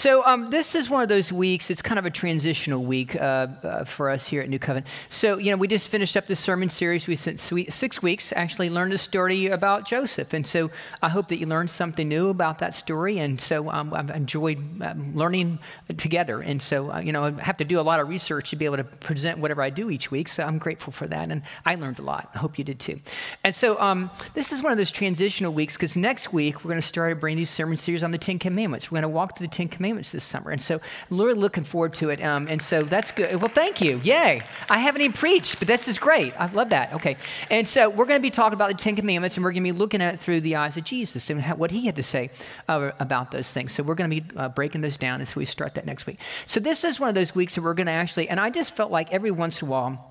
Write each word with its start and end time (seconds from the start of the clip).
So, 0.00 0.24
um, 0.24 0.48
this 0.48 0.74
is 0.74 0.88
one 0.88 1.02
of 1.02 1.10
those 1.10 1.30
weeks, 1.30 1.68
it's 1.68 1.82
kind 1.82 1.98
of 1.98 2.06
a 2.06 2.10
transitional 2.10 2.82
week 2.82 3.14
uh, 3.16 3.48
uh, 3.62 3.84
for 3.84 4.08
us 4.08 4.26
here 4.26 4.40
at 4.40 4.48
New 4.48 4.58
Covenant. 4.58 4.86
So, 5.10 5.36
you 5.36 5.50
know, 5.50 5.58
we 5.58 5.68
just 5.68 5.90
finished 5.90 6.16
up 6.16 6.26
this 6.26 6.40
sermon 6.40 6.70
series. 6.70 7.06
We 7.06 7.16
spent 7.16 7.38
six 7.38 8.00
weeks 8.00 8.32
actually 8.34 8.70
learned 8.70 8.94
a 8.94 8.98
story 8.98 9.48
about 9.48 9.86
Joseph. 9.86 10.32
And 10.32 10.46
so, 10.46 10.70
I 11.02 11.10
hope 11.10 11.28
that 11.28 11.36
you 11.36 11.44
learned 11.44 11.68
something 11.68 12.08
new 12.08 12.30
about 12.30 12.60
that 12.60 12.72
story. 12.72 13.18
And 13.18 13.38
so, 13.38 13.70
um, 13.70 13.92
I've 13.92 14.08
enjoyed 14.08 14.56
um, 14.80 15.14
learning 15.14 15.58
together. 15.98 16.40
And 16.40 16.62
so, 16.62 16.90
uh, 16.90 17.00
you 17.00 17.12
know, 17.12 17.24
I 17.24 17.32
have 17.42 17.58
to 17.58 17.66
do 17.66 17.78
a 17.78 17.82
lot 17.82 18.00
of 18.00 18.08
research 18.08 18.48
to 18.50 18.56
be 18.56 18.64
able 18.64 18.78
to 18.78 18.84
present 18.84 19.36
whatever 19.36 19.60
I 19.60 19.68
do 19.68 19.90
each 19.90 20.10
week. 20.10 20.28
So, 20.28 20.44
I'm 20.44 20.56
grateful 20.56 20.94
for 20.94 21.08
that. 21.08 21.30
And 21.30 21.42
I 21.66 21.74
learned 21.74 21.98
a 21.98 22.04
lot. 22.04 22.30
I 22.34 22.38
hope 22.38 22.56
you 22.56 22.64
did 22.64 22.80
too. 22.80 23.00
And 23.44 23.54
so, 23.54 23.78
um, 23.78 24.10
this 24.32 24.50
is 24.50 24.62
one 24.62 24.72
of 24.72 24.78
those 24.78 24.90
transitional 24.90 25.52
weeks 25.52 25.74
because 25.74 25.94
next 25.94 26.32
week 26.32 26.64
we're 26.64 26.70
going 26.70 26.80
to 26.80 26.88
start 26.88 27.12
a 27.12 27.16
brand 27.16 27.36
new 27.36 27.44
sermon 27.44 27.76
series 27.76 28.02
on 28.02 28.12
the 28.12 28.18
Ten 28.18 28.38
Commandments. 28.38 28.90
We're 28.90 29.02
going 29.02 29.12
to 29.12 29.14
walk 29.14 29.36
through 29.36 29.48
the 29.48 29.52
Ten 29.52 29.68
Commandments 29.68 29.89
this 29.96 30.24
summer. 30.24 30.50
And 30.50 30.62
so 30.62 30.80
I'm 31.10 31.18
really 31.18 31.34
looking 31.34 31.64
forward 31.64 31.94
to 31.94 32.10
it. 32.10 32.22
Um, 32.22 32.48
and 32.48 32.60
so 32.60 32.82
that's 32.82 33.10
good. 33.10 33.40
Well, 33.40 33.50
thank 33.50 33.80
you. 33.80 34.00
Yay. 34.04 34.42
I 34.68 34.78
haven't 34.78 35.02
even 35.02 35.12
preached, 35.12 35.58
but 35.58 35.68
this 35.68 35.88
is 35.88 35.98
great. 35.98 36.32
I 36.38 36.46
love 36.46 36.70
that. 36.70 36.92
Okay. 36.94 37.16
And 37.50 37.66
so 37.68 37.88
we're 37.88 38.06
going 38.06 38.18
to 38.18 38.22
be 38.22 38.30
talking 38.30 38.54
about 38.54 38.68
the 38.68 38.74
Ten 38.74 38.96
Commandments 38.96 39.36
and 39.36 39.44
we're 39.44 39.52
going 39.52 39.64
to 39.64 39.72
be 39.72 39.78
looking 39.78 40.00
at 40.02 40.14
it 40.14 40.20
through 40.20 40.40
the 40.40 40.56
eyes 40.56 40.76
of 40.76 40.84
Jesus 40.84 41.30
and 41.30 41.40
how, 41.40 41.56
what 41.56 41.70
he 41.70 41.86
had 41.86 41.96
to 41.96 42.02
say 42.02 42.30
uh, 42.68 42.92
about 42.98 43.30
those 43.30 43.50
things. 43.50 43.72
So 43.72 43.82
we're 43.82 43.94
going 43.94 44.10
to 44.10 44.20
be 44.20 44.36
uh, 44.36 44.48
breaking 44.48 44.80
those 44.80 44.96
down 44.96 45.20
as 45.20 45.36
we 45.36 45.44
start 45.44 45.74
that 45.74 45.86
next 45.86 46.06
week. 46.06 46.18
So 46.46 46.60
this 46.60 46.84
is 46.84 46.98
one 46.98 47.08
of 47.08 47.14
those 47.14 47.34
weeks 47.34 47.54
that 47.54 47.62
we're 47.62 47.74
going 47.74 47.86
to 47.86 47.92
actually, 47.92 48.28
and 48.28 48.40
I 48.40 48.50
just 48.50 48.74
felt 48.74 48.90
like 48.90 49.12
every 49.12 49.30
once 49.30 49.62
in 49.62 49.68
a 49.68 49.70
while, 49.70 50.06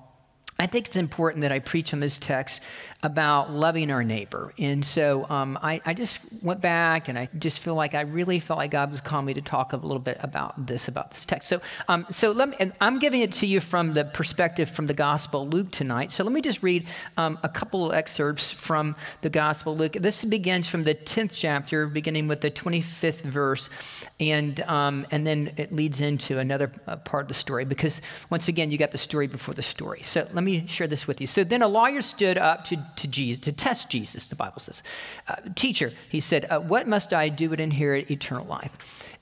I 0.58 0.66
think 0.66 0.88
it's 0.88 0.96
important 0.96 1.40
that 1.40 1.52
I 1.52 1.58
preach 1.58 1.94
on 1.94 2.00
this 2.00 2.18
text 2.18 2.60
about 3.02 3.50
loving 3.50 3.90
our 3.90 4.04
neighbor. 4.04 4.52
And 4.58 4.84
so 4.84 5.26
um, 5.30 5.58
I, 5.62 5.80
I, 5.86 5.94
just 5.94 6.20
went 6.42 6.60
back 6.60 7.08
and 7.08 7.18
I 7.18 7.30
just 7.38 7.60
feel 7.60 7.74
like 7.74 7.94
I 7.94 8.02
really 8.02 8.40
felt 8.40 8.58
like 8.58 8.72
God 8.72 8.90
was 8.90 9.00
calling 9.00 9.24
me 9.24 9.34
to 9.34 9.40
talk 9.40 9.72
a 9.72 9.76
little 9.76 10.00
bit 10.00 10.18
about 10.20 10.66
this, 10.66 10.86
about 10.86 11.12
this 11.12 11.24
text. 11.24 11.48
So, 11.48 11.62
um, 11.88 12.06
so 12.10 12.32
let 12.32 12.50
me, 12.50 12.56
and 12.60 12.72
I'm 12.78 12.98
giving 12.98 13.22
it 13.22 13.32
to 13.34 13.46
you 13.46 13.60
from 13.60 13.94
the 13.94 14.04
perspective 14.04 14.68
from 14.68 14.86
the 14.86 14.92
Gospel 14.92 15.48
Luke 15.48 15.70
tonight. 15.70 16.12
So 16.12 16.24
let 16.24 16.32
me 16.32 16.42
just 16.42 16.62
read 16.62 16.86
um, 17.16 17.38
a 17.42 17.48
couple 17.48 17.86
of 17.86 17.94
excerpts 17.94 18.52
from 18.52 18.94
the 19.22 19.30
Gospel 19.30 19.74
Luke. 19.74 19.94
This 19.94 20.22
begins 20.22 20.68
from 20.68 20.84
the 20.84 20.94
10th 20.94 21.32
chapter, 21.32 21.86
beginning 21.86 22.28
with 22.28 22.42
the 22.42 22.50
25th 22.50 23.22
verse, 23.22 23.70
and, 24.18 24.60
um, 24.62 25.06
and 25.10 25.26
then 25.26 25.54
it 25.56 25.72
leads 25.72 26.02
into 26.02 26.38
another 26.38 26.70
uh, 26.86 26.96
part 26.96 27.24
of 27.24 27.28
the 27.28 27.34
story 27.34 27.64
because 27.64 28.02
once 28.28 28.48
again, 28.48 28.70
you 28.70 28.76
got 28.76 28.90
the 28.90 28.98
story 28.98 29.26
before 29.26 29.54
the 29.54 29.62
story. 29.62 30.02
So 30.02 30.28
let 30.34 30.44
me 30.44 30.66
share 30.66 30.86
this 30.86 31.06
with 31.06 31.20
you. 31.22 31.26
So 31.26 31.44
then 31.44 31.62
a 31.62 31.68
lawyer 31.68 32.02
stood 32.02 32.36
up 32.36 32.64
to 32.64 32.89
to 32.96 33.08
Jesus, 33.08 33.42
to 33.44 33.52
test 33.52 33.90
Jesus, 33.90 34.26
the 34.26 34.36
Bible 34.36 34.60
says. 34.60 34.82
Uh, 35.28 35.36
Teacher, 35.54 35.92
he 36.08 36.20
said, 36.20 36.46
uh, 36.50 36.60
What 36.60 36.86
must 36.86 37.12
I 37.12 37.28
do 37.28 37.54
to 37.54 37.62
inherit 37.62 38.10
eternal 38.10 38.46
life? 38.46 38.70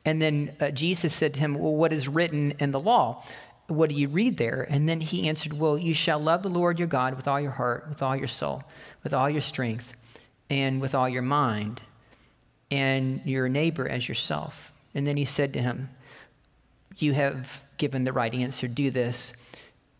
And 0.04 0.22
then 0.22 0.56
uh, 0.60 0.70
Jesus 0.70 1.14
said 1.14 1.34
to 1.34 1.40
him, 1.40 1.58
Well, 1.58 1.74
what 1.74 1.92
is 1.92 2.08
written 2.08 2.52
in 2.58 2.70
the 2.70 2.80
law? 2.80 3.24
What 3.66 3.90
do 3.90 3.94
you 3.94 4.08
read 4.08 4.38
there? 4.38 4.66
And 4.68 4.88
then 4.88 5.00
he 5.00 5.28
answered, 5.28 5.52
Well, 5.52 5.76
you 5.76 5.94
shall 5.94 6.18
love 6.18 6.42
the 6.42 6.48
Lord 6.48 6.78
your 6.78 6.88
God 6.88 7.14
with 7.16 7.28
all 7.28 7.40
your 7.40 7.50
heart, 7.50 7.86
with 7.88 8.02
all 8.02 8.16
your 8.16 8.28
soul, 8.28 8.64
with 9.04 9.12
all 9.12 9.28
your 9.28 9.42
strength, 9.42 9.92
and 10.48 10.80
with 10.80 10.94
all 10.94 11.08
your 11.08 11.22
mind, 11.22 11.82
and 12.70 13.20
your 13.24 13.48
neighbor 13.48 13.88
as 13.88 14.08
yourself. 14.08 14.72
And 14.94 15.06
then 15.06 15.16
he 15.16 15.26
said 15.26 15.52
to 15.52 15.60
him, 15.60 15.90
You 16.96 17.12
have 17.12 17.62
given 17.76 18.04
the 18.04 18.12
right 18.12 18.32
answer. 18.32 18.66
Do 18.66 18.90
this, 18.90 19.34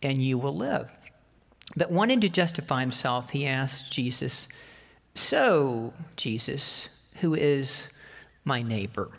and 0.01 0.23
you 0.23 0.37
will 0.37 0.55
live. 0.55 0.89
But 1.75 1.91
wanting 1.91 2.21
to 2.21 2.29
justify 2.29 2.81
himself, 2.81 3.29
he 3.29 3.45
asked 3.45 3.91
Jesus, 3.91 4.47
So, 5.15 5.93
Jesus, 6.15 6.89
who 7.15 7.35
is 7.35 7.83
my 8.43 8.61
neighbor? 8.61 9.11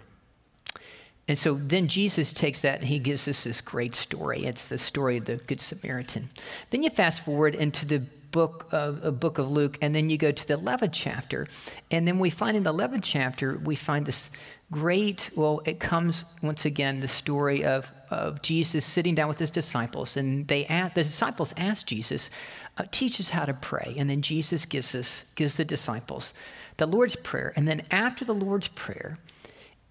And 1.29 1.39
so 1.39 1.55
then 1.55 1.87
Jesus 1.87 2.33
takes 2.33 2.63
that 2.63 2.81
and 2.81 2.89
he 2.89 2.99
gives 2.99 3.29
us 3.29 3.45
this 3.45 3.61
great 3.61 3.95
story. 3.95 4.47
It's 4.47 4.67
the 4.67 4.79
story 4.79 5.19
of 5.19 5.27
the 5.27 5.37
Good 5.37 5.61
Samaritan. 5.61 6.29
Then 6.71 6.83
you 6.83 6.91
fast 6.91 7.25
forward 7.25 7.55
into 7.55 7.87
the 7.87 8.01
book 8.33 8.67
of, 8.73 9.05
a 9.05 9.13
book 9.13 9.39
of 9.39 9.49
Luke, 9.49 9.79
and 9.81 9.95
then 9.95 10.11
you 10.11 10.19
go 10.19 10.33
to 10.33 10.49
the 10.49 10.57
11th 10.57 10.91
chapter. 10.93 11.47
And 11.91 12.07
then 12.07 12.19
we 12.19 12.31
find 12.31 12.57
in 12.57 12.65
the 12.65 12.73
11th 12.73 13.03
chapter, 13.03 13.59
we 13.59 13.77
find 13.77 14.07
this 14.07 14.31
great, 14.73 15.31
well, 15.37 15.63
it 15.65 15.79
comes 15.79 16.25
once 16.43 16.65
again, 16.65 16.99
the 16.99 17.09
story 17.09 17.65
of, 17.65 17.89
of 18.11 18.43
Jesus 18.43 18.85
sitting 18.85 19.15
down 19.15 19.29
with 19.29 19.39
his 19.39 19.51
disciples. 19.51 20.17
And 20.17 20.47
they 20.49 20.65
the 20.95 21.03
disciples 21.03 21.55
ask 21.57 21.87
Jesus, 21.87 22.31
uh, 22.77 22.85
teach 22.91 23.21
us 23.21 23.31
how 23.31 23.45
to 23.45 23.55
pray. 23.55 23.95
And 23.99 24.11
then 24.11 24.23
Jesus 24.23 24.67
gives 24.67 24.95
us, 24.95 25.25
gives 25.35 25.57
the 25.57 25.65
disciples 25.65 26.35
the 26.77 26.87
Lord's 26.87 27.17
Prayer. 27.17 27.53
And 27.57 27.69
then 27.69 27.83
after 27.91 28.25
the 28.25 28.35
Lord's 28.35 28.69
Prayer, 28.69 29.19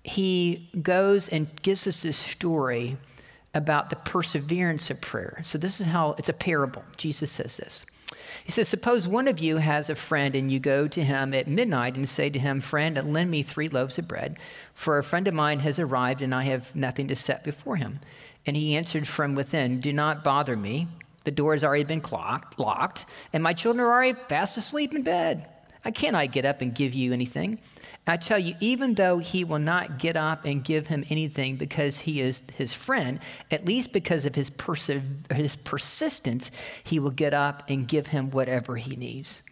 he 0.03 0.69
goes 0.81 1.30
and 1.30 1.47
gives 1.62 1.85
us 1.88 2.02
this 2.02 2.18
story 2.18 2.97
about 3.53 3.90
the 3.90 3.96
perseverance 3.96 4.90
of 4.90 5.01
prayer. 5.01 5.41
So 5.44 5.57
this 5.57 5.80
is 5.80 5.88
how 5.88 6.16
it's 6.18 6.30
a 6.30 6.34
parable. 6.34 6.84
Jesus 6.97 7.31
says 7.31 7.57
this. 7.57 7.86
He 8.43 8.51
says, 8.51 8.67
Suppose 8.67 9.07
one 9.07 9.27
of 9.27 9.39
you 9.39 9.57
has 9.57 9.89
a 9.89 9.95
friend 9.95 10.35
and 10.35 10.51
you 10.51 10.59
go 10.59 10.87
to 10.87 11.03
him 11.03 11.33
at 11.33 11.47
midnight 11.47 11.95
and 11.95 12.09
say 12.09 12.29
to 12.29 12.39
him, 12.39 12.61
Friend, 12.61 12.95
lend 13.13 13.29
me 13.29 13.43
three 13.43 13.69
loaves 13.69 13.99
of 13.99 14.07
bread, 14.07 14.37
for 14.73 14.97
a 14.97 15.03
friend 15.03 15.27
of 15.27 15.33
mine 15.33 15.59
has 15.59 15.79
arrived 15.79 16.21
and 16.21 16.33
I 16.33 16.43
have 16.43 16.75
nothing 16.75 17.07
to 17.09 17.15
set 17.15 17.43
before 17.43 17.75
him. 17.75 17.99
And 18.45 18.55
he 18.55 18.75
answered 18.75 19.07
from 19.07 19.35
within, 19.35 19.81
Do 19.81 19.93
not 19.93 20.23
bother 20.23 20.55
me. 20.55 20.87
The 21.25 21.31
door 21.31 21.53
has 21.53 21.63
already 21.63 21.83
been 21.83 22.01
clocked, 22.01 22.57
locked, 22.57 23.05
and 23.33 23.43
my 23.43 23.53
children 23.53 23.85
are 23.85 23.91
already 23.91 24.17
fast 24.29 24.57
asleep 24.57 24.95
in 24.95 25.03
bed. 25.03 25.45
I 25.85 25.91
cannot 25.91 26.31
get 26.31 26.45
up 26.45 26.61
and 26.61 26.73
give 26.73 26.93
you 26.93 27.13
anything. 27.13 27.59
I 28.07 28.17
tell 28.17 28.39
you, 28.39 28.55
even 28.59 28.95
though 28.95 29.19
he 29.19 29.43
will 29.43 29.59
not 29.59 29.99
get 29.99 30.17
up 30.17 30.45
and 30.45 30.63
give 30.63 30.87
him 30.87 31.05
anything 31.09 31.57
because 31.57 31.99
he 31.99 32.21
is 32.21 32.41
his 32.55 32.73
friend, 32.73 33.19
at 33.51 33.65
least 33.65 33.93
because 33.93 34.25
of 34.25 34.33
his, 34.33 34.49
perse- 34.49 34.89
his 35.31 35.55
persistence, 35.57 36.49
he 36.83 36.99
will 36.99 37.11
get 37.11 37.33
up 37.33 37.63
and 37.69 37.88
give 37.88 38.07
him 38.07 38.31
whatever 38.31 38.77
he 38.77 38.95
needs. 38.95 39.43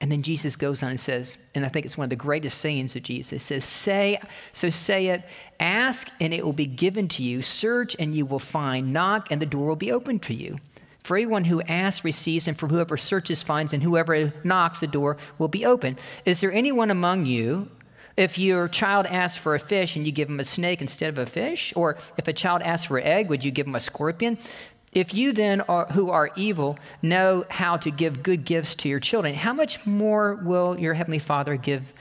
And 0.00 0.12
then 0.12 0.22
Jesus 0.22 0.56
goes 0.56 0.82
on 0.82 0.90
and 0.90 1.00
says, 1.00 1.38
and 1.54 1.64
I 1.64 1.68
think 1.68 1.86
it's 1.86 1.96
one 1.96 2.04
of 2.04 2.10
the 2.10 2.16
greatest 2.16 2.58
sayings 2.58 2.94
of 2.96 3.02
Jesus. 3.02 3.42
Says, 3.42 3.64
Say, 3.64 4.20
so 4.52 4.68
say 4.68 5.06
it, 5.06 5.24
ask 5.58 6.08
and 6.20 6.34
it 6.34 6.44
will 6.44 6.52
be 6.52 6.66
given 6.66 7.08
to 7.08 7.22
you, 7.22 7.40
search 7.40 7.96
and 7.98 8.14
you 8.14 8.26
will 8.26 8.38
find, 8.38 8.92
knock 8.92 9.28
and 9.30 9.40
the 9.40 9.46
door 9.46 9.66
will 9.66 9.76
be 9.76 9.90
opened 9.92 10.22
to 10.24 10.34
you. 10.34 10.58
For 11.02 11.16
everyone 11.16 11.44
who 11.44 11.62
asks 11.62 12.04
receives, 12.04 12.48
and 12.48 12.58
for 12.58 12.66
whoever 12.66 12.96
searches 12.96 13.40
finds, 13.40 13.72
and 13.72 13.80
whoever 13.80 14.32
knocks 14.42 14.80
the 14.80 14.88
door 14.88 15.18
will 15.38 15.46
be 15.46 15.64
open. 15.64 15.96
Is 16.24 16.40
there 16.40 16.52
anyone 16.52 16.90
among 16.90 17.26
you 17.26 17.70
if 18.16 18.38
your 18.38 18.68
child 18.68 19.06
asks 19.06 19.38
for 19.38 19.54
a 19.54 19.58
fish 19.58 19.96
and 19.96 20.06
you 20.06 20.12
give 20.12 20.28
him 20.28 20.40
a 20.40 20.44
snake 20.44 20.80
instead 20.80 21.10
of 21.10 21.18
a 21.18 21.26
fish, 21.26 21.72
or 21.76 21.98
if 22.16 22.28
a 22.28 22.32
child 22.32 22.62
asks 22.62 22.86
for 22.86 22.98
an 22.98 23.04
egg, 23.04 23.28
would 23.28 23.44
you 23.44 23.50
give 23.50 23.66
him 23.66 23.74
a 23.74 23.80
scorpion? 23.80 24.38
If 24.92 25.12
you 25.12 25.32
then, 25.32 25.60
are, 25.62 25.84
who 25.86 26.10
are 26.10 26.30
evil, 26.36 26.78
know 27.02 27.44
how 27.50 27.76
to 27.76 27.90
give 27.90 28.22
good 28.22 28.46
gifts 28.46 28.74
to 28.76 28.88
your 28.88 29.00
children, 29.00 29.34
how 29.34 29.52
much 29.52 29.84
more 29.84 30.36
will 30.36 30.78
your 30.78 30.94
Heavenly 30.94 31.18
Father 31.18 31.56
give 31.56 31.92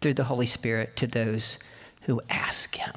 through 0.00 0.14
the 0.14 0.24
Holy 0.24 0.46
Spirit 0.46 0.96
to 0.96 1.06
those 1.06 1.58
who 2.02 2.22
ask 2.30 2.74
Him? 2.74 2.94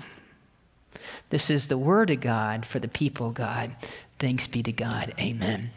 This 1.30 1.50
is 1.50 1.68
the 1.68 1.78
Word 1.78 2.10
of 2.10 2.22
God 2.22 2.66
for 2.66 2.80
the 2.80 2.88
people 2.88 3.32
God. 3.32 3.76
Thanks 4.20 4.48
be 4.48 4.64
to 4.64 4.72
God. 4.72 5.14
Amen. 5.20 5.72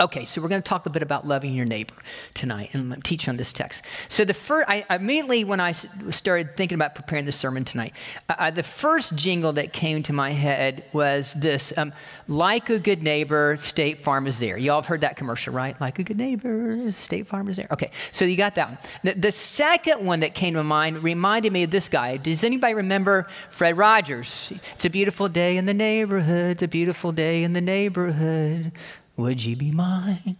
Okay, 0.00 0.24
so 0.24 0.40
we're 0.40 0.48
going 0.48 0.62
to 0.62 0.68
talk 0.68 0.86
a 0.86 0.90
bit 0.90 1.02
about 1.02 1.26
loving 1.26 1.52
your 1.54 1.64
neighbor 1.64 1.94
tonight 2.32 2.70
and 2.72 3.04
teach 3.04 3.28
on 3.28 3.36
this 3.36 3.52
text. 3.52 3.82
So 4.06 4.24
the 4.24 4.32
first, 4.32 4.70
I 4.70 4.84
immediately 4.90 5.42
when 5.42 5.58
I 5.58 5.72
started 5.72 6.56
thinking 6.56 6.76
about 6.76 6.94
preparing 6.94 7.24
the 7.24 7.32
sermon 7.32 7.64
tonight, 7.64 7.94
uh, 8.28 8.52
the 8.52 8.62
first 8.62 9.16
jingle 9.16 9.52
that 9.54 9.72
came 9.72 10.04
to 10.04 10.12
my 10.12 10.30
head 10.30 10.84
was 10.92 11.34
this: 11.34 11.76
um, 11.76 11.92
"Like 12.28 12.70
a 12.70 12.78
good 12.78 13.02
neighbor, 13.02 13.56
State 13.56 14.04
Farm 14.04 14.28
is 14.28 14.38
there." 14.38 14.56
You 14.56 14.70
all 14.70 14.82
have 14.82 14.86
heard 14.86 15.00
that 15.00 15.16
commercial, 15.16 15.52
right? 15.52 15.78
Like 15.80 15.98
a 15.98 16.04
good 16.04 16.16
neighbor, 16.18 16.92
State 16.92 17.26
Farm 17.26 17.48
is 17.48 17.56
there. 17.56 17.66
Okay, 17.72 17.90
so 18.12 18.24
you 18.24 18.36
got 18.36 18.54
that 18.54 18.68
one. 18.68 18.78
The, 19.02 19.14
the 19.14 19.32
second 19.32 20.06
one 20.06 20.20
that 20.20 20.32
came 20.32 20.54
to 20.54 20.62
mind 20.62 21.02
reminded 21.02 21.52
me 21.52 21.64
of 21.64 21.72
this 21.72 21.88
guy. 21.88 22.18
Does 22.18 22.44
anybody 22.44 22.74
remember 22.74 23.26
Fred 23.50 23.76
Rogers? 23.76 24.52
It's 24.74 24.84
a 24.84 24.90
beautiful 24.90 25.28
day 25.28 25.56
in 25.56 25.66
the 25.66 25.74
neighborhood. 25.74 26.52
It's 26.52 26.62
a 26.62 26.68
beautiful 26.68 27.10
day 27.10 27.42
in 27.42 27.52
the 27.52 27.60
neighborhood. 27.60 28.70
Would 29.18 29.44
you 29.44 29.56
be 29.56 29.72
mine? 29.72 30.36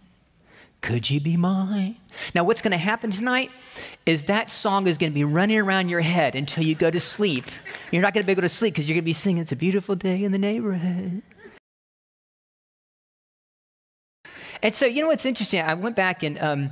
Could 0.81 1.09
you 1.09 1.19
be 1.19 1.35
mine? 1.35 1.97
Now, 2.33 2.45
what's 2.45 2.61
going 2.61 2.71
to 2.71 2.77
happen 2.77 3.11
tonight 3.11 3.51
is 4.05 4.25
that 4.25 4.53
song 4.53 4.87
is 4.87 4.97
going 4.97 5.11
to 5.11 5.13
be 5.13 5.25
running 5.25 5.59
around 5.59 5.89
your 5.89 5.99
head 5.99 6.33
until 6.33 6.63
you 6.63 6.75
go 6.75 6.89
to 6.89 6.99
sleep. 6.99 7.43
You're 7.91 8.01
not 8.01 8.13
going 8.13 8.23
to 8.23 8.25
be 8.25 8.31
able 8.31 8.43
to 8.43 8.49
sleep 8.49 8.73
because 8.73 8.87
you're 8.87 8.95
going 8.95 9.03
to 9.03 9.05
be 9.05 9.11
singing, 9.11 9.41
It's 9.41 9.51
a 9.51 9.57
beautiful 9.57 9.95
day 9.95 10.23
in 10.23 10.31
the 10.31 10.37
neighborhood. 10.37 11.21
And 14.63 14.73
so, 14.73 14.85
you 14.85 15.01
know 15.01 15.09
what's 15.09 15.25
interesting? 15.25 15.61
I 15.61 15.73
went 15.73 15.97
back 15.97 16.23
and 16.23 16.39
um, 16.39 16.69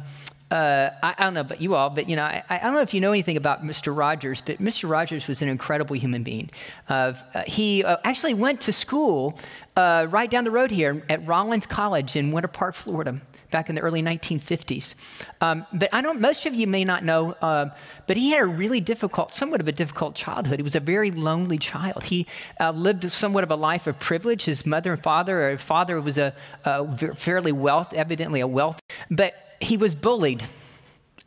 uh, 0.50 0.92
I, 1.04 1.16
I, 1.18 1.24
don't 1.26 1.34
know 1.34 1.42
about 1.42 1.60
you 1.60 1.76
all, 1.76 1.90
but 1.90 2.10
you 2.10 2.16
know, 2.16 2.24
I, 2.24 2.42
I, 2.50 2.60
don't 2.60 2.74
know 2.74 2.80
if 2.80 2.94
you 2.94 3.02
know 3.02 3.12
anything 3.12 3.36
about 3.36 3.66
Mr. 3.66 3.96
Rogers, 3.96 4.42
but 4.46 4.60
Mr. 4.60 4.90
Rogers 4.90 5.28
was 5.28 5.42
an 5.42 5.50
incredible 5.50 5.98
human 5.98 6.24
being. 6.24 6.50
Uh, 6.88 7.14
uh, 7.34 7.44
he 7.46 7.84
uh, 7.84 7.98
actually 8.06 8.34
went 8.34 8.62
to 8.62 8.72
school 8.72 9.38
uh, 9.76 10.08
right 10.10 10.32
down 10.32 10.46
the 10.46 10.52
road 10.52 10.72
here 10.72 11.04
at 11.10 11.26
Rollins 11.28 11.66
College 11.66 12.16
in 12.16 12.32
Winter 12.32 12.48
Park, 12.48 12.76
Florida, 12.76 13.20
back 13.52 13.68
in 13.68 13.76
the 13.76 13.82
early 13.82 14.02
1950s. 14.02 14.96
Um, 15.42 15.66
but 15.74 15.90
I 15.92 16.02
don't. 16.02 16.22
Most 16.22 16.46
of 16.46 16.54
you 16.54 16.66
may 16.66 16.86
not 16.86 17.04
know, 17.04 17.34
uh, 17.34 17.70
but 18.08 18.16
he 18.16 18.32
had 18.32 18.42
a 18.42 18.46
really 18.46 18.80
difficult, 18.80 19.34
somewhat 19.34 19.60
of 19.60 19.68
a 19.68 19.74
difficult 19.74 20.16
childhood. 20.16 20.60
He 20.60 20.64
was 20.64 20.78
a 20.78 20.80
very 20.80 21.12
lonely 21.12 21.58
child. 21.58 22.04
He 22.04 22.26
lived 22.74 23.12
somewhat 23.12 23.44
of 23.44 23.52
a 23.52 23.58
life 23.58 23.86
of 23.86 24.00
privilege. 24.00 24.46
His 24.46 24.66
mother 24.66 24.94
and 24.94 25.04
father, 25.04 25.50
or 25.50 25.58
father 25.58 26.00
was 26.00 26.18
a, 26.18 26.34
a 26.64 27.16
fairly 27.16 27.52
wealth, 27.52 27.94
evidently 27.94 28.40
a 28.40 28.48
wealth, 28.48 28.80
but 29.12 29.34
he 29.60 29.78
was 29.78 29.96
bullied 29.96 30.46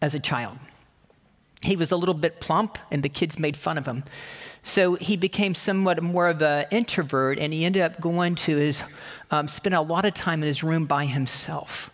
as 0.00 0.14
a 0.14 0.20
child. 0.20 0.58
He 1.62 1.76
was 1.76 1.92
a 1.92 1.96
little 1.96 2.14
bit 2.14 2.40
plump, 2.40 2.78
and 2.90 3.02
the 3.02 3.08
kids 3.08 3.38
made 3.38 3.56
fun 3.56 3.76
of 3.76 3.86
him. 3.86 4.04
So 4.62 4.94
he 4.94 5.16
became 5.16 5.54
somewhat 5.54 6.02
more 6.02 6.28
of 6.28 6.40
an 6.42 6.66
introvert, 6.70 7.38
and 7.38 7.52
he 7.52 7.64
ended 7.64 7.82
up 7.82 8.00
going 8.00 8.34
to 8.36 8.56
his, 8.56 8.82
um, 9.30 9.48
spend 9.48 9.74
a 9.74 9.80
lot 9.80 10.04
of 10.04 10.14
time 10.14 10.42
in 10.42 10.46
his 10.46 10.62
room 10.62 10.86
by 10.86 11.06
himself. 11.06 11.90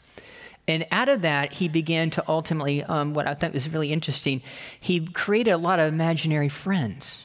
And 0.69 0.87
out 0.91 1.09
of 1.09 1.23
that, 1.23 1.55
he 1.55 1.69
began 1.69 2.11
to 2.11 2.25
ultimately, 2.29 2.83
um, 2.83 3.15
what 3.15 3.27
I 3.27 3.35
thought 3.35 3.53
was 3.53 3.69
really 3.69 3.93
interesting, 3.93 4.43
he 4.81 5.07
created 5.07 5.53
a 5.53 5.59
lot 5.59 5.79
of 5.79 5.93
imaginary 5.93 6.49
friends. 6.49 7.25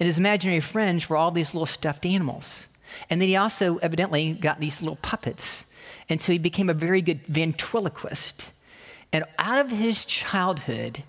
And 0.00 0.06
his 0.06 0.18
imaginary 0.18 0.60
friends 0.60 1.08
were 1.08 1.16
all 1.16 1.30
these 1.30 1.54
little 1.54 1.66
stuffed 1.66 2.04
animals. 2.04 2.66
And 3.10 3.20
then 3.20 3.28
he 3.28 3.36
also 3.36 3.78
evidently 3.78 4.32
got 4.32 4.58
these 4.58 4.80
little 4.80 4.96
puppets 4.96 5.64
and 6.08 6.20
so 6.20 6.32
he 6.32 6.38
became 6.38 6.68
a 6.68 6.74
very 6.74 7.02
good 7.02 7.26
ventriloquist. 7.26 8.50
And 9.12 9.24
out 9.38 9.64
of 9.64 9.70
his 9.70 10.04
childhood, 10.04 11.02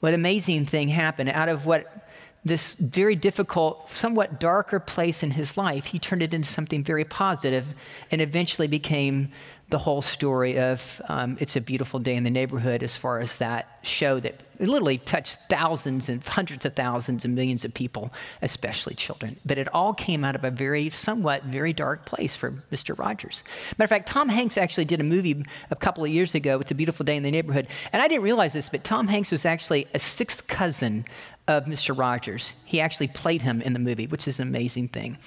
what 0.00 0.14
amazing 0.14 0.66
thing 0.66 0.88
happened. 0.88 1.30
Out 1.30 1.48
of 1.48 1.66
what 1.66 2.08
this 2.44 2.74
very 2.74 3.16
difficult, 3.16 3.90
somewhat 3.90 4.40
darker 4.40 4.80
place 4.80 5.22
in 5.22 5.32
his 5.32 5.56
life, 5.56 5.86
he 5.86 5.98
turned 5.98 6.22
it 6.22 6.32
into 6.32 6.48
something 6.48 6.84
very 6.84 7.04
positive 7.04 7.66
and 8.10 8.20
eventually 8.20 8.68
became 8.68 9.30
the 9.70 9.78
whole 9.78 10.00
story 10.00 10.58
of 10.58 11.02
um, 11.08 11.36
It's 11.40 11.54
a 11.54 11.60
Beautiful 11.60 12.00
Day 12.00 12.14
in 12.14 12.24
the 12.24 12.30
Neighborhood 12.30 12.82
as 12.82 12.96
far 12.96 13.20
as 13.20 13.36
that 13.38 13.78
show 13.82 14.18
that 14.20 14.40
literally 14.58 14.96
touched 14.96 15.38
thousands 15.50 16.08
and 16.08 16.24
hundreds 16.24 16.64
of 16.64 16.74
thousands 16.74 17.26
and 17.26 17.34
millions 17.34 17.66
of 17.66 17.74
people, 17.74 18.10
especially 18.40 18.94
children. 18.94 19.38
But 19.44 19.58
it 19.58 19.68
all 19.74 19.92
came 19.92 20.24
out 20.24 20.34
of 20.34 20.44
a 20.44 20.50
very, 20.50 20.88
somewhat 20.88 21.44
very 21.44 21.74
dark 21.74 22.06
place 22.06 22.34
for 22.34 22.52
Mr. 22.72 22.98
Rogers. 22.98 23.44
Matter 23.76 23.84
of 23.84 23.90
fact, 23.90 24.08
Tom 24.08 24.30
Hanks 24.30 24.56
actually 24.56 24.86
did 24.86 25.00
a 25.00 25.04
movie 25.04 25.44
a 25.70 25.76
couple 25.76 26.02
of 26.02 26.10
years 26.10 26.34
ago, 26.34 26.58
It's 26.60 26.70
a 26.70 26.74
Beautiful 26.74 27.04
Day 27.04 27.16
in 27.16 27.22
the 27.22 27.30
Neighborhood. 27.30 27.68
And 27.92 28.00
I 28.00 28.08
didn't 28.08 28.24
realize 28.24 28.54
this, 28.54 28.70
but 28.70 28.84
Tom 28.84 29.06
Hanks 29.06 29.30
was 29.30 29.44
actually 29.44 29.86
a 29.92 29.98
sixth 29.98 30.48
cousin 30.48 31.04
of 31.46 31.66
Mr. 31.66 31.96
Rogers. 31.96 32.54
He 32.64 32.80
actually 32.80 33.08
played 33.08 33.42
him 33.42 33.60
in 33.60 33.74
the 33.74 33.78
movie, 33.78 34.06
which 34.06 34.26
is 34.26 34.40
an 34.40 34.48
amazing 34.48 34.88
thing. 34.88 35.18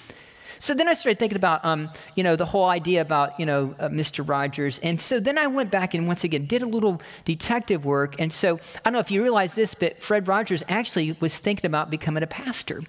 So 0.62 0.75
then 0.75 0.88
I 0.88 0.94
started 0.94 1.18
thinking 1.18 1.38
about, 1.38 1.66
um, 1.66 1.90
you 2.13 2.24
know, 2.24 2.36
the 2.36 2.46
whole 2.46 2.66
idea 2.66 3.02
about, 3.02 3.40
you 3.40 3.48
know, 3.48 3.74
uh, 3.80 3.90
Mr. 3.90 4.28
Rogers. 4.28 4.78
And 4.84 5.02
so 5.02 5.19
then 5.19 5.40
I 5.40 5.48
went 5.48 5.72
back 5.72 5.96
and 5.96 6.08
once 6.08 6.24
again 6.24 6.46
did 6.46 6.62
a 6.62 6.68
little 6.68 7.02
detective 7.25 7.84
work. 7.84 8.22
And 8.22 8.31
so 8.31 8.58
I 8.58 8.80
don't 8.86 8.94
know 8.94 9.00
if 9.00 9.10
you 9.10 9.24
realize 9.24 9.56
this, 9.56 9.74
but 9.74 10.00
Fred 10.00 10.28
Rogers 10.28 10.63
actually 10.69 11.18
was 11.19 11.36
thinking 11.36 11.66
about 11.66 11.90
becoming 11.90 12.22
a 12.22 12.28
pastor. 12.28 12.84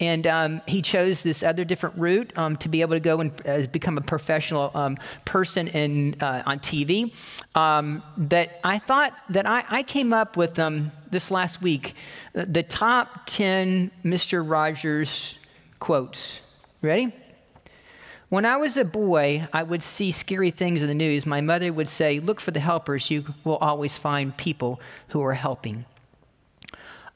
And 0.00 0.26
um, 0.26 0.60
he 0.68 0.82
chose 0.82 1.22
this 1.22 1.42
other 1.42 1.64
different 1.64 1.96
route 1.96 2.30
um, 2.36 2.58
to 2.58 2.68
be 2.68 2.82
able 2.82 2.94
to 2.94 3.00
go 3.00 3.20
and 3.20 3.46
uh, 3.46 3.66
become 3.68 3.96
a 3.96 4.02
professional 4.02 4.70
um, 4.74 4.98
person 5.24 5.68
in, 5.68 6.16
uh, 6.20 6.42
on 6.44 6.58
TV. 6.58 7.14
Um, 7.54 8.02
that 8.18 8.60
I 8.64 8.78
thought 8.78 9.14
that 9.30 9.46
I, 9.46 9.64
I 9.70 9.82
came 9.82 10.12
up 10.12 10.36
with 10.36 10.58
um, 10.58 10.92
this 11.10 11.30
last 11.30 11.62
week 11.62 11.94
the 12.34 12.64
top 12.64 13.22
10 13.26 13.90
Mr. 14.04 14.46
Rogers 14.46 15.38
quotes 15.78 16.40
Ready? 16.84 17.14
When 18.28 18.44
I 18.44 18.58
was 18.58 18.76
a 18.76 18.84
boy, 18.84 19.48
I 19.54 19.62
would 19.62 19.82
see 19.82 20.12
scary 20.12 20.50
things 20.50 20.82
in 20.82 20.88
the 20.88 20.94
news. 20.94 21.24
My 21.24 21.40
mother 21.40 21.72
would 21.72 21.88
say, 21.88 22.20
Look 22.20 22.42
for 22.42 22.50
the 22.50 22.60
helpers. 22.60 23.10
You 23.10 23.24
will 23.42 23.56
always 23.56 23.96
find 23.96 24.36
people 24.36 24.82
who 25.08 25.22
are 25.22 25.32
helping. 25.32 25.86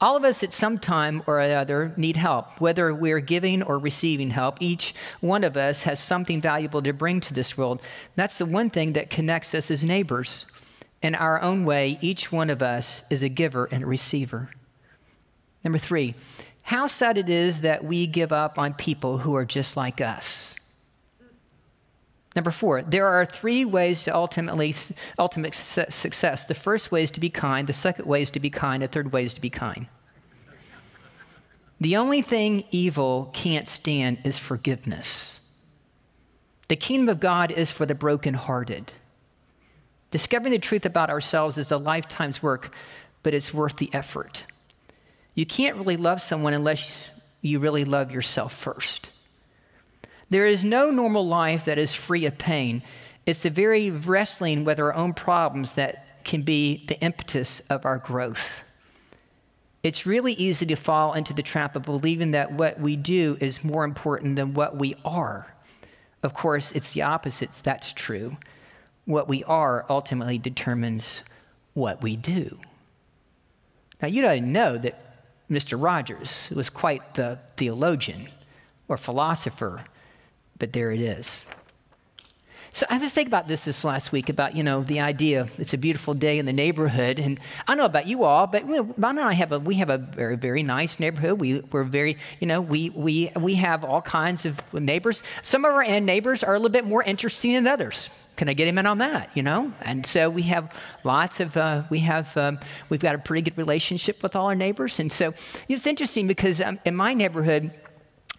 All 0.01 0.17
of 0.17 0.23
us 0.23 0.41
at 0.41 0.53
some 0.53 0.79
time 0.79 1.21
or 1.27 1.39
other 1.39 1.93
need 1.97 2.15
help, 2.15 2.59
whether 2.59 2.95
we're 2.95 3.19
giving 3.19 3.61
or 3.61 3.77
receiving 3.77 4.31
help. 4.31 4.57
Each 4.59 4.95
one 5.19 5.43
of 5.43 5.55
us 5.55 5.83
has 5.83 5.99
something 5.99 6.41
valuable 6.41 6.81
to 6.81 6.91
bring 6.91 7.21
to 7.21 7.33
this 7.35 7.55
world. 7.55 7.79
That's 8.15 8.39
the 8.39 8.47
one 8.47 8.71
thing 8.71 8.93
that 8.93 9.11
connects 9.11 9.53
us 9.53 9.69
as 9.69 9.83
neighbors. 9.83 10.47
In 11.03 11.13
our 11.13 11.39
own 11.43 11.63
way, 11.63 11.99
each 12.01 12.31
one 12.31 12.49
of 12.49 12.63
us 12.63 13.03
is 13.11 13.21
a 13.21 13.29
giver 13.29 13.65
and 13.71 13.83
a 13.83 13.87
receiver. 13.87 14.49
Number 15.63 15.77
three, 15.77 16.15
how 16.69 16.85
sad 16.85 17.17
it 17.17 17.29
is 17.29 17.61
that 17.61 17.83
we 17.83 18.05
give 18.05 18.31
up 18.31 18.59
on 18.59 18.75
people 18.75 19.17
who 19.17 19.35
are 19.35 19.43
just 19.43 19.75
like 19.75 19.99
us. 19.99 20.53
Number 22.35 22.51
four, 22.51 22.83
there 22.83 23.07
are 23.07 23.25
three 23.25 23.65
ways 23.65 24.03
to 24.03 24.13
ultimately 24.13 24.75
ultimate 25.17 25.55
success. 25.55 26.43
The 26.43 26.53
first 26.53 26.91
way 26.91 27.01
is 27.01 27.09
to 27.09 27.19
be 27.19 27.31
kind. 27.31 27.65
The 27.65 27.73
second 27.73 28.05
way 28.05 28.21
is 28.21 28.29
to 28.29 28.39
be 28.39 28.51
kind. 28.51 28.83
The 28.83 28.87
third 28.87 29.11
way 29.11 29.25
is 29.25 29.33
to 29.33 29.41
be 29.41 29.49
kind. 29.49 29.87
The 31.81 31.97
only 31.97 32.21
thing 32.21 32.65
evil 32.69 33.31
can't 33.33 33.67
stand 33.67 34.19
is 34.23 34.37
forgiveness. 34.37 35.39
The 36.67 36.75
kingdom 36.75 37.09
of 37.09 37.19
God 37.19 37.49
is 37.49 37.71
for 37.71 37.87
the 37.87 37.95
brokenhearted. 37.95 38.93
Discovering 40.11 40.51
the 40.51 40.59
truth 40.59 40.85
about 40.85 41.09
ourselves 41.09 41.57
is 41.57 41.71
a 41.71 41.77
lifetime's 41.77 42.43
work, 42.43 42.75
but 43.23 43.33
it's 43.33 43.55
worth 43.55 43.77
the 43.77 43.89
effort. 43.91 44.43
You 45.39 45.45
can't 45.45 45.77
really 45.77 45.95
love 45.95 46.19
someone 46.19 46.53
unless 46.53 46.97
you 47.41 47.59
really 47.59 47.85
love 47.85 48.11
yourself 48.11 48.53
first. 48.53 49.09
There 50.29 50.45
is 50.45 50.65
no 50.65 50.91
normal 50.91 51.25
life 51.25 51.63
that 51.63 51.77
is 51.77 51.93
free 51.93 52.25
of 52.25 52.37
pain. 52.37 52.83
It's 53.25 53.43
the 53.43 53.49
very 53.49 53.89
wrestling 53.89 54.65
with 54.65 54.81
our 54.81 54.93
own 54.93 55.13
problems 55.13 55.75
that 55.75 56.25
can 56.25 56.41
be 56.41 56.85
the 56.87 56.99
impetus 56.99 57.61
of 57.69 57.85
our 57.85 57.99
growth. 57.99 58.63
It's 59.81 60.05
really 60.05 60.33
easy 60.33 60.65
to 60.65 60.75
fall 60.75 61.13
into 61.13 61.33
the 61.33 61.41
trap 61.41 61.77
of 61.77 61.83
believing 61.83 62.31
that 62.31 62.51
what 62.51 62.77
we 62.77 62.97
do 62.97 63.37
is 63.39 63.63
more 63.63 63.85
important 63.85 64.35
than 64.35 64.53
what 64.53 64.75
we 64.75 64.93
are. 65.05 65.55
Of 66.21 66.33
course, 66.33 66.73
it's 66.73 66.91
the 66.91 67.03
opposite. 67.03 67.51
That's 67.63 67.93
true. 67.93 68.35
What 69.05 69.29
we 69.29 69.45
are 69.45 69.85
ultimately 69.89 70.37
determines 70.37 71.21
what 71.75 72.03
we 72.03 72.17
do. 72.17 72.59
Now, 74.01 74.09
you 74.09 74.21
don't 74.21 74.51
know 74.51 74.77
that 74.77 75.05
Mr. 75.49 75.81
Rogers, 75.81 76.45
who 76.47 76.55
was 76.55 76.69
quite 76.69 77.15
the 77.15 77.39
theologian 77.57 78.29
or 78.87 78.97
philosopher, 78.97 79.83
but 80.57 80.73
there 80.73 80.91
it 80.91 81.01
is. 81.01 81.45
So 82.71 82.85
I 82.89 82.97
was 82.97 83.13
thinking 83.13 83.29
about 83.29 83.47
this 83.47 83.65
this 83.65 83.83
last 83.83 84.11
week 84.11 84.29
about, 84.29 84.55
you 84.55 84.63
know, 84.63 84.83
the 84.83 84.99
idea 84.99 85.47
it's 85.57 85.73
a 85.73 85.77
beautiful 85.77 86.13
day 86.13 86.37
in 86.37 86.45
the 86.45 86.53
neighborhood. 86.53 87.19
And 87.19 87.39
I 87.67 87.75
know 87.75 87.85
about 87.85 88.07
you 88.07 88.23
all, 88.23 88.47
but 88.47 88.67
you 88.67 88.93
and 88.97 89.19
I 89.19 89.33
have 89.33 89.51
a, 89.51 89.59
we 89.59 89.75
have 89.75 89.89
a 89.89 89.97
very, 89.97 90.35
very 90.35 90.61
nice 90.61 90.99
neighborhood. 90.99 91.39
We, 91.39 91.59
we're 91.59 91.83
very, 91.83 92.17
you 92.39 92.47
know, 92.47 92.61
we, 92.61 92.89
we, 92.91 93.31
we 93.35 93.55
have 93.55 93.83
all 93.83 94.01
kinds 94.01 94.45
of 94.45 94.61
neighbors. 94.73 95.23
Some 95.41 95.65
of 95.65 95.73
our 95.73 95.83
neighbors 95.99 96.43
are 96.43 96.53
a 96.53 96.59
little 96.59 96.71
bit 96.71 96.85
more 96.85 97.01
interesting 97.03 97.53
than 97.53 97.67
others. 97.67 98.09
Can 98.35 98.47
I 98.47 98.53
get 98.53 98.67
him 98.69 98.77
in 98.77 98.85
on 98.85 98.99
that? 98.99 99.31
You 99.33 99.43
know, 99.43 99.73
and 99.81 100.05
so 100.05 100.29
we 100.29 100.43
have 100.43 100.71
lots 101.03 101.41
of 101.41 101.57
uh, 101.57 101.83
we 101.89 101.99
have 101.99 102.37
um, 102.37 102.57
we've 102.87 103.01
got 103.01 103.13
a 103.13 103.17
pretty 103.17 103.41
good 103.41 103.57
relationship 103.57 104.23
with 104.23 104.33
all 104.33 104.45
our 104.45 104.55
neighbors, 104.55 104.97
and 105.01 105.11
so 105.11 105.33
it's 105.67 105.85
interesting 105.85 106.25
because 106.25 106.61
um, 106.61 106.79
in 106.85 106.95
my 106.95 107.13
neighborhood 107.13 107.69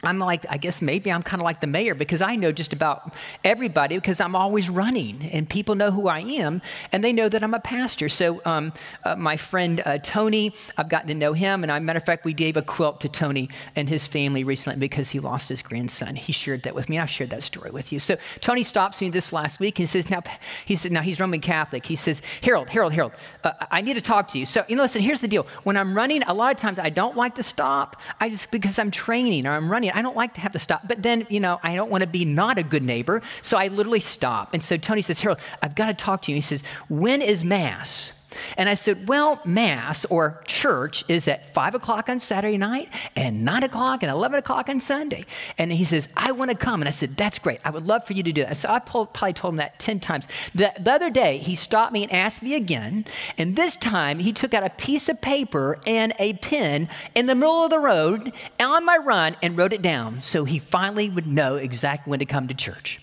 I'm 0.02 0.18
like, 0.18 0.46
I 0.48 0.56
guess 0.56 0.80
maybe 0.80 1.12
I'm 1.12 1.22
kind 1.22 1.42
of 1.42 1.44
like 1.44 1.60
the 1.60 1.66
mayor 1.66 1.94
because 1.94 2.22
I 2.22 2.34
know 2.36 2.52
just 2.52 2.72
about 2.72 3.12
everybody 3.44 3.96
because 3.96 4.20
I'm 4.20 4.34
always 4.34 4.70
running 4.70 5.28
and 5.30 5.48
people 5.48 5.74
know 5.74 5.90
who 5.90 6.08
I 6.08 6.20
am 6.20 6.62
and 6.92 7.04
they 7.04 7.12
know 7.12 7.28
that 7.28 7.42
I'm 7.42 7.52
a 7.52 7.60
pastor. 7.60 8.08
So, 8.08 8.40
um, 8.46 8.72
uh, 9.04 9.16
my 9.16 9.36
friend 9.36 9.82
uh, 9.84 9.98
Tony, 9.98 10.54
I've 10.78 10.88
gotten 10.88 11.08
to 11.08 11.14
know 11.14 11.34
him. 11.34 11.62
And, 11.62 11.70
a 11.70 11.80
matter 11.80 11.98
of 11.98 12.06
fact, 12.06 12.24
we 12.24 12.32
gave 12.32 12.56
a 12.56 12.62
quilt 12.62 13.00
to 13.02 13.08
Tony 13.08 13.50
and 13.76 13.88
his 13.88 14.06
family 14.06 14.42
recently 14.42 14.78
because 14.78 15.10
he 15.10 15.20
lost 15.20 15.48
his 15.50 15.60
grandson. 15.60 16.16
He 16.16 16.32
shared 16.32 16.62
that 16.62 16.74
with 16.74 16.88
me. 16.88 16.98
I 16.98 17.06
shared 17.06 17.30
that 17.30 17.42
story 17.42 17.70
with 17.70 17.92
you. 17.92 17.98
So, 17.98 18.16
Tony 18.40 18.62
stops 18.62 19.00
me 19.00 19.10
this 19.10 19.32
last 19.32 19.60
week 19.60 19.78
and 19.78 19.88
says, 19.88 20.08
Now, 20.08 20.22
he 20.64 20.76
said, 20.76 20.92
now 20.92 21.02
he's 21.02 21.20
Roman 21.20 21.40
Catholic. 21.40 21.84
He 21.84 21.96
says, 21.96 22.22
Harold, 22.42 22.70
Harold, 22.70 22.92
Harold, 22.94 23.12
uh, 23.44 23.52
I 23.70 23.82
need 23.82 23.94
to 23.94 24.00
talk 24.00 24.28
to 24.28 24.38
you. 24.38 24.46
So, 24.46 24.64
you 24.68 24.76
know, 24.76 24.82
listen, 24.82 25.02
here's 25.02 25.20
the 25.20 25.28
deal. 25.28 25.46
When 25.64 25.76
I'm 25.76 25.94
running, 25.94 26.22
a 26.22 26.32
lot 26.32 26.52
of 26.52 26.58
times 26.58 26.78
I 26.78 26.88
don't 26.88 27.16
like 27.16 27.34
to 27.34 27.42
stop. 27.42 28.00
I 28.18 28.30
just, 28.30 28.50
because 28.50 28.78
I'm 28.78 28.90
training 28.90 29.46
or 29.46 29.52
I'm 29.52 29.70
running. 29.70 29.89
I 29.94 30.02
don't 30.02 30.16
like 30.16 30.34
to 30.34 30.40
have 30.40 30.52
to 30.52 30.58
stop. 30.58 30.86
But 30.86 31.02
then, 31.02 31.26
you 31.28 31.40
know, 31.40 31.60
I 31.62 31.74
don't 31.74 31.90
want 31.90 32.02
to 32.02 32.06
be 32.06 32.24
not 32.24 32.58
a 32.58 32.62
good 32.62 32.82
neighbor. 32.82 33.22
So 33.42 33.56
I 33.56 33.68
literally 33.68 34.00
stop. 34.00 34.54
And 34.54 34.62
so 34.62 34.76
Tony 34.76 35.02
says, 35.02 35.20
Harold, 35.20 35.40
I've 35.62 35.74
got 35.74 35.86
to 35.86 35.94
talk 35.94 36.22
to 36.22 36.32
you. 36.32 36.36
He 36.36 36.42
says, 36.42 36.62
When 36.88 37.22
is 37.22 37.44
Mass? 37.44 38.12
And 38.56 38.68
I 38.68 38.74
said, 38.74 39.08
Well, 39.08 39.40
Mass 39.44 40.04
or 40.06 40.42
church 40.46 41.04
is 41.08 41.28
at 41.28 41.52
5 41.52 41.74
o'clock 41.74 42.08
on 42.08 42.20
Saturday 42.20 42.58
night 42.58 42.88
and 43.16 43.44
9 43.44 43.64
o'clock 43.64 44.02
and 44.02 44.10
11 44.10 44.38
o'clock 44.38 44.68
on 44.68 44.80
Sunday. 44.80 45.24
And 45.58 45.72
he 45.72 45.84
says, 45.84 46.08
I 46.16 46.32
want 46.32 46.50
to 46.50 46.56
come. 46.56 46.80
And 46.80 46.88
I 46.88 46.92
said, 46.92 47.16
That's 47.16 47.38
great. 47.38 47.60
I 47.64 47.70
would 47.70 47.86
love 47.86 48.06
for 48.06 48.12
you 48.12 48.22
to 48.22 48.32
do 48.32 48.44
that. 48.44 48.56
So 48.56 48.68
I 48.68 48.78
probably 48.78 49.32
told 49.32 49.54
him 49.54 49.58
that 49.58 49.78
10 49.78 50.00
times. 50.00 50.26
The, 50.54 50.72
the 50.78 50.92
other 50.92 51.10
day, 51.10 51.38
he 51.38 51.54
stopped 51.54 51.92
me 51.92 52.02
and 52.02 52.12
asked 52.12 52.42
me 52.42 52.54
again. 52.54 53.04
And 53.38 53.56
this 53.56 53.76
time, 53.76 54.18
he 54.18 54.32
took 54.32 54.54
out 54.54 54.64
a 54.64 54.70
piece 54.70 55.08
of 55.08 55.20
paper 55.20 55.78
and 55.86 56.12
a 56.18 56.34
pen 56.34 56.88
in 57.14 57.26
the 57.26 57.34
middle 57.34 57.64
of 57.64 57.70
the 57.70 57.78
road 57.78 58.32
on 58.60 58.84
my 58.84 58.96
run 58.96 59.36
and 59.42 59.56
wrote 59.56 59.72
it 59.72 59.82
down 59.82 60.22
so 60.22 60.44
he 60.44 60.58
finally 60.58 61.08
would 61.08 61.26
know 61.26 61.56
exactly 61.56 62.10
when 62.10 62.18
to 62.18 62.26
come 62.26 62.48
to 62.48 62.54
church. 62.54 63.00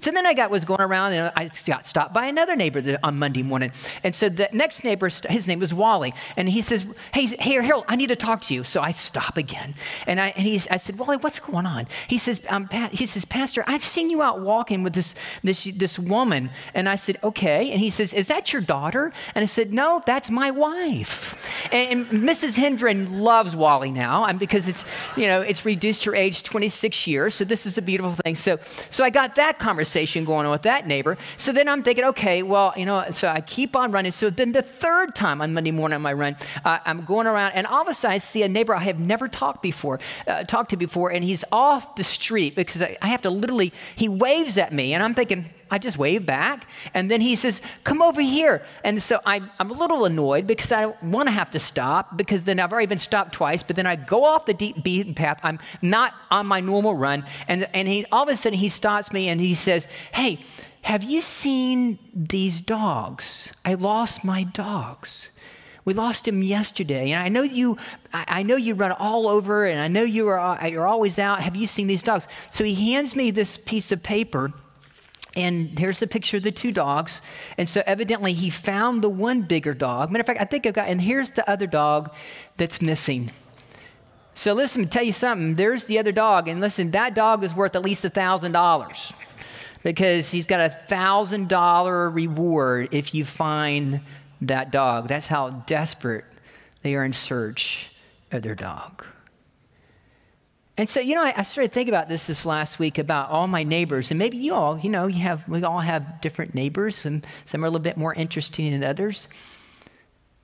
So 0.00 0.10
then 0.10 0.26
I 0.26 0.34
got 0.34 0.50
was 0.50 0.64
going 0.64 0.80
around 0.80 1.12
and 1.12 1.32
I 1.36 1.50
got 1.66 1.86
stopped 1.86 2.14
by 2.14 2.26
another 2.26 2.56
neighbor 2.56 2.98
on 3.02 3.18
Monday 3.18 3.42
morning. 3.42 3.72
And 4.02 4.14
so 4.14 4.28
the 4.28 4.48
next 4.52 4.84
neighbor, 4.84 5.08
his 5.28 5.46
name 5.48 5.58
was 5.58 5.74
Wally, 5.74 6.14
and 6.36 6.48
he 6.48 6.62
says, 6.62 6.86
"Hey, 7.12 7.26
hey, 7.26 7.62
Harold, 7.62 7.84
I 7.88 7.96
need 7.96 8.08
to 8.08 8.16
talk 8.16 8.42
to 8.42 8.54
you." 8.54 8.64
So 8.64 8.80
I 8.80 8.92
stop 8.92 9.36
again, 9.36 9.74
and 10.06 10.20
I 10.20 10.28
and 10.36 10.46
he's, 10.46 10.68
I 10.68 10.76
said, 10.76 10.98
"Wally, 10.98 11.16
what's 11.16 11.38
going 11.38 11.66
on?" 11.66 11.86
He 12.06 12.18
says, 12.18 12.40
um, 12.48 12.68
"He 12.92 13.06
says, 13.06 13.24
Pastor, 13.24 13.64
I've 13.66 13.84
seen 13.84 14.10
you 14.10 14.22
out 14.22 14.40
walking 14.40 14.82
with 14.82 14.94
this 14.94 15.14
this 15.42 15.64
this 15.64 15.98
woman." 15.98 16.50
And 16.74 16.88
I 16.88 16.96
said, 16.96 17.16
"Okay." 17.22 17.70
And 17.72 17.80
he 17.80 17.90
says, 17.90 18.12
"Is 18.12 18.28
that 18.28 18.52
your 18.52 18.62
daughter?" 18.62 19.12
And 19.34 19.42
I 19.42 19.46
said, 19.46 19.72
"No, 19.72 20.02
that's 20.06 20.30
my 20.30 20.50
wife." 20.50 21.34
And, 21.72 22.08
and 22.10 22.22
Mrs. 22.28 22.56
Hendren 22.56 23.20
loves 23.20 23.56
Wally 23.56 23.90
now, 23.90 24.24
and 24.24 24.38
because 24.38 24.68
it's 24.68 24.84
you 25.16 25.26
know 25.26 25.40
it's 25.40 25.64
reduced 25.64 26.04
her 26.04 26.14
age 26.14 26.42
26 26.42 27.06
years, 27.06 27.34
so 27.34 27.44
this 27.44 27.66
is 27.66 27.78
a 27.78 27.82
beautiful 27.82 28.14
thing. 28.24 28.34
So 28.34 28.58
so 28.90 29.04
I 29.04 29.10
got 29.10 29.34
that 29.34 29.58
conversation 29.58 29.87
conversation 29.88 30.24
going 30.26 30.44
on 30.44 30.52
with 30.52 30.62
that 30.62 30.86
neighbor. 30.86 31.16
So 31.38 31.50
then 31.50 31.66
I'm 31.66 31.82
thinking, 31.82 32.04
okay, 32.04 32.42
well, 32.42 32.74
you 32.76 32.84
know, 32.84 33.06
so 33.10 33.28
I 33.28 33.40
keep 33.40 33.74
on 33.74 33.90
running. 33.90 34.12
So 34.12 34.28
then 34.28 34.52
the 34.52 34.60
third 34.60 35.14
time 35.14 35.40
on 35.40 35.54
Monday 35.54 35.70
morning 35.70 35.96
on 35.96 36.02
my 36.02 36.12
run, 36.12 36.36
uh, 36.62 36.78
I'm 36.84 37.04
going 37.06 37.26
around, 37.26 37.52
and 37.52 37.66
all 37.66 37.80
of 37.80 37.88
a 37.88 37.94
sudden 37.94 38.14
I 38.14 38.18
see 38.18 38.42
a 38.42 38.48
neighbor 38.48 38.74
I 38.74 38.80
have 38.80 38.98
never 38.98 39.28
talked 39.28 39.62
before, 39.62 39.98
uh, 40.26 40.44
talked 40.44 40.70
to 40.70 40.76
before, 40.76 41.10
and 41.10 41.24
he's 41.24 41.42
off 41.50 41.96
the 41.96 42.04
street 42.04 42.54
because 42.54 42.82
I, 42.82 42.98
I 43.00 43.08
have 43.08 43.22
to 43.22 43.30
literally. 43.30 43.72
He 43.96 44.08
waves 44.08 44.58
at 44.58 44.72
me, 44.72 44.92
and 44.92 45.02
I'm 45.02 45.14
thinking, 45.14 45.46
I 45.70 45.78
just 45.78 45.98
wave 45.98 46.26
back. 46.26 46.66
And 46.94 47.10
then 47.10 47.20
he 47.20 47.36
says, 47.36 47.60
Come 47.84 48.02
over 48.02 48.20
here. 48.20 48.64
And 48.84 49.02
so 49.02 49.20
I, 49.24 49.40
am 49.58 49.70
a 49.70 49.74
little 49.74 50.04
annoyed 50.04 50.46
because 50.46 50.72
I 50.72 50.82
don't 50.82 51.02
want 51.02 51.28
to 51.28 51.32
have 51.32 51.50
to 51.52 51.60
stop 51.60 52.16
because 52.16 52.44
then 52.44 52.60
I've 52.60 52.72
already 52.72 52.86
been 52.86 52.98
stopped 52.98 53.32
twice. 53.32 53.62
But 53.62 53.76
then 53.76 53.86
I 53.86 53.96
go 53.96 54.24
off 54.24 54.46
the 54.46 54.54
deep 54.54 54.82
beaten 54.82 55.14
path. 55.14 55.40
I'm 55.42 55.58
not 55.82 56.14
on 56.30 56.46
my 56.46 56.60
normal 56.60 56.94
run. 56.94 57.24
And, 57.46 57.68
and 57.74 57.88
he, 57.88 58.06
all 58.10 58.24
of 58.24 58.28
a 58.28 58.36
sudden 58.36 58.58
he 58.58 58.68
stops 58.68 59.12
me 59.12 59.28
and 59.28 59.40
he 59.40 59.54
says, 59.54 59.86
Hey, 60.12 60.38
have 60.82 61.02
you 61.02 61.20
seen 61.20 61.98
these 62.14 62.60
dogs? 62.60 63.52
I 63.64 63.74
lost 63.74 64.24
my 64.24 64.44
dogs. 64.44 65.30
We 65.84 65.94
lost 65.94 66.28
him 66.28 66.42
yesterday, 66.42 67.12
and 67.12 67.22
I 67.22 67.30
know 67.30 67.40
you. 67.40 67.78
I 68.12 68.42
know 68.42 68.56
you 68.56 68.74
run 68.74 68.92
all 68.92 69.26
over, 69.26 69.64
and 69.64 69.80
I 69.80 69.88
know 69.88 70.02
you 70.02 70.28
are. 70.28 70.68
You're 70.68 70.86
always 70.86 71.18
out. 71.18 71.40
Have 71.40 71.56
you 71.56 71.66
seen 71.66 71.86
these 71.86 72.02
dogs? 72.02 72.28
So 72.50 72.62
he 72.62 72.92
hands 72.92 73.16
me 73.16 73.30
this 73.30 73.56
piece 73.56 73.90
of 73.90 74.02
paper, 74.02 74.52
and 75.36 75.78
here's 75.78 76.00
the 76.00 76.06
picture 76.06 76.38
of 76.38 76.42
the 76.42 76.52
two 76.52 76.72
dogs. 76.72 77.20
And 77.56 77.68
so 77.68 77.82
evidently 77.86 78.32
he 78.32 78.50
found 78.50 79.02
the 79.02 79.08
one 79.08 79.42
bigger 79.42 79.74
dog. 79.74 80.10
Matter 80.10 80.22
of 80.22 80.26
fact, 80.26 80.40
I 80.40 80.44
think 80.44 80.66
I've 80.66 80.74
got, 80.74 80.88
and 80.88 81.00
here's 81.00 81.32
the 81.32 81.48
other 81.48 81.66
dog 81.66 82.12
that's 82.56 82.80
missing. 82.80 83.30
So 84.34 84.52
listen, 84.52 84.88
tell 84.88 85.02
you 85.02 85.12
something. 85.12 85.56
There's 85.56 85.86
the 85.86 85.98
other 85.98 86.12
dog. 86.12 86.48
And 86.48 86.60
listen, 86.60 86.92
that 86.92 87.14
dog 87.14 87.44
is 87.44 87.54
worth 87.54 87.76
at 87.76 87.82
least 87.82 88.04
a 88.04 88.10
$1,000 88.10 89.12
because 89.82 90.30
he's 90.30 90.46
got 90.46 90.60
a 90.60 90.74
$1,000 90.88 92.14
reward 92.14 92.88
if 92.92 93.14
you 93.14 93.24
find 93.24 94.00
that 94.42 94.70
dog. 94.70 95.08
That's 95.08 95.26
how 95.26 95.50
desperate 95.50 96.24
they 96.82 96.94
are 96.94 97.04
in 97.04 97.12
search 97.12 97.90
of 98.30 98.42
their 98.42 98.54
dog. 98.54 99.04
And 100.78 100.88
so, 100.88 101.00
you 101.00 101.16
know, 101.16 101.24
I, 101.24 101.34
I, 101.36 101.42
started 101.42 101.72
thinking 101.72 101.92
about 101.92 102.08
this 102.08 102.28
this 102.28 102.46
last 102.46 102.78
week 102.78 102.98
about 102.98 103.30
all 103.30 103.48
my 103.48 103.64
neighbors, 103.64 104.12
and 104.12 104.18
maybe 104.18 104.36
you 104.36 104.54
all, 104.54 104.78
you 104.78 104.88
know, 104.88 105.08
you 105.08 105.20
have, 105.22 105.46
we 105.48 105.64
all 105.64 105.80
have 105.80 106.20
different 106.20 106.54
neighbors, 106.54 107.04
and 107.04 107.26
some 107.46 107.64
are 107.64 107.66
a 107.66 107.70
little 107.70 107.82
bit 107.82 107.96
more 107.96 108.14
interesting 108.14 108.70
than 108.70 108.84
others. 108.84 109.26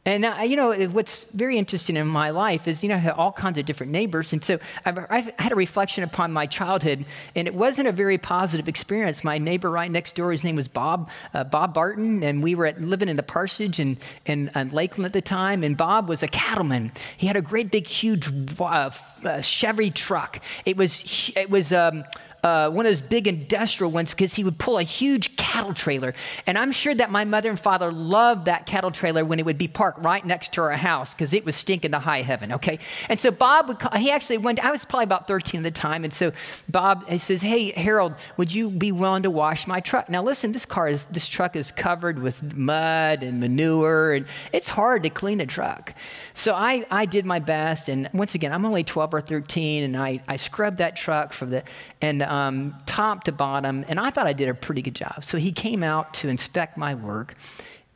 And, 0.06 0.26
uh, 0.26 0.36
you 0.44 0.56
know, 0.56 0.74
what's 0.88 1.24
very 1.30 1.56
interesting 1.56 1.96
in 1.96 2.06
my 2.06 2.28
life 2.28 2.68
is, 2.68 2.82
you 2.82 2.90
know, 2.90 2.94
I 2.94 2.98
have 2.98 3.18
all 3.18 3.32
kinds 3.32 3.56
of 3.56 3.64
different 3.64 3.90
neighbors. 3.90 4.34
And 4.34 4.44
so 4.44 4.58
I've, 4.84 4.98
I've, 5.08 5.30
had 5.38 5.52
a 5.52 5.54
reflection 5.54 6.04
upon 6.04 6.30
my 6.30 6.44
childhood, 6.44 7.06
and 7.34 7.48
it 7.48 7.54
wasn't 7.54 7.88
a 7.88 7.92
very 7.92 8.18
positive 8.18 8.68
experience. 8.68 9.24
My 9.24 9.38
neighbor 9.38 9.70
right 9.70 9.90
next 9.90 10.14
door, 10.14 10.30
his 10.30 10.44
name 10.44 10.56
was 10.56 10.68
Bob, 10.68 11.08
uh, 11.32 11.44
Bob 11.44 11.72
Barton, 11.72 12.22
and 12.22 12.42
we 12.42 12.54
were 12.54 12.66
at, 12.66 12.80
living 12.82 13.08
in 13.08 13.16
the 13.16 13.22
parsonage 13.22 13.80
in, 13.80 13.96
in, 14.26 14.50
in, 14.54 14.70
Lakeland 14.70 15.06
at 15.06 15.14
the 15.14 15.22
time. 15.22 15.64
And 15.64 15.74
Bob 15.74 16.08
was 16.08 16.22
a 16.22 16.28
cattleman. 16.28 16.92
He 17.16 17.26
had 17.26 17.36
a 17.36 17.42
great 17.42 17.70
big, 17.70 17.86
huge 17.86 18.28
uh, 18.60 18.90
uh 19.24 19.40
Chevy 19.40 19.90
truck. 19.90 20.40
It 20.66 20.76
was, 20.76 21.32
it 21.34 21.48
was, 21.48 21.72
um, 21.72 22.04
uh, 22.44 22.68
one 22.68 22.84
of 22.84 22.90
those 22.90 23.00
big 23.00 23.26
industrial 23.26 23.90
ones 23.90 24.10
because 24.10 24.34
he 24.34 24.44
would 24.44 24.58
pull 24.58 24.78
a 24.78 24.82
huge 24.82 25.34
cattle 25.36 25.72
trailer. 25.72 26.12
And 26.46 26.58
I'm 26.58 26.72
sure 26.72 26.94
that 26.94 27.10
my 27.10 27.24
mother 27.24 27.48
and 27.48 27.58
father 27.58 27.90
loved 27.90 28.44
that 28.44 28.66
cattle 28.66 28.90
trailer 28.90 29.24
when 29.24 29.38
it 29.38 29.46
would 29.46 29.56
be 29.56 29.66
parked 29.66 30.04
right 30.04 30.24
next 30.24 30.52
to 30.52 30.60
our 30.60 30.72
house 30.72 31.14
because 31.14 31.32
it 31.32 31.46
was 31.46 31.56
stinking 31.56 31.92
to 31.92 31.98
high 31.98 32.20
heaven, 32.20 32.52
okay? 32.52 32.78
And 33.08 33.18
so 33.18 33.30
Bob 33.30 33.68
would 33.68 33.78
call, 33.78 33.98
he 33.98 34.10
actually 34.10 34.36
went, 34.36 34.62
I 34.62 34.70
was 34.70 34.84
probably 34.84 35.04
about 35.04 35.26
13 35.26 35.60
at 35.60 35.64
the 35.64 35.70
time. 35.70 36.04
And 36.04 36.12
so 36.12 36.32
Bob, 36.68 37.08
he 37.08 37.18
says, 37.18 37.40
Hey, 37.40 37.70
Harold, 37.70 38.14
would 38.36 38.54
you 38.54 38.68
be 38.68 38.92
willing 38.92 39.22
to 39.22 39.30
wash 39.30 39.66
my 39.66 39.80
truck? 39.80 40.10
Now, 40.10 40.22
listen, 40.22 40.52
this 40.52 40.66
car 40.66 40.86
is, 40.86 41.06
this 41.06 41.26
truck 41.26 41.56
is 41.56 41.72
covered 41.72 42.18
with 42.18 42.54
mud 42.54 43.22
and 43.22 43.40
manure, 43.40 44.12
and 44.12 44.26
it's 44.52 44.68
hard 44.68 45.02
to 45.04 45.10
clean 45.10 45.40
a 45.40 45.46
truck. 45.46 45.94
So 46.34 46.52
I, 46.52 46.84
I 46.90 47.06
did 47.06 47.24
my 47.24 47.38
best. 47.38 47.88
And 47.88 48.10
once 48.12 48.34
again, 48.34 48.52
I'm 48.52 48.66
only 48.66 48.84
12 48.84 49.14
or 49.14 49.20
13, 49.22 49.82
and 49.82 49.96
I, 49.96 50.20
I 50.28 50.36
scrubbed 50.36 50.76
that 50.78 50.94
truck 50.94 51.32
for 51.32 51.46
the, 51.46 51.62
and 52.02 52.22
um, 52.22 52.33
Um, 52.34 52.74
top 52.86 53.24
to 53.24 53.32
bottom. 53.32 53.84
And 53.88 54.00
I 54.00 54.10
thought 54.10 54.26
I 54.26 54.32
did 54.32 54.48
a 54.48 54.54
pretty 54.54 54.82
good 54.82 54.94
job. 54.94 55.24
So 55.24 55.38
he 55.38 55.52
came 55.52 55.82
out 55.82 56.14
to 56.14 56.28
inspect 56.28 56.76
my 56.76 56.94
work, 56.94 57.34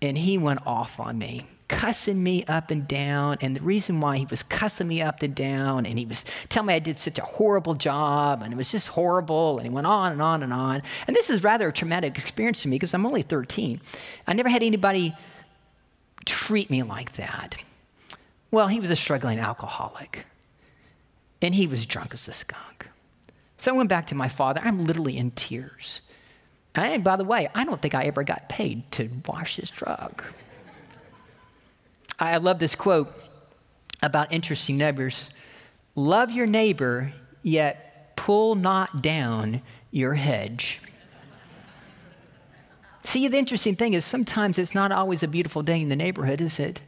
and 0.01 0.17
he 0.17 0.39
went 0.39 0.67
off 0.67 1.01
on 1.01 1.19
me 1.19 1.47
cussing 1.69 2.23
me 2.23 2.45
up 2.45 2.71
and 2.71 2.89
down. 2.89 3.37
And 3.41 3.55
the 3.55 3.61
reason 3.61 4.01
why 4.01 4.17
he 4.17 4.27
was 4.27 4.43
cussing 4.43 4.89
me 4.89 5.03
up 5.03 5.23
and 5.23 5.35
down, 5.35 5.85
and 5.85 5.99
he 5.99 6.07
was 6.07 6.25
telling 6.49 6.69
me 6.69 6.75
I 6.75 6.79
did 6.79 6.99
such 6.99 7.19
a 7.19 7.23
horrible 7.23 7.75
job, 7.75 8.43
and 8.43 8.53
it 8.53 8.57
was 8.57 8.73
just 8.73 8.89
horrible, 8.89 9.59
and 9.59 9.67
he 9.67 9.71
went 9.71 9.87
on 9.87 10.13
and 10.13 10.23
on 10.23 10.43
and 10.43 10.53
on. 10.53 10.83
And 11.07 11.15
this 11.15 11.29
is 11.29 11.45
rather 11.45 11.69
a 11.69 11.73
traumatic 11.73 12.17
experience 12.17 12.63
to 12.63 12.69
me 12.69 12.77
because 12.77 12.95
I'm 12.95 13.05
only 13.05 13.23
13. 13.23 13.81
I 14.27 14.33
never 14.33 14.49
had 14.49 14.63
anybody 14.63 15.15
treat 16.25 16.71
me 16.71 16.83
like 16.83 17.13
that. 17.15 17.57
Well, 18.51 18.69
he 18.69 18.81
was 18.81 18.91
a 18.91 18.97
struggling 18.97 19.39
alcoholic, 19.39 20.25
and 21.43 21.55
he 21.55 21.67
was 21.67 21.85
drunk 21.85 22.15
as 22.15 22.27
a 22.29 22.33
skunk. 22.33 22.89
So 23.59 23.75
I 23.75 23.77
went 23.77 23.89
back 23.89 24.07
to 24.09 24.15
my 24.15 24.29
father. 24.29 24.61
I'm 24.65 24.85
literally 24.85 25.19
in 25.19 25.33
tears. 25.33 26.01
And 26.75 27.03
by 27.03 27.17
the 27.17 27.25
way, 27.25 27.51
I 27.55 27.65
don't 27.65 27.83
think 27.83 27.95
I 27.95 28.05
ever 28.05 28.23
got 28.23 28.49
paid 28.49 28.91
to 28.93 29.11
wash 29.27 29.57
his 29.57 29.69
truck. 29.69 30.25
I 32.21 32.37
love 32.39 32.59
this 32.59 32.75
quote 32.75 33.13
about 34.03 34.33
interesting 34.33 34.77
neighbors 34.77 35.29
Love 35.95 36.31
your 36.31 36.47
neighbor, 36.47 37.13
yet 37.43 38.15
pull 38.15 38.55
not 38.55 39.03
down 39.03 39.61
your 39.91 40.15
hedge. 40.15 40.81
See, 43.03 43.27
the 43.27 43.37
interesting 43.37 43.75
thing 43.75 43.95
is 43.95 44.05
sometimes 44.05 44.59
it's 44.59 44.77
not 44.77 44.93
always 44.93 45.25
a 45.25 45.29
beautiful 45.29 45.65
day 45.65 45.81
in 45.81 45.89
the 45.89 45.97
neighborhood, 45.97 46.41
is 46.41 46.61
it? 46.61 46.83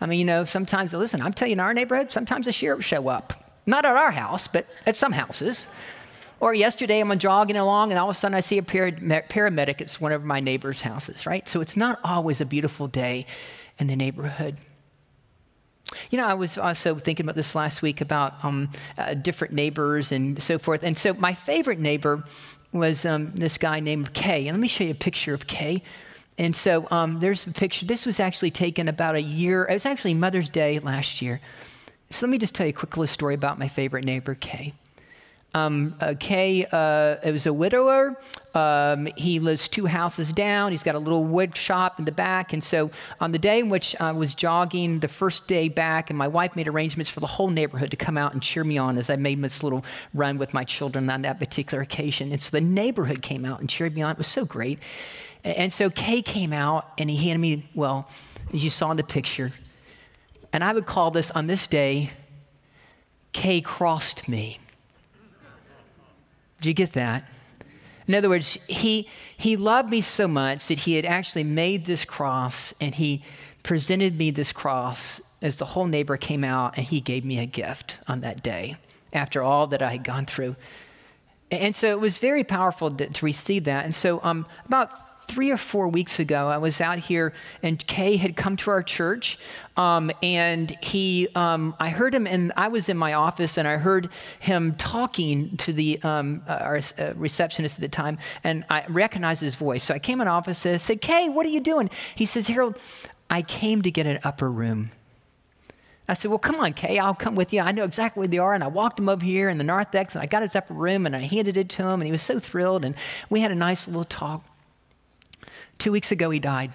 I 0.00 0.06
mean, 0.06 0.20
you 0.20 0.24
know, 0.24 0.46
sometimes, 0.46 0.94
listen, 0.94 1.20
I'm 1.20 1.34
telling 1.34 1.50
you, 1.50 1.54
in 1.54 1.60
our 1.60 1.74
neighborhood, 1.74 2.12
sometimes 2.12 2.46
the 2.46 2.52
sheriffs 2.52 2.86
show 2.86 3.08
up. 3.08 3.43
Not 3.66 3.84
at 3.84 3.96
our 3.96 4.10
house, 4.10 4.48
but 4.48 4.66
at 4.86 4.96
some 4.96 5.12
houses. 5.12 5.66
Or 6.40 6.52
yesterday, 6.52 7.00
I'm 7.00 7.18
jogging 7.18 7.56
along, 7.56 7.90
and 7.90 7.98
all 7.98 8.10
of 8.10 8.16
a 8.16 8.18
sudden 8.18 8.34
I 8.34 8.40
see 8.40 8.58
a 8.58 8.62
paramedic 8.62 9.80
at 9.80 9.92
one 9.94 10.12
of 10.12 10.24
my 10.24 10.40
neighbor's 10.40 10.82
houses, 10.82 11.26
right? 11.26 11.48
So 11.48 11.60
it's 11.60 11.76
not 11.76 12.00
always 12.04 12.40
a 12.40 12.44
beautiful 12.44 12.86
day 12.86 13.26
in 13.78 13.86
the 13.86 13.96
neighborhood. 13.96 14.56
You 16.10 16.18
know, 16.18 16.26
I 16.26 16.34
was 16.34 16.58
also 16.58 16.96
thinking 16.96 17.24
about 17.24 17.36
this 17.36 17.54
last 17.54 17.82
week 17.82 18.00
about 18.00 18.44
um, 18.44 18.68
uh, 18.98 19.14
different 19.14 19.54
neighbors 19.54 20.12
and 20.12 20.42
so 20.42 20.58
forth. 20.58 20.82
And 20.82 20.98
so 20.98 21.14
my 21.14 21.34
favorite 21.34 21.78
neighbor 21.78 22.24
was 22.72 23.04
um, 23.04 23.32
this 23.34 23.56
guy 23.56 23.80
named 23.80 24.12
Kay. 24.12 24.48
And 24.48 24.56
let 24.56 24.60
me 24.60 24.68
show 24.68 24.84
you 24.84 24.90
a 24.90 24.94
picture 24.94 25.34
of 25.34 25.46
Kay. 25.46 25.82
And 26.36 26.54
so 26.54 26.88
um, 26.90 27.20
there's 27.20 27.46
a 27.46 27.52
picture. 27.52 27.86
This 27.86 28.04
was 28.04 28.18
actually 28.18 28.50
taken 28.50 28.88
about 28.88 29.14
a 29.14 29.22
year. 29.22 29.64
It 29.64 29.74
was 29.74 29.86
actually 29.86 30.14
Mother's 30.14 30.50
Day 30.50 30.80
last 30.80 31.22
year. 31.22 31.40
So 32.14 32.26
let 32.26 32.30
me 32.30 32.38
just 32.38 32.54
tell 32.54 32.64
you 32.64 32.70
a 32.70 32.72
quick 32.72 32.96
little 32.96 33.12
story 33.12 33.34
about 33.34 33.58
my 33.58 33.66
favorite 33.66 34.04
neighbor, 34.04 34.36
Kay. 34.36 34.72
Um, 35.52 35.96
uh, 36.00 36.14
Kay 36.20 36.64
uh, 36.64 37.16
was 37.28 37.46
a 37.46 37.52
widower. 37.52 38.16
Um, 38.54 39.08
he 39.16 39.40
lives 39.40 39.66
two 39.68 39.86
houses 39.86 40.32
down. 40.32 40.70
He's 40.70 40.84
got 40.84 40.94
a 40.94 41.00
little 41.00 41.24
wood 41.24 41.56
shop 41.56 41.98
in 41.98 42.04
the 42.04 42.12
back. 42.12 42.52
And 42.52 42.62
so, 42.62 42.92
on 43.18 43.32
the 43.32 43.38
day 43.40 43.58
in 43.58 43.68
which 43.68 44.00
I 44.00 44.12
was 44.12 44.36
jogging, 44.36 45.00
the 45.00 45.08
first 45.08 45.48
day 45.48 45.68
back, 45.68 46.08
and 46.08 46.16
my 46.16 46.28
wife 46.28 46.54
made 46.54 46.68
arrangements 46.68 47.10
for 47.10 47.18
the 47.18 47.26
whole 47.26 47.50
neighborhood 47.50 47.90
to 47.90 47.96
come 47.96 48.16
out 48.16 48.32
and 48.32 48.40
cheer 48.40 48.62
me 48.62 48.78
on 48.78 48.96
as 48.96 49.10
I 49.10 49.16
made 49.16 49.42
this 49.42 49.64
little 49.64 49.84
run 50.14 50.38
with 50.38 50.54
my 50.54 50.62
children 50.62 51.10
on 51.10 51.22
that 51.22 51.40
particular 51.40 51.82
occasion. 51.82 52.30
And 52.30 52.40
so, 52.40 52.50
the 52.52 52.60
neighborhood 52.60 53.22
came 53.22 53.44
out 53.44 53.58
and 53.58 53.68
cheered 53.68 53.92
me 53.92 54.02
on. 54.02 54.12
It 54.12 54.18
was 54.18 54.28
so 54.28 54.44
great. 54.44 54.78
And 55.42 55.72
so 55.72 55.90
Kay 55.90 56.22
came 56.22 56.52
out 56.52 56.92
and 56.96 57.10
he 57.10 57.16
handed 57.16 57.40
me, 57.40 57.68
well, 57.74 58.08
as 58.52 58.62
you 58.62 58.70
saw 58.70 58.92
in 58.92 58.96
the 58.96 59.02
picture. 59.02 59.52
And 60.54 60.62
I 60.62 60.72
would 60.72 60.86
call 60.86 61.10
this 61.10 61.32
on 61.32 61.48
this 61.48 61.66
day, 61.66 62.12
K 63.32 63.60
crossed 63.60 64.28
me. 64.28 64.58
Did 66.60 66.68
you 66.68 66.74
get 66.74 66.92
that? 66.92 67.24
In 68.06 68.14
other 68.14 68.28
words, 68.28 68.56
he, 68.68 69.08
he 69.36 69.56
loved 69.56 69.90
me 69.90 70.00
so 70.00 70.28
much 70.28 70.68
that 70.68 70.78
he 70.78 70.94
had 70.94 71.04
actually 71.04 71.42
made 71.42 71.86
this 71.86 72.04
cross 72.04 72.72
and 72.80 72.94
he 72.94 73.24
presented 73.64 74.16
me 74.16 74.30
this 74.30 74.52
cross 74.52 75.20
as 75.42 75.56
the 75.56 75.64
whole 75.64 75.86
neighbor 75.86 76.16
came 76.16 76.44
out 76.44 76.76
and 76.76 76.86
he 76.86 77.00
gave 77.00 77.24
me 77.24 77.40
a 77.40 77.46
gift 77.46 77.96
on 78.06 78.20
that 78.20 78.40
day 78.40 78.76
after 79.12 79.42
all 79.42 79.66
that 79.66 79.82
I 79.82 79.90
had 79.90 80.04
gone 80.04 80.24
through. 80.24 80.54
And 81.50 81.74
so 81.74 81.88
it 81.88 81.98
was 81.98 82.18
very 82.18 82.44
powerful 82.44 82.92
to, 82.92 83.08
to 83.08 83.24
receive 83.24 83.64
that. 83.64 83.84
And 83.84 83.94
so 83.94 84.20
um, 84.22 84.46
about 84.66 84.92
three 85.28 85.50
or 85.50 85.56
four 85.56 85.88
weeks 85.88 86.18
ago, 86.18 86.48
I 86.48 86.58
was 86.58 86.80
out 86.80 86.98
here, 86.98 87.32
and 87.62 87.84
Kay 87.86 88.16
had 88.16 88.36
come 88.36 88.56
to 88.58 88.70
our 88.70 88.82
church, 88.82 89.38
um, 89.76 90.10
and 90.22 90.76
he, 90.82 91.28
um, 91.34 91.74
I 91.80 91.88
heard 91.90 92.14
him, 92.14 92.26
and 92.26 92.52
I 92.56 92.68
was 92.68 92.88
in 92.88 92.96
my 92.96 93.14
office, 93.14 93.58
and 93.58 93.66
I 93.66 93.76
heard 93.76 94.08
him 94.40 94.74
talking 94.76 95.56
to 95.58 95.72
the 95.72 96.00
um, 96.02 96.42
uh, 96.48 96.52
our 96.52 96.80
uh, 96.98 97.12
receptionist 97.16 97.78
at 97.78 97.80
the 97.80 97.88
time, 97.88 98.18
and 98.42 98.64
I 98.70 98.84
recognized 98.88 99.40
his 99.40 99.56
voice. 99.56 99.84
So 99.84 99.94
I 99.94 99.98
came 99.98 100.20
in 100.20 100.28
office 100.28 100.64
and 100.66 100.80
said, 100.80 101.00
"Kay, 101.00 101.28
what 101.28 101.46
are 101.46 101.50
you 101.50 101.60
doing?" 101.60 101.90
He 102.14 102.26
says, 102.26 102.46
"Harold, 102.48 102.78
I 103.30 103.42
came 103.42 103.82
to 103.82 103.90
get 103.90 104.06
an 104.06 104.20
upper 104.22 104.50
room." 104.50 104.90
I 106.06 106.12
said, 106.12 106.30
Well, 106.30 106.38
come 106.38 106.56
on, 106.56 106.74
Kay, 106.74 106.98
I'll 106.98 107.14
come 107.14 107.34
with 107.34 107.52
you. 107.52 107.60
I 107.60 107.72
know 107.72 107.84
exactly 107.84 108.20
where 108.20 108.28
they 108.28 108.38
are. 108.38 108.52
And 108.52 108.62
I 108.62 108.66
walked 108.66 108.98
him 108.98 109.08
over 109.08 109.24
here 109.24 109.48
in 109.48 109.56
the 109.56 109.64
narthex 109.64 110.14
and 110.14 110.22
I 110.22 110.26
got 110.26 110.42
his 110.42 110.54
upper 110.54 110.74
room 110.74 111.06
and 111.06 111.16
I 111.16 111.20
handed 111.20 111.56
it 111.56 111.70
to 111.70 111.82
him 111.82 112.00
and 112.00 112.04
he 112.04 112.12
was 112.12 112.22
so 112.22 112.38
thrilled. 112.38 112.84
And 112.84 112.94
we 113.30 113.40
had 113.40 113.50
a 113.50 113.54
nice 113.54 113.86
little 113.86 114.04
talk. 114.04 114.44
Two 115.78 115.92
weeks 115.92 116.12
ago, 116.12 116.30
he 116.30 116.38
died. 116.38 116.72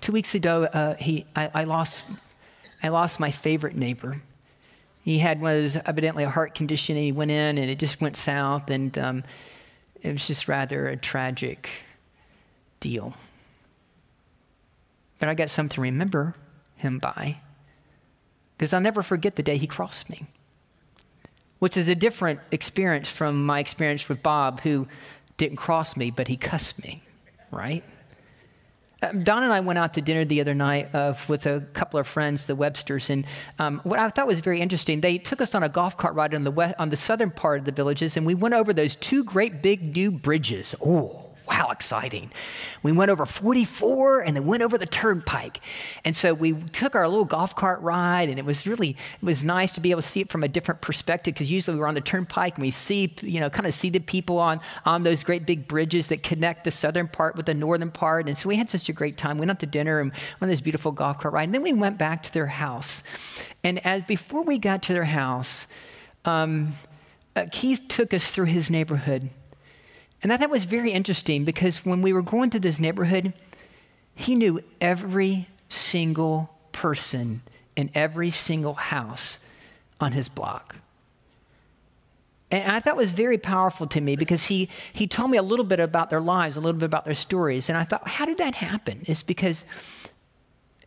Two 0.00 0.12
weeks 0.12 0.34
ago, 0.34 0.64
uh, 0.64 0.94
he, 0.94 1.26
I, 1.36 1.50
I, 1.54 1.64
lost, 1.64 2.04
I 2.82 2.88
lost 2.88 3.20
my 3.20 3.30
favorite 3.30 3.76
neighbor. 3.76 4.22
He 5.02 5.18
had 5.18 5.40
was 5.40 5.76
evidently 5.86 6.24
a 6.24 6.30
heart 6.30 6.54
condition, 6.54 6.96
and 6.96 7.04
he 7.04 7.12
went 7.12 7.30
in, 7.30 7.58
and 7.58 7.70
it 7.70 7.78
just 7.78 8.00
went 8.00 8.16
south, 8.16 8.70
and 8.70 8.96
um, 8.98 9.24
it 10.02 10.10
was 10.10 10.26
just 10.26 10.48
rather 10.48 10.88
a 10.88 10.96
tragic 10.96 11.68
deal. 12.80 13.14
But 15.18 15.28
I 15.28 15.34
got 15.34 15.50
something 15.50 15.74
to 15.76 15.80
remember 15.82 16.34
him 16.76 16.98
by, 16.98 17.40
because 18.56 18.72
I'll 18.72 18.80
never 18.80 19.02
forget 19.02 19.36
the 19.36 19.42
day 19.42 19.58
he 19.58 19.66
crossed 19.66 20.08
me, 20.08 20.26
which 21.58 21.76
is 21.76 21.88
a 21.88 21.94
different 21.94 22.40
experience 22.50 23.10
from 23.10 23.44
my 23.44 23.58
experience 23.58 24.08
with 24.08 24.22
Bob, 24.22 24.60
who 24.60 24.88
didn't 25.36 25.56
cross 25.56 25.96
me, 25.96 26.10
but 26.10 26.28
he 26.28 26.36
cussed 26.36 26.82
me 26.82 27.02
right? 27.50 27.84
Um, 29.02 29.24
Don 29.24 29.42
and 29.42 29.52
I 29.52 29.60
went 29.60 29.78
out 29.78 29.94
to 29.94 30.02
dinner 30.02 30.24
the 30.24 30.40
other 30.40 30.54
night 30.54 30.94
uh, 30.94 31.14
with 31.28 31.46
a 31.46 31.60
couple 31.72 31.98
of 31.98 32.06
friends, 32.06 32.46
the 32.46 32.54
Websters, 32.54 33.08
and 33.08 33.24
um, 33.58 33.80
what 33.84 33.98
I 33.98 34.08
thought 34.10 34.26
was 34.26 34.40
very 34.40 34.60
interesting, 34.60 35.00
they 35.00 35.16
took 35.16 35.40
us 35.40 35.54
on 35.54 35.62
a 35.62 35.68
golf 35.68 35.96
cart 35.96 36.14
ride 36.14 36.34
on 36.34 36.44
the, 36.44 36.50
west, 36.50 36.74
on 36.78 36.90
the 36.90 36.96
southern 36.96 37.30
part 37.30 37.60
of 37.60 37.64
the 37.64 37.72
villages, 37.72 38.16
and 38.16 38.26
we 38.26 38.34
went 38.34 38.54
over 38.54 38.72
those 38.72 38.96
two 38.96 39.24
great 39.24 39.62
big 39.62 39.96
new 39.96 40.10
bridges. 40.10 40.74
Oh, 40.84 41.29
wow, 41.50 41.70
exciting. 41.70 42.30
We 42.84 42.92
went 42.92 43.10
over 43.10 43.26
44 43.26 44.20
and 44.20 44.36
then 44.36 44.46
went 44.46 44.62
over 44.62 44.78
the 44.78 44.86
turnpike. 44.86 45.60
And 46.04 46.14
so 46.14 46.32
we 46.32 46.52
took 46.52 46.94
our 46.94 47.08
little 47.08 47.24
golf 47.24 47.56
cart 47.56 47.80
ride, 47.80 48.28
and 48.28 48.38
it 48.38 48.44
was 48.44 48.68
really, 48.68 48.90
it 48.90 49.24
was 49.24 49.42
nice 49.42 49.74
to 49.74 49.80
be 49.80 49.90
able 49.90 50.00
to 50.00 50.08
see 50.08 50.20
it 50.20 50.28
from 50.28 50.44
a 50.44 50.48
different 50.48 50.80
perspective 50.80 51.34
because 51.34 51.50
usually 51.50 51.76
we're 51.76 51.88
on 51.88 51.94
the 51.94 52.00
turnpike 52.00 52.54
and 52.54 52.62
we 52.62 52.70
see, 52.70 53.12
you 53.22 53.40
know, 53.40 53.50
kind 53.50 53.66
of 53.66 53.74
see 53.74 53.90
the 53.90 53.98
people 53.98 54.38
on, 54.38 54.60
on 54.84 55.02
those 55.02 55.24
great 55.24 55.44
big 55.44 55.66
bridges 55.66 56.06
that 56.06 56.22
connect 56.22 56.62
the 56.62 56.70
southern 56.70 57.08
part 57.08 57.34
with 57.34 57.46
the 57.46 57.54
northern 57.54 57.90
part. 57.90 58.28
And 58.28 58.38
so 58.38 58.48
we 58.48 58.54
had 58.54 58.70
such 58.70 58.88
a 58.88 58.92
great 58.92 59.18
time. 59.18 59.36
We 59.36 59.40
went 59.40 59.50
out 59.50 59.60
to 59.60 59.66
dinner 59.66 59.98
and 59.98 60.12
went 60.12 60.42
on 60.42 60.48
this 60.48 60.60
beautiful 60.60 60.92
golf 60.92 61.18
cart 61.18 61.34
ride. 61.34 61.44
And 61.44 61.54
then 61.54 61.62
we 61.62 61.72
went 61.72 61.98
back 61.98 62.22
to 62.22 62.32
their 62.32 62.46
house. 62.46 63.02
And 63.64 63.84
as 63.84 64.02
before 64.02 64.42
we 64.42 64.58
got 64.58 64.84
to 64.84 64.92
their 64.92 65.04
house, 65.04 65.66
um, 66.24 66.74
uh, 67.34 67.46
Keith 67.50 67.88
took 67.88 68.14
us 68.14 68.30
through 68.30 68.46
his 68.46 68.70
neighborhood. 68.70 69.30
And 70.22 70.32
I 70.32 70.36
thought 70.36 70.50
was 70.50 70.64
very 70.66 70.92
interesting 70.92 71.44
because 71.44 71.84
when 71.84 72.02
we 72.02 72.12
were 72.12 72.22
going 72.22 72.50
through 72.50 72.60
this 72.60 72.78
neighborhood, 72.78 73.32
he 74.14 74.34
knew 74.34 74.60
every 74.80 75.48
single 75.68 76.50
person 76.72 77.42
in 77.76 77.90
every 77.94 78.30
single 78.30 78.74
house 78.74 79.38
on 80.00 80.12
his 80.12 80.28
block. 80.28 80.76
And 82.50 82.72
I 82.72 82.80
thought 82.80 82.96
was 82.96 83.12
very 83.12 83.38
powerful 83.38 83.86
to 83.86 84.00
me 84.00 84.16
because 84.16 84.44
he, 84.44 84.68
he 84.92 85.06
told 85.06 85.30
me 85.30 85.38
a 85.38 85.42
little 85.42 85.64
bit 85.64 85.78
about 85.78 86.10
their 86.10 86.20
lives, 86.20 86.56
a 86.56 86.60
little 86.60 86.78
bit 86.78 86.86
about 86.86 87.04
their 87.04 87.14
stories. 87.14 87.68
And 87.68 87.78
I 87.78 87.84
thought, 87.84 88.06
how 88.08 88.26
did 88.26 88.38
that 88.38 88.56
happen? 88.56 89.02
It's 89.06 89.22
because 89.22 89.64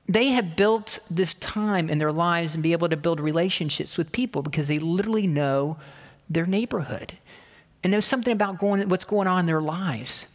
they 0.07 0.27
have 0.27 0.57
built 0.57 0.99
this 1.09 1.33
time 1.35 1.89
in 1.89 1.99
their 1.99 2.11
lives 2.11 2.53
and 2.53 2.61
be 2.61 2.73
able 2.73 2.89
to 2.89 2.97
build 2.97 3.21
relationships 3.21 3.97
with 3.97 4.11
people 4.11 4.41
because 4.41 4.67
they 4.67 4.77
literally 4.77 5.25
know 5.25 5.77
their 6.29 6.45
neighborhood 6.45 7.13
and 7.83 7.91
there's 7.91 8.05
something 8.05 8.33
about 8.33 8.59
going, 8.59 8.87
what's 8.89 9.05
going 9.05 9.27
on 9.27 9.41
in 9.41 9.45
their 9.45 9.61
lives. 9.61 10.25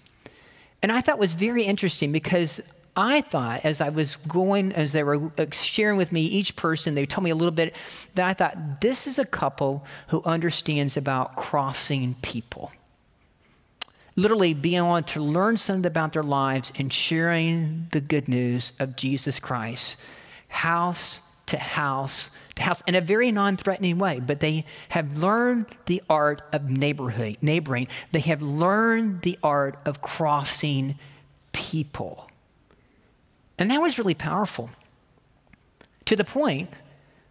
And 0.83 0.93
I 0.93 1.01
thought 1.01 1.19
was 1.19 1.35
very 1.35 1.65
interesting 1.65 2.13
because 2.13 2.61
I 2.97 3.21
thought 3.21 3.65
as 3.65 3.81
I 3.81 3.89
was 3.91 4.17
going, 4.27 4.73
as 4.73 4.93
they 4.93 5.03
were 5.03 5.31
uh, 5.39 5.47
sharing 5.53 5.97
with 5.97 6.13
me, 6.13 6.23
each 6.23 6.57
person, 6.57 6.95
they 6.95 7.07
told 7.07 7.25
me 7.25 7.31
a 7.31 7.35
little 7.35 7.53
bit, 7.53 7.75
that 8.17 8.27
I 8.27 8.35
thought, 8.35 8.81
this 8.81 9.07
is 9.07 9.19
a 9.19 9.25
couple 9.25 9.85
who 10.09 10.23
understands 10.25 10.97
about 10.97 11.37
crossing 11.37 12.17
people. 12.23 12.73
Literally 14.17 14.53
being 14.53 14.79
able 14.79 15.01
to 15.01 15.23
learn 15.23 15.57
something 15.57 15.87
about 15.87 16.13
their 16.13 16.25
lives 16.25 16.73
and 16.77 16.93
sharing 16.93 17.87
the 17.93 18.01
good 18.01 18.27
news 18.27 18.73
of 18.81 18.97
Jesus 18.97 19.39
Christ, 19.39 19.97
house 20.49 21.21
to 21.49 21.59
house 21.59 22.31
to 22.59 22.63
house 22.63 22.83
in 22.87 22.95
a 22.95 23.01
very 23.01 23.33
non 23.33 23.57
threatening 23.57 23.99
way, 23.99 24.21
but 24.21 24.41
they 24.41 24.65
have 24.91 25.17
learned 25.17 25.67
the 25.87 26.03
art 26.11 26.43
of 26.53 26.69
neighborhood, 26.69 27.39
neighboring. 27.41 27.89
They 28.13 28.21
have 28.21 28.43
learned 28.43 29.23
the 29.23 29.39
art 29.43 29.79
of 29.85 30.03
crossing 30.03 30.99
people. 31.53 32.29
And 33.59 33.71
that 33.71 33.81
was 33.81 33.99
really 33.99 34.15
powerful 34.15 34.71
to 36.05 36.17
the 36.17 36.25
point 36.25 36.71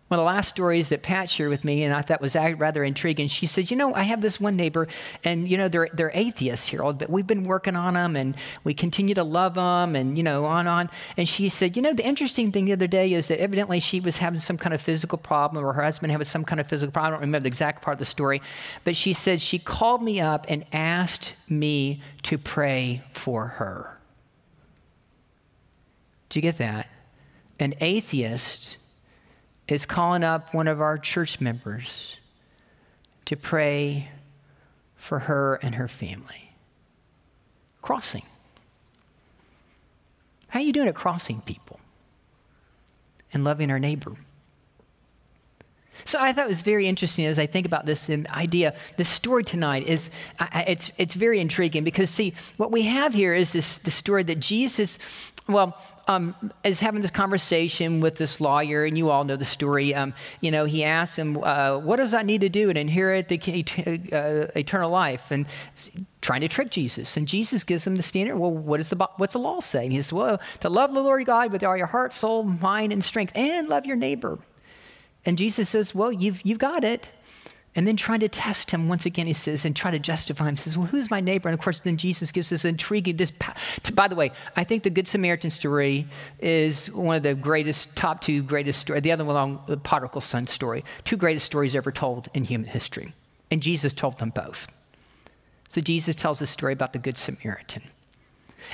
one 0.08 0.20
of 0.20 0.24
the 0.24 0.28
last 0.28 0.48
stories 0.48 0.88
that 0.89 1.02
Pat 1.02 1.30
shared 1.30 1.50
with 1.50 1.65
me, 1.65 1.84
and 1.84 1.93
I 1.93 2.02
thought 2.02 2.22
was 2.22 2.36
rather 2.36 2.82
intriguing, 2.84 3.28
she 3.28 3.46
said, 3.46 3.70
You 3.70 3.76
know, 3.76 3.93
I 3.93 4.04
have 4.04 4.22
this 4.22 4.39
one 4.39 4.56
neighbor, 4.56 4.88
and, 5.26 5.50
you 5.50 5.58
know, 5.58 5.67
they're, 5.67 5.89
they're 5.91 6.12
atheists, 6.13 6.70
Harold, 6.70 6.98
but 6.98 7.10
we've 7.10 7.28
been 7.28 7.43
working 7.43 7.76
on 7.76 7.96
them, 7.96 8.15
and 8.15 8.36
we 8.63 8.74
continue 8.74 9.13
to 9.15 9.24
love 9.24 9.56
them, 9.56 9.98
and, 9.98 10.17
you 10.17 10.24
know, 10.24 10.46
on 10.46 10.65
on. 10.65 10.89
And 11.17 11.28
she 11.28 11.50
said, 11.50 11.76
You 11.76 11.82
know, 11.82 11.93
the 11.93 12.06
interesting 12.06 12.54
thing 12.54 12.65
the 12.65 12.74
other 12.74 12.88
day 12.88 13.12
is 13.12 13.28
that 13.28 13.41
evidently 13.41 13.82
she 13.82 14.00
was 14.00 14.17
having 14.17 14.39
some 14.39 14.58
kind 14.58 14.74
of 14.74 14.80
physical 14.80 15.17
problem, 15.17 15.65
or 15.65 15.74
her 15.74 15.84
husband 15.84 16.12
having 16.12 16.26
some 16.26 16.46
kind 16.46 16.62
of 16.62 16.67
physical 16.67 16.93
problem. 16.93 17.12
I 17.12 17.15
don't 17.15 17.22
remember 17.22 17.43
the 17.43 17.48
exact 17.48 17.82
part 17.82 17.96
of 17.96 18.00
the 18.00 18.06
story, 18.06 18.41
but 18.86 18.96
she 18.96 19.12
said 19.12 19.41
she 19.41 19.60
called 19.60 20.02
me 20.02 20.22
up 20.22 20.46
and 20.48 20.63
asked 20.72 21.34
me 21.50 22.02
to 22.24 22.38
pray 22.38 23.04
for 23.12 23.48
her. 23.48 23.98
Do 26.30 26.39
you 26.39 26.41
get 26.41 26.60
that? 26.60 26.88
An 27.60 27.74
atheist 27.82 28.78
is 29.67 29.86
calling 29.86 30.23
up 30.23 30.53
one 30.53 30.67
of 30.67 30.82
our 30.82 30.97
church 30.97 31.41
members 31.41 32.17
to 33.25 33.36
pray 33.36 34.10
for 34.95 35.19
her 35.19 35.56
and 35.56 35.75
her 35.75 35.88
family. 35.88 36.51
Crossing. 37.82 38.25
How 40.47 40.60
are 40.60 40.63
you 40.63 40.73
doing 40.73 40.88
at 40.88 40.95
crossing 40.95 41.41
people 41.41 41.80
and 43.34 43.43
loving 43.43 43.69
our 43.69 43.80
neighbor? 43.80 44.15
So 46.05 46.19
I 46.19 46.33
thought 46.33 46.45
it 46.45 46.49
was 46.49 46.62
very 46.62 46.88
interesting 46.88 47.25
as 47.25 47.39
I 47.39 47.45
think 47.45 47.65
about 47.65 47.86
this 47.86 48.10
idea. 48.10 48.75
This 48.97 49.10
story 49.10 49.43
tonight 49.43 49.88
is 49.88 50.10
it's 50.53 50.91
it's 50.97 51.15
very 51.15 51.39
intriguing 51.39 51.83
because 51.83 52.10
see 52.10 52.33
what 52.57 52.71
we 52.71 52.83
have 52.83 53.13
here 53.13 53.33
is 53.33 53.53
this 53.53 53.77
the 53.79 53.91
story 53.91 54.23
that 54.23 54.39
Jesus 54.39 54.99
well, 55.47 55.77
um, 56.07 56.36
is 56.63 56.79
having 56.79 57.01
this 57.01 57.12
conversation 57.12 58.01
with 58.01 58.15
this 58.15 58.39
lawyer, 58.41 58.86
and 58.86 58.97
you 58.97 59.10
all 59.10 59.23
know 59.23 59.36
the 59.36 59.45
story. 59.45 59.95
Um, 59.95 60.13
you 60.41 60.51
know, 60.51 60.65
he 60.65 60.83
asks 60.83 61.17
him, 61.17 61.41
uh, 61.41 61.77
"What 61.79 61.97
does 61.97 62.13
I 62.13 62.21
need 62.23 62.41
to 62.41 62.49
do 62.49 62.71
to 62.71 62.79
inherit 62.79 63.29
the 63.29 63.39
uh, 64.12 64.57
eternal 64.57 64.89
life?" 64.89 65.31
And 65.31 65.45
trying 66.21 66.41
to 66.41 66.47
trick 66.47 66.69
Jesus, 66.69 67.15
and 67.17 67.27
Jesus 67.27 67.63
gives 67.63 67.86
him 67.86 67.95
the 67.95 68.03
standard. 68.03 68.38
Well, 68.38 68.51
what 68.51 68.79
is 68.79 68.89
the 68.89 69.10
what's 69.17 69.33
the 69.33 69.39
law 69.39 69.60
saying? 69.60 69.91
He 69.91 69.97
says, 69.97 70.13
"Well, 70.13 70.39
to 70.62 70.69
love 70.69 70.93
the 70.93 71.01
Lord 71.01 71.25
God 71.25 71.51
with 71.51 71.63
all 71.63 71.77
your 71.77 71.88
heart, 71.88 72.13
soul, 72.13 72.43
mind, 72.43 72.91
and 72.91 73.03
strength, 73.03 73.33
and 73.36 73.69
love 73.69 73.86
your 73.86 73.97
neighbor." 73.97 74.39
And 75.27 75.37
Jesus 75.37 75.69
says, 75.69 75.93
"Well, 75.93 76.11
you've 76.11 76.41
you've 76.43 76.57
got 76.57 76.83
it." 76.83 77.11
And 77.77 77.87
then 77.87 77.95
trying 77.95 78.21
to 78.21 78.27
test 78.27 78.71
him 78.71 78.89
once 78.89 79.05
again, 79.05 79.27
he 79.27 79.33
says, 79.33 79.63
and 79.63 79.75
try 79.75 79.91
to 79.91 79.99
justify 79.99 80.49
him. 80.49 80.55
He 80.55 80.63
says, 80.63 80.79
Well, 80.79 80.87
who's 80.87 81.11
my 81.11 81.21
neighbor? 81.21 81.47
And 81.47 81.53
of 81.53 81.63
course, 81.63 81.81
then 81.81 81.95
Jesus 81.95 82.31
gives 82.31 82.49
this 82.49 82.65
intriguing, 82.65 83.17
this, 83.17 83.31
by 83.93 84.07
the 84.07 84.15
way, 84.15 84.31
I 84.55 84.63
think 84.63 84.81
the 84.81 84.89
Good 84.89 85.07
Samaritan 85.07 85.51
story 85.51 86.07
is 86.39 86.89
one 86.89 87.17
of 87.17 87.21
the 87.21 87.35
greatest, 87.35 87.95
top 87.95 88.21
two 88.21 88.41
greatest 88.41 88.79
stories. 88.79 89.03
The 89.03 89.11
other 89.11 89.23
one 89.23 89.35
along 89.35 89.63
the 89.67 89.77
prodigal 89.77 90.21
son 90.21 90.47
story, 90.47 90.83
two 91.03 91.17
greatest 91.17 91.45
stories 91.45 91.75
ever 91.75 91.91
told 91.91 92.29
in 92.33 92.45
human 92.45 92.67
history. 92.67 93.13
And 93.51 93.61
Jesus 93.61 93.93
told 93.93 94.17
them 94.17 94.31
both. 94.31 94.67
So 95.69 95.79
Jesus 95.79 96.15
tells 96.15 96.39
this 96.39 96.49
story 96.49 96.73
about 96.73 96.93
the 96.93 96.99
Good 96.99 97.15
Samaritan. 97.15 97.83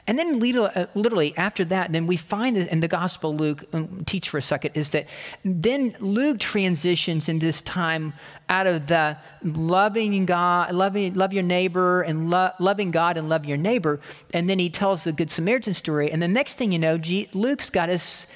And 0.08 0.18
then 0.18 0.42
uh, 0.58 0.88
literally 0.96 1.36
after 1.38 1.66
that, 1.66 1.92
then 1.92 2.08
we 2.08 2.18
find 2.18 2.58
in 2.58 2.80
the 2.80 2.88
Gospel 2.88 3.36
Luke, 3.36 3.64
um, 3.74 4.04
teach 4.06 4.30
for 4.30 4.38
a 4.38 4.42
second, 4.42 4.72
is 4.76 4.92
that 4.92 5.08
then 5.44 5.96
Luke 6.00 6.40
transitions 6.40 7.30
in 7.30 7.40
this 7.40 7.62
time 7.62 8.14
out 8.50 8.68
of 8.68 8.88
the 8.88 9.18
loving 9.44 10.26
God, 10.26 10.74
loving, 10.74 11.14
love 11.14 11.34
your 11.34 11.44
neighbor, 11.44 12.02
and 12.02 12.30
lo- 12.30 12.52
loving 12.60 12.92
God 12.92 13.18
and 13.18 13.30
love 13.30 13.46
your 13.46 13.58
neighbor. 13.58 14.00
And 14.34 14.50
then 14.50 14.60
he 14.60 14.70
tells 14.70 15.04
the 15.04 15.12
Good 15.12 15.32
Samaritan 15.32 15.74
story. 15.74 16.12
And 16.12 16.22
the 16.22 16.28
next 16.28 16.56
thing 16.56 16.72
you 16.72 16.80
know, 16.80 16.98
G- 16.98 17.30
Luke's 17.34 17.70
got 17.70 17.90
us 17.90 18.28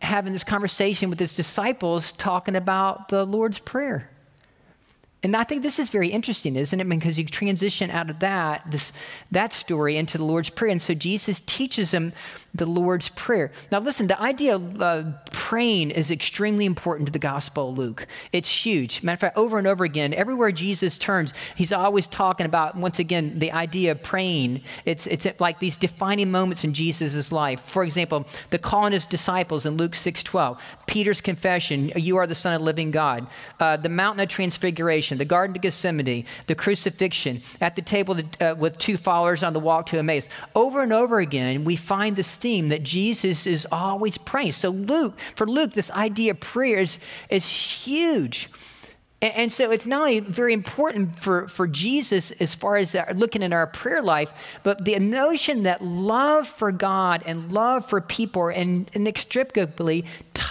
having 0.00 0.32
this 0.32 0.44
conversation 0.44 1.10
with 1.10 1.20
his 1.20 1.34
disciples 1.36 2.12
talking 2.12 2.56
about 2.56 3.08
the 3.08 3.24
Lord's 3.24 3.58
Prayer. 3.58 4.11
And 5.24 5.36
I 5.36 5.44
think 5.44 5.62
this 5.62 5.78
is 5.78 5.88
very 5.88 6.08
interesting, 6.08 6.56
isn't 6.56 6.80
it? 6.80 6.88
Because 6.88 7.16
you 7.16 7.24
transition 7.24 7.90
out 7.90 8.10
of 8.10 8.18
that, 8.20 8.68
this, 8.68 8.92
that 9.30 9.52
story 9.52 9.96
into 9.96 10.18
the 10.18 10.24
Lord's 10.24 10.50
Prayer. 10.50 10.72
And 10.72 10.82
so 10.82 10.94
Jesus 10.94 11.40
teaches 11.46 11.92
them 11.92 12.12
the 12.54 12.66
Lord's 12.66 13.08
Prayer. 13.10 13.52
Now, 13.70 13.78
listen, 13.78 14.08
the 14.08 14.20
idea 14.20 14.56
of 14.56 14.82
uh, 14.82 15.04
praying 15.30 15.92
is 15.92 16.10
extremely 16.10 16.64
important 16.66 17.06
to 17.06 17.12
the 17.12 17.20
Gospel 17.20 17.70
of 17.70 17.78
Luke. 17.78 18.06
It's 18.32 18.50
huge. 18.50 19.02
Matter 19.02 19.14
of 19.14 19.20
fact, 19.20 19.38
over 19.38 19.58
and 19.58 19.66
over 19.66 19.84
again, 19.84 20.12
everywhere 20.12 20.50
Jesus 20.50 20.98
turns, 20.98 21.32
he's 21.56 21.72
always 21.72 22.08
talking 22.08 22.44
about, 22.44 22.76
once 22.76 22.98
again, 22.98 23.38
the 23.38 23.52
idea 23.52 23.92
of 23.92 24.02
praying. 24.02 24.62
It's, 24.84 25.06
it's 25.06 25.26
like 25.38 25.60
these 25.60 25.78
defining 25.78 26.30
moments 26.30 26.64
in 26.64 26.74
Jesus' 26.74 27.30
life. 27.30 27.62
For 27.62 27.84
example, 27.84 28.26
the 28.50 28.58
calling 28.58 28.88
of 28.88 29.02
his 29.02 29.06
disciples 29.06 29.66
in 29.66 29.76
Luke 29.76 29.94
6 29.94 30.22
12, 30.22 30.58
Peter's 30.86 31.20
confession, 31.20 31.92
You 31.96 32.16
are 32.16 32.26
the 32.26 32.34
Son 32.34 32.54
of 32.54 32.60
the 32.60 32.64
living 32.64 32.90
God, 32.90 33.26
uh, 33.60 33.76
the 33.76 33.88
mountain 33.88 34.20
of 34.20 34.28
transfiguration, 34.28 35.11
the 35.18 35.24
Garden 35.24 35.56
of 35.56 35.62
Gethsemane, 35.62 36.24
the 36.46 36.54
crucifixion, 36.54 37.42
at 37.60 37.76
the 37.76 37.82
table 37.82 38.20
uh, 38.40 38.54
with 38.58 38.78
two 38.78 38.96
followers 38.96 39.42
on 39.42 39.52
the 39.52 39.60
walk 39.60 39.86
to 39.86 39.98
Emmaus. 39.98 40.28
Over 40.54 40.82
and 40.82 40.92
over 40.92 41.20
again, 41.20 41.64
we 41.64 41.76
find 41.76 42.16
this 42.16 42.34
theme 42.34 42.68
that 42.68 42.82
Jesus 42.82 43.46
is 43.46 43.66
always 43.70 44.18
praying. 44.18 44.52
So, 44.52 44.70
Luke, 44.70 45.18
for 45.36 45.46
Luke, 45.46 45.72
this 45.72 45.90
idea 45.90 46.32
of 46.32 46.40
prayer 46.40 46.78
is, 46.78 46.98
is 47.30 47.46
huge. 47.46 48.48
And, 49.22 49.52
so 49.52 49.70
it's 49.70 49.86
not 49.86 50.00
only 50.00 50.18
very 50.18 50.52
important 50.52 51.16
for, 51.20 51.46
for 51.46 51.68
Jesus 51.68 52.32
as 52.32 52.56
far 52.56 52.76
as 52.76 52.96
looking 53.14 53.44
at 53.44 53.52
our 53.52 53.68
prayer 53.68 54.02
life, 54.02 54.32
but 54.64 54.84
the 54.84 54.98
notion 54.98 55.62
that 55.62 55.80
love 55.80 56.48
for 56.48 56.72
God 56.72 57.22
and 57.24 57.52
love 57.52 57.88
for 57.88 58.00
people 58.00 58.42
are 58.42 58.50
in, 58.50 58.88
inextricably 58.94 60.04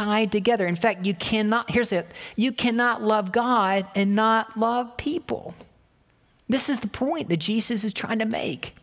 tied 0.04 0.32
together. 0.32 0.66
In 0.66 0.76
fact, 0.76 1.06
you 1.06 1.14
cannot, 1.14 1.70
here's 1.70 1.92
it, 1.92 2.08
you 2.36 2.52
cannot 2.52 3.04
love 3.04 3.32
God 3.32 3.86
and 3.96 4.16
not 4.16 4.58
love 4.58 4.98
people. 4.98 5.54
This 6.50 6.70
is 6.70 6.80
the 6.80 6.88
point 6.88 7.30
that 7.30 7.38
Jesus 7.38 7.84
is 7.84 7.94
trying 7.94 8.20
to 8.20 8.26
make. 8.26 8.76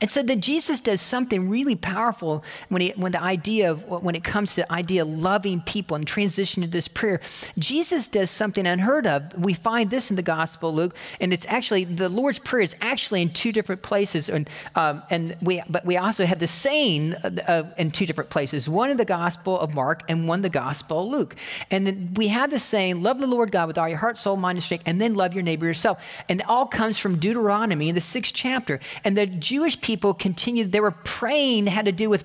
And 0.00 0.10
so 0.10 0.22
then 0.22 0.40
Jesus 0.40 0.80
does 0.80 1.00
something 1.00 1.48
really 1.48 1.76
powerful 1.76 2.44
when, 2.68 2.82
he, 2.82 2.90
when 2.96 3.12
the 3.12 3.22
idea 3.22 3.70
of, 3.70 3.84
when 3.84 4.14
it 4.14 4.24
comes 4.24 4.54
to 4.54 4.72
idea 4.72 5.02
of 5.02 5.08
loving 5.08 5.60
people 5.60 5.96
and 5.96 6.06
transition 6.06 6.62
to 6.62 6.68
this 6.68 6.88
prayer. 6.88 7.20
Jesus 7.58 8.08
does 8.08 8.30
something 8.30 8.66
unheard 8.66 9.06
of. 9.06 9.36
We 9.36 9.54
find 9.54 9.90
this 9.90 10.10
in 10.10 10.16
the 10.16 10.22
Gospel, 10.22 10.74
Luke, 10.74 10.94
and 11.20 11.32
it's 11.32 11.46
actually 11.48 11.84
the 11.84 12.08
Lord's 12.08 12.38
prayer 12.38 12.62
is 12.62 12.74
actually 12.80 13.22
in 13.22 13.30
two 13.30 13.52
different 13.52 13.82
places, 13.82 14.28
and 14.28 14.48
um, 14.74 15.02
and 15.10 15.36
we 15.42 15.62
but 15.68 15.84
we 15.84 15.96
also 15.96 16.24
have 16.24 16.38
the 16.38 16.46
saying 16.46 17.14
uh, 17.14 17.72
in 17.76 17.90
two 17.90 18.06
different 18.06 18.30
places. 18.30 18.68
One 18.68 18.90
in 18.90 18.96
the 18.96 19.04
Gospel 19.04 19.58
of 19.58 19.74
Mark 19.74 20.02
and 20.08 20.26
one 20.28 20.38
in 20.38 20.42
the 20.42 20.48
Gospel 20.48 21.04
of 21.04 21.08
Luke. 21.08 21.36
And 21.70 21.86
then 21.86 22.14
we 22.14 22.28
have 22.28 22.50
the 22.50 22.58
saying, 22.58 23.02
"Love 23.02 23.18
the 23.18 23.26
Lord 23.26 23.52
God 23.52 23.68
with 23.68 23.78
all 23.78 23.88
your 23.88 23.98
heart, 23.98 24.18
soul, 24.18 24.36
mind, 24.36 24.56
and 24.56 24.64
strength," 24.64 24.84
and 24.86 25.00
then 25.00 25.14
love 25.14 25.34
your 25.34 25.42
neighbor 25.42 25.66
yourself. 25.66 25.98
And 26.28 26.40
it 26.40 26.48
all 26.48 26.66
comes 26.66 26.98
from 26.98 27.18
Deuteronomy 27.18 27.88
in 27.88 27.94
the 27.94 28.00
sixth 28.00 28.32
chapter. 28.34 28.80
And 29.04 29.16
the 29.16 29.26
Jewish 29.26 29.67
Jewish 29.68 29.80
people 29.82 30.14
continued, 30.14 30.72
they 30.72 30.80
were 30.80 30.92
praying 30.92 31.66
had 31.66 31.84
to 31.84 31.92
do 31.92 32.08
with 32.08 32.24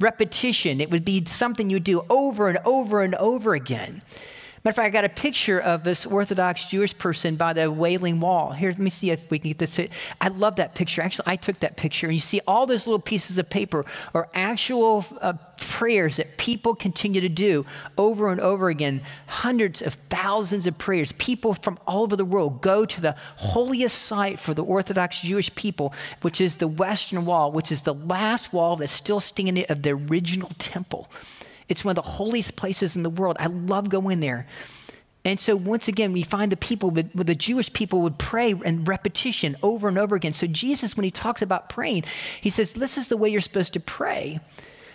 repetition. 0.00 0.82
It 0.82 0.90
would 0.90 1.02
be 1.02 1.24
something 1.24 1.70
you 1.70 1.80
do 1.80 2.04
over 2.10 2.50
and 2.50 2.58
over 2.66 3.00
and 3.00 3.14
over 3.14 3.54
again. 3.54 4.02
Matter 4.64 4.72
of 4.72 4.76
fact, 4.76 4.86
I 4.86 4.98
got 4.98 5.04
a 5.04 5.10
picture 5.10 5.60
of 5.60 5.84
this 5.84 6.06
Orthodox 6.06 6.64
Jewish 6.64 6.96
person 6.96 7.36
by 7.36 7.52
the 7.52 7.70
Wailing 7.70 8.18
Wall. 8.18 8.52
Here, 8.52 8.70
let 8.70 8.78
me 8.78 8.88
see 8.88 9.10
if 9.10 9.30
we 9.30 9.38
can 9.38 9.50
get 9.50 9.58
this. 9.58 9.78
I 10.22 10.28
love 10.28 10.56
that 10.56 10.74
picture. 10.74 11.02
Actually, 11.02 11.24
I 11.26 11.36
took 11.36 11.60
that 11.60 11.76
picture. 11.76 12.06
And 12.06 12.14
you 12.14 12.20
see 12.20 12.40
all 12.46 12.64
those 12.64 12.86
little 12.86 12.98
pieces 12.98 13.36
of 13.36 13.50
paper 13.50 13.84
are 14.14 14.26
actual 14.32 15.04
uh, 15.20 15.34
prayers 15.58 16.16
that 16.16 16.38
people 16.38 16.74
continue 16.74 17.20
to 17.20 17.28
do 17.28 17.66
over 17.98 18.30
and 18.30 18.40
over 18.40 18.70
again. 18.70 19.02
Hundreds 19.26 19.82
of 19.82 19.92
thousands 20.08 20.66
of 20.66 20.78
prayers. 20.78 21.12
People 21.12 21.52
from 21.52 21.78
all 21.86 22.04
over 22.04 22.16
the 22.16 22.24
world 22.24 22.62
go 22.62 22.86
to 22.86 23.02
the 23.02 23.14
holiest 23.36 24.00
site 24.00 24.38
for 24.38 24.54
the 24.54 24.64
Orthodox 24.64 25.20
Jewish 25.20 25.54
people, 25.54 25.92
which 26.22 26.40
is 26.40 26.56
the 26.56 26.68
Western 26.68 27.26
Wall, 27.26 27.52
which 27.52 27.70
is 27.70 27.82
the 27.82 27.92
last 27.92 28.54
wall 28.54 28.76
that's 28.76 28.94
still 28.94 29.20
standing 29.20 29.66
of 29.68 29.82
the 29.82 29.90
original 29.90 30.52
temple. 30.56 31.10
It's 31.68 31.84
one 31.84 31.96
of 31.96 32.04
the 32.04 32.10
holiest 32.10 32.56
places 32.56 32.96
in 32.96 33.02
the 33.02 33.10
world. 33.10 33.36
I 33.40 33.46
love 33.46 33.88
going 33.88 34.20
there. 34.20 34.46
And 35.26 35.40
so, 35.40 35.56
once 35.56 35.88
again, 35.88 36.12
we 36.12 36.22
find 36.22 36.52
the 36.52 36.56
people, 36.56 36.90
with 36.90 37.26
the 37.26 37.34
Jewish 37.34 37.72
people 37.72 38.02
would 38.02 38.18
pray 38.18 38.50
in 38.50 38.84
repetition 38.84 39.56
over 39.62 39.88
and 39.88 39.96
over 39.96 40.14
again. 40.14 40.34
So, 40.34 40.46
Jesus, 40.46 40.96
when 40.96 41.04
he 41.04 41.10
talks 41.10 41.40
about 41.40 41.70
praying, 41.70 42.04
he 42.42 42.50
says, 42.50 42.72
This 42.72 42.98
is 42.98 43.08
the 43.08 43.16
way 43.16 43.30
you're 43.30 43.40
supposed 43.40 43.72
to 43.72 43.80
pray. 43.80 44.38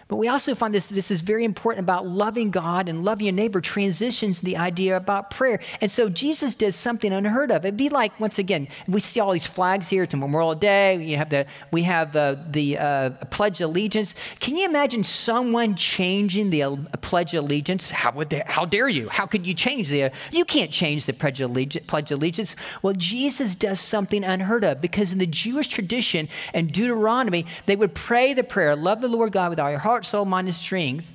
But 0.09 0.15
we 0.15 0.27
also 0.27 0.55
find 0.55 0.73
this, 0.73 0.87
this 0.87 1.11
is 1.11 1.21
very 1.21 1.45
important 1.45 1.85
about 1.85 2.07
loving 2.07 2.49
God 2.49 2.89
and 2.89 3.05
loving 3.05 3.27
your 3.27 3.35
neighbor 3.35 3.61
transitions 3.61 4.41
the 4.41 4.57
idea 4.57 4.97
about 4.97 5.29
prayer. 5.29 5.59
And 5.81 5.91
so 5.91 6.09
Jesus 6.09 6.55
does 6.55 6.75
something 6.75 7.13
unheard 7.13 7.51
of. 7.51 7.63
It'd 7.63 7.77
be 7.77 7.89
like, 7.89 8.19
once 8.19 8.39
again, 8.39 8.67
we 8.87 9.01
see 9.01 9.19
all 9.19 9.31
these 9.31 9.45
flags 9.45 9.87
here. 9.87 10.01
It's 10.01 10.15
Memorial 10.15 10.55
Day. 10.55 10.97
We 10.97 11.11
have 11.11 11.29
the, 11.29 11.45
we 11.71 11.83
have 11.83 12.11
the, 12.11 12.43
the 12.49 12.79
uh, 12.79 13.09
Pledge 13.29 13.61
of 13.61 13.69
Allegiance. 13.69 14.15
Can 14.39 14.57
you 14.57 14.65
imagine 14.65 15.03
someone 15.03 15.75
changing 15.75 16.49
the 16.49 16.63
uh, 16.63 16.75
Pledge 17.01 17.35
of 17.35 17.43
Allegiance? 17.43 17.91
How, 17.91 18.11
would 18.13 18.31
they, 18.31 18.41
how 18.47 18.65
dare 18.65 18.89
you? 18.89 19.09
How 19.09 19.27
could 19.27 19.45
you 19.45 19.53
change 19.53 19.89
the, 19.89 20.11
you 20.31 20.43
can't 20.43 20.71
change 20.71 21.05
the 21.05 21.13
Pledge 21.13 21.39
of 21.39 21.51
Allegiance. 21.51 22.55
Well, 22.81 22.95
Jesus 22.95 23.53
does 23.53 23.79
something 23.79 24.23
unheard 24.23 24.63
of 24.63 24.81
because 24.81 25.11
in 25.11 25.19
the 25.19 25.27
Jewish 25.27 25.67
tradition 25.67 26.29
and 26.51 26.71
Deuteronomy, 26.71 27.45
they 27.67 27.75
would 27.75 27.93
pray 27.93 28.33
the 28.33 28.43
prayer, 28.43 28.75
love 28.75 29.01
the 29.01 29.07
Lord 29.07 29.33
God 29.33 29.51
with 29.51 29.59
all 29.59 29.69
your 29.69 29.77
heart, 29.77 29.98
heart, 29.99 30.05
soul, 30.05 30.23
mind, 30.23 30.47
and 30.47 30.55
strength. 30.55 31.11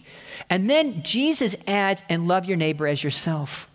And 0.51 0.69
then 0.69 1.03
Jesus 1.03 1.57
adds, 1.67 2.03
and 2.11 2.29
love 2.29 2.45
your 2.45 2.59
neighbor 2.59 2.87
as 2.87 3.03
yourself. 3.03 3.67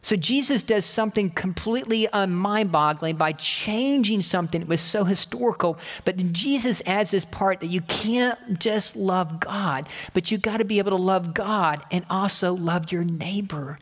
So 0.00 0.14
Jesus 0.14 0.62
does 0.62 0.86
something 0.86 1.28
completely 1.28 2.08
mind 2.12 2.70
boggling 2.70 3.16
by 3.16 3.32
changing 3.32 4.22
something 4.22 4.60
that 4.60 4.68
was 4.68 4.80
so 4.80 5.02
historical. 5.02 5.76
But 6.04 6.32
Jesus 6.32 6.80
adds 6.86 7.10
this 7.10 7.24
part 7.24 7.58
that 7.60 7.66
you 7.66 7.80
can't 7.80 8.60
just 8.60 8.94
love 8.94 9.40
God, 9.40 9.88
but 10.14 10.30
you 10.30 10.38
got 10.38 10.58
to 10.58 10.64
be 10.64 10.78
able 10.78 10.92
to 10.92 11.02
love 11.02 11.34
God 11.34 11.82
and 11.90 12.06
also 12.08 12.54
love 12.54 12.92
your 12.92 13.02
neighbor. 13.02 13.76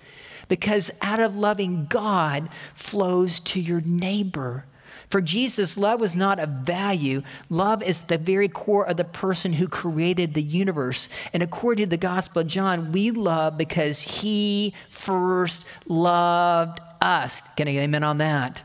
Because 0.49 0.91
out 1.03 1.21
of 1.21 1.37
loving 1.37 1.85
God 1.85 2.49
flows 2.75 3.41
to 3.41 3.61
your 3.61 3.83
neighbor. 3.83 4.65
For 5.09 5.21
Jesus, 5.21 5.77
love 5.77 6.01
was 6.01 6.17
not 6.17 6.39
a 6.39 6.47
value. 6.47 7.23
Love 7.49 7.83
is 7.83 8.03
the 8.03 8.19
very 8.19 8.49
core 8.49 8.87
of 8.87 8.97
the 8.97 9.05
person 9.05 9.53
who 9.53 9.69
created 9.69 10.35
the 10.35 10.43
universe. 10.43 11.09
And 11.33 11.43
according 11.43 11.85
to 11.85 11.91
the 11.91 11.97
Gospel 11.97 12.43
of 12.43 12.49
John, 12.49 12.93
we 12.93 13.13
love 13.13 13.57
because 13.57 14.01
he 14.01 14.75
first 14.91 15.65
loved 15.87 16.81
us. 17.01 17.41
Can 17.57 17.69
I 17.69 17.79
amen 17.79 18.03
on 18.03 18.19
that? 18.19 18.63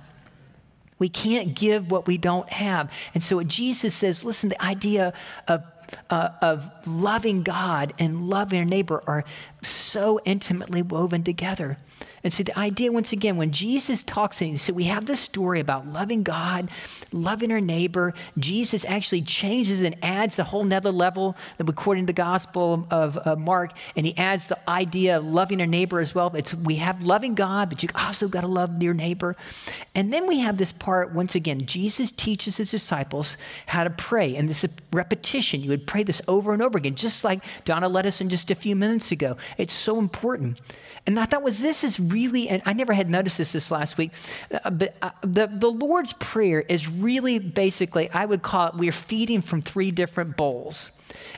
We 0.97 1.09
can't 1.09 1.55
give 1.55 1.89
what 1.91 2.07
we 2.07 2.17
don't 2.17 2.49
have. 2.49 2.91
And 3.13 3.23
so 3.23 3.41
Jesus 3.43 3.93
says, 3.93 4.23
listen, 4.23 4.49
the 4.49 4.63
idea 4.63 5.13
of 5.47 5.63
uh, 6.09 6.29
of 6.41 6.69
loving 6.87 7.43
God 7.43 7.93
and 7.99 8.29
loving 8.29 8.59
our 8.59 8.65
neighbor 8.65 9.03
are 9.07 9.25
so 9.61 10.21
intimately 10.25 10.81
woven 10.81 11.23
together. 11.23 11.77
And 12.23 12.31
so 12.31 12.43
the 12.43 12.57
idea, 12.57 12.91
once 12.91 13.11
again, 13.11 13.37
when 13.37 13.51
Jesus 13.51 14.03
talks, 14.03 14.41
and 14.41 14.59
so 14.59 14.73
we 14.73 14.85
have 14.85 15.05
this 15.05 15.19
story 15.19 15.59
about 15.59 15.87
loving 15.87 16.23
God, 16.23 16.69
loving 17.11 17.51
our 17.51 17.61
neighbor. 17.61 18.13
Jesus 18.37 18.85
actually 18.85 19.21
changes 19.21 19.81
and 19.81 19.95
adds 20.03 20.39
a 20.39 20.43
whole 20.43 20.63
nother 20.63 20.91
level, 20.91 21.35
according 21.59 22.05
to 22.05 22.07
the 22.07 22.13
Gospel 22.13 22.87
of 22.91 23.17
uh, 23.25 23.35
Mark, 23.35 23.71
and 23.95 24.05
he 24.05 24.17
adds 24.17 24.47
the 24.47 24.69
idea 24.69 25.17
of 25.17 25.25
loving 25.25 25.61
our 25.61 25.67
neighbor 25.67 25.99
as 25.99 26.13
well. 26.13 26.33
It's 26.35 26.53
we 26.53 26.75
have 26.75 27.03
loving 27.03 27.35
God, 27.35 27.69
but 27.69 27.83
you 27.83 27.89
also 27.95 28.27
got 28.27 28.41
to 28.41 28.47
love 28.47 28.81
your 28.81 28.93
neighbor. 28.93 29.35
And 29.95 30.13
then 30.13 30.27
we 30.27 30.39
have 30.39 30.57
this 30.57 30.71
part 30.71 31.13
once 31.13 31.35
again. 31.35 31.65
Jesus 31.65 32.11
teaches 32.11 32.57
his 32.57 32.71
disciples 32.71 33.37
how 33.65 33.83
to 33.83 33.89
pray, 33.89 34.35
and 34.35 34.47
this 34.47 34.65
repetition. 34.93 35.61
You 35.61 35.69
would 35.69 35.87
pray 35.87 36.03
this 36.03 36.21
over 36.27 36.53
and 36.53 36.61
over 36.61 36.77
again, 36.77 36.95
just 36.95 37.23
like 37.23 37.43
Donna 37.65 37.87
led 37.87 38.05
us 38.05 38.21
in 38.21 38.29
just 38.29 38.51
a 38.51 38.55
few 38.55 38.75
minutes 38.75 39.11
ago. 39.11 39.37
It's 39.57 39.73
so 39.73 39.99
important. 39.99 40.61
And 41.07 41.19
I 41.19 41.25
thought 41.25 41.41
was 41.41 41.59
this 41.59 41.83
is 41.83 41.99
really, 42.11 42.49
and 42.49 42.61
I 42.65 42.73
never 42.73 42.93
had 42.93 43.09
noticed 43.09 43.37
this 43.37 43.51
this 43.53 43.71
last 43.71 43.97
week, 43.97 44.11
uh, 44.51 44.69
but 44.69 44.95
uh, 45.01 45.11
the, 45.21 45.47
the 45.47 45.69
Lord's 45.69 46.13
Prayer 46.13 46.61
is 46.61 46.87
really 46.89 47.39
basically, 47.39 48.09
I 48.09 48.25
would 48.25 48.41
call 48.41 48.67
it, 48.67 48.75
we're 48.75 48.91
feeding 48.91 49.41
from 49.41 49.61
three 49.61 49.91
different 49.91 50.37
bowls. 50.37 50.91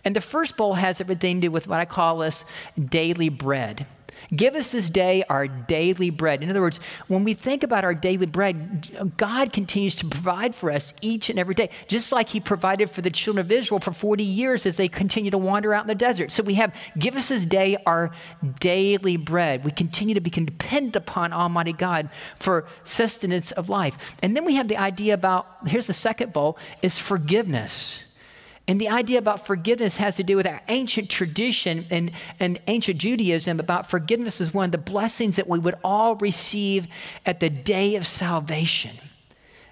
And 0.06 0.16
the 0.16 0.22
first 0.22 0.58
bowl 0.58 0.74
has 0.74 1.02
everything 1.02 1.42
to 1.42 1.48
do 1.48 1.52
with 1.52 1.68
what 1.68 1.80
I 1.80 1.86
call 1.86 2.20
this 2.20 2.46
daily 2.90 3.30
bread. 3.30 3.86
Give 4.36 4.56
us 4.56 4.71
this 4.71 4.89
day 4.89 5.23
our 5.30 5.47
daily 5.47 6.10
bread. 6.10 6.43
In 6.43 6.49
other 6.49 6.62
words, 6.62 6.80
when 7.08 7.23
we 7.23 7.34
think 7.34 7.63
about 7.63 7.84
our 7.84 7.93
daily 7.93 8.26
bread, 8.26 9.13
God 9.17 9.54
continues 9.54 9.95
to 9.95 10.06
provide 10.08 10.56
for 10.56 10.71
us 10.71 10.93
each 11.02 11.30
and 11.30 11.38
every 11.38 11.54
day, 11.54 11.69
just 11.88 12.12
like 12.12 12.30
He 12.30 12.39
provided 12.39 12.89
for 12.89 13.02
the 13.02 13.10
children 13.10 13.45
of 13.45 13.52
Israel 13.52 13.80
for 13.80 13.93
40 13.93 14.23
years 14.23 14.65
as 14.65 14.78
they 14.78 14.88
continue 14.88 15.32
to 15.32 15.38
wander 15.38 15.73
out 15.73 15.84
in 15.84 15.88
the 15.88 15.95
desert. 15.95 16.32
So 16.32 16.43
we 16.43 16.56
have, 16.56 16.73
give 16.97 17.15
us 17.15 17.30
this 17.30 17.45
day 17.45 17.78
our 17.86 18.12
daily 18.60 19.17
bread. 19.17 19.63
We 19.63 19.71
continue 19.71 20.15
to 20.15 20.21
be 20.21 20.30
dependent 20.30 20.95
upon 20.95 21.34
Almighty 21.34 21.73
God 21.73 22.10
for 22.39 22.65
sustenance 22.84 23.52
of 23.52 23.69
life. 23.69 23.97
And 24.21 24.36
then 24.36 24.45
we 24.45 24.56
have 24.56 24.67
the 24.67 24.78
idea 24.78 25.13
about, 25.13 25.47
here's 25.67 25.88
the 25.88 25.93
second 25.93 26.34
bowl, 26.34 26.58
is 26.82 26.97
forgiveness. 26.97 28.04
And 28.67 28.80
the 28.80 28.89
idea 28.89 29.19
about 29.19 29.45
forgiveness 29.45 29.97
has 29.97 30.15
to 30.15 30.23
do 30.23 30.38
with 30.38 30.47
our 30.47 30.62
ancient 30.69 31.10
tradition 31.10 31.86
and, 31.89 32.12
and 32.39 32.60
ancient 32.67 32.97
Judaism 32.97 33.60
about 33.60 33.89
forgiveness 33.89 34.39
is 34.39 34.54
one 34.54 34.65
of 34.65 34.71
the 34.71 34.78
blessings 34.78 35.36
that 35.36 35.49
we 35.49 35.60
would 35.60 35.76
all 35.84 36.15
receive 36.15 36.88
at 37.26 37.41
the 37.41 37.49
day 37.49 37.95
of 37.95 38.08
salvation. 38.08 38.97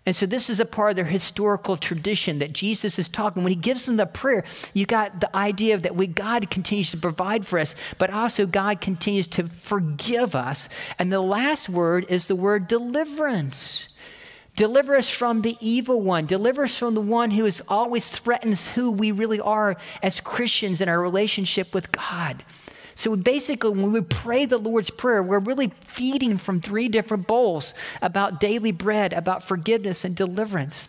And 0.06 0.15
so 0.15 0.25
this 0.25 0.49
is 0.49 0.60
a 0.60 0.65
part 0.65 0.89
of 0.89 0.95
their 0.95 1.06
historical 1.06 1.77
tradition 1.77 2.39
that 2.39 2.54
Jesus 2.54 2.97
is 2.97 3.08
talking. 3.08 3.43
When 3.43 3.51
he 3.51 3.56
gives 3.56 3.86
them 3.86 3.97
the 3.97 4.08
prayer, 4.08 4.43
you 4.73 4.86
got 4.86 5.21
the 5.21 5.34
idea 5.36 5.77
that 5.77 5.95
we, 5.95 6.08
God 6.08 6.49
continues 6.49 6.89
to 6.91 6.97
provide 6.97 7.45
for 7.45 7.60
us, 7.60 7.75
but 7.99 8.10
also 8.10 8.47
God 8.47 8.82
continues 8.82 9.27
to 9.30 9.47
forgive 9.47 10.36
us. 10.36 10.69
And 10.97 11.13
the 11.13 11.21
last 11.21 11.69
word 11.69 12.08
is 12.10 12.25
the 12.25 12.36
word 12.36 12.67
deliverance. 12.67 13.89
Deliver 14.56 14.96
us 14.96 15.10
from 15.10 15.42
the 15.42 15.58
evil 15.60 16.02
one. 16.02 16.26
Deliver 16.26 16.64
us 16.64 16.78
from 16.78 16.94
the 16.94 17.02
one 17.02 17.32
who 17.32 17.46
is 17.46 17.62
always 17.68 18.08
threatens 18.08 18.68
who 18.70 18.92
we 18.92 19.12
really 19.12 19.40
are 19.40 19.78
as 20.04 20.20
Christians 20.20 20.82
in 20.82 20.90
our 20.90 21.02
relationship 21.02 21.74
with 21.74 21.92
God. 21.92 22.44
So 22.96 23.16
basically, 23.16 23.72
when 23.72 23.94
we 23.94 24.02
pray 24.02 24.46
the 24.46 24.58
Lord's 24.58 24.90
Prayer, 24.90 25.24
we're 25.24 25.40
really 25.40 25.72
feeding 25.86 26.38
from 26.38 26.60
three 26.60 26.90
different 26.90 27.26
bowls 27.26 27.74
about 28.02 28.40
daily 28.40 28.72
bread, 28.72 29.14
about 29.14 29.44
forgiveness 29.44 30.04
and 30.04 30.16
deliverance. 30.16 30.88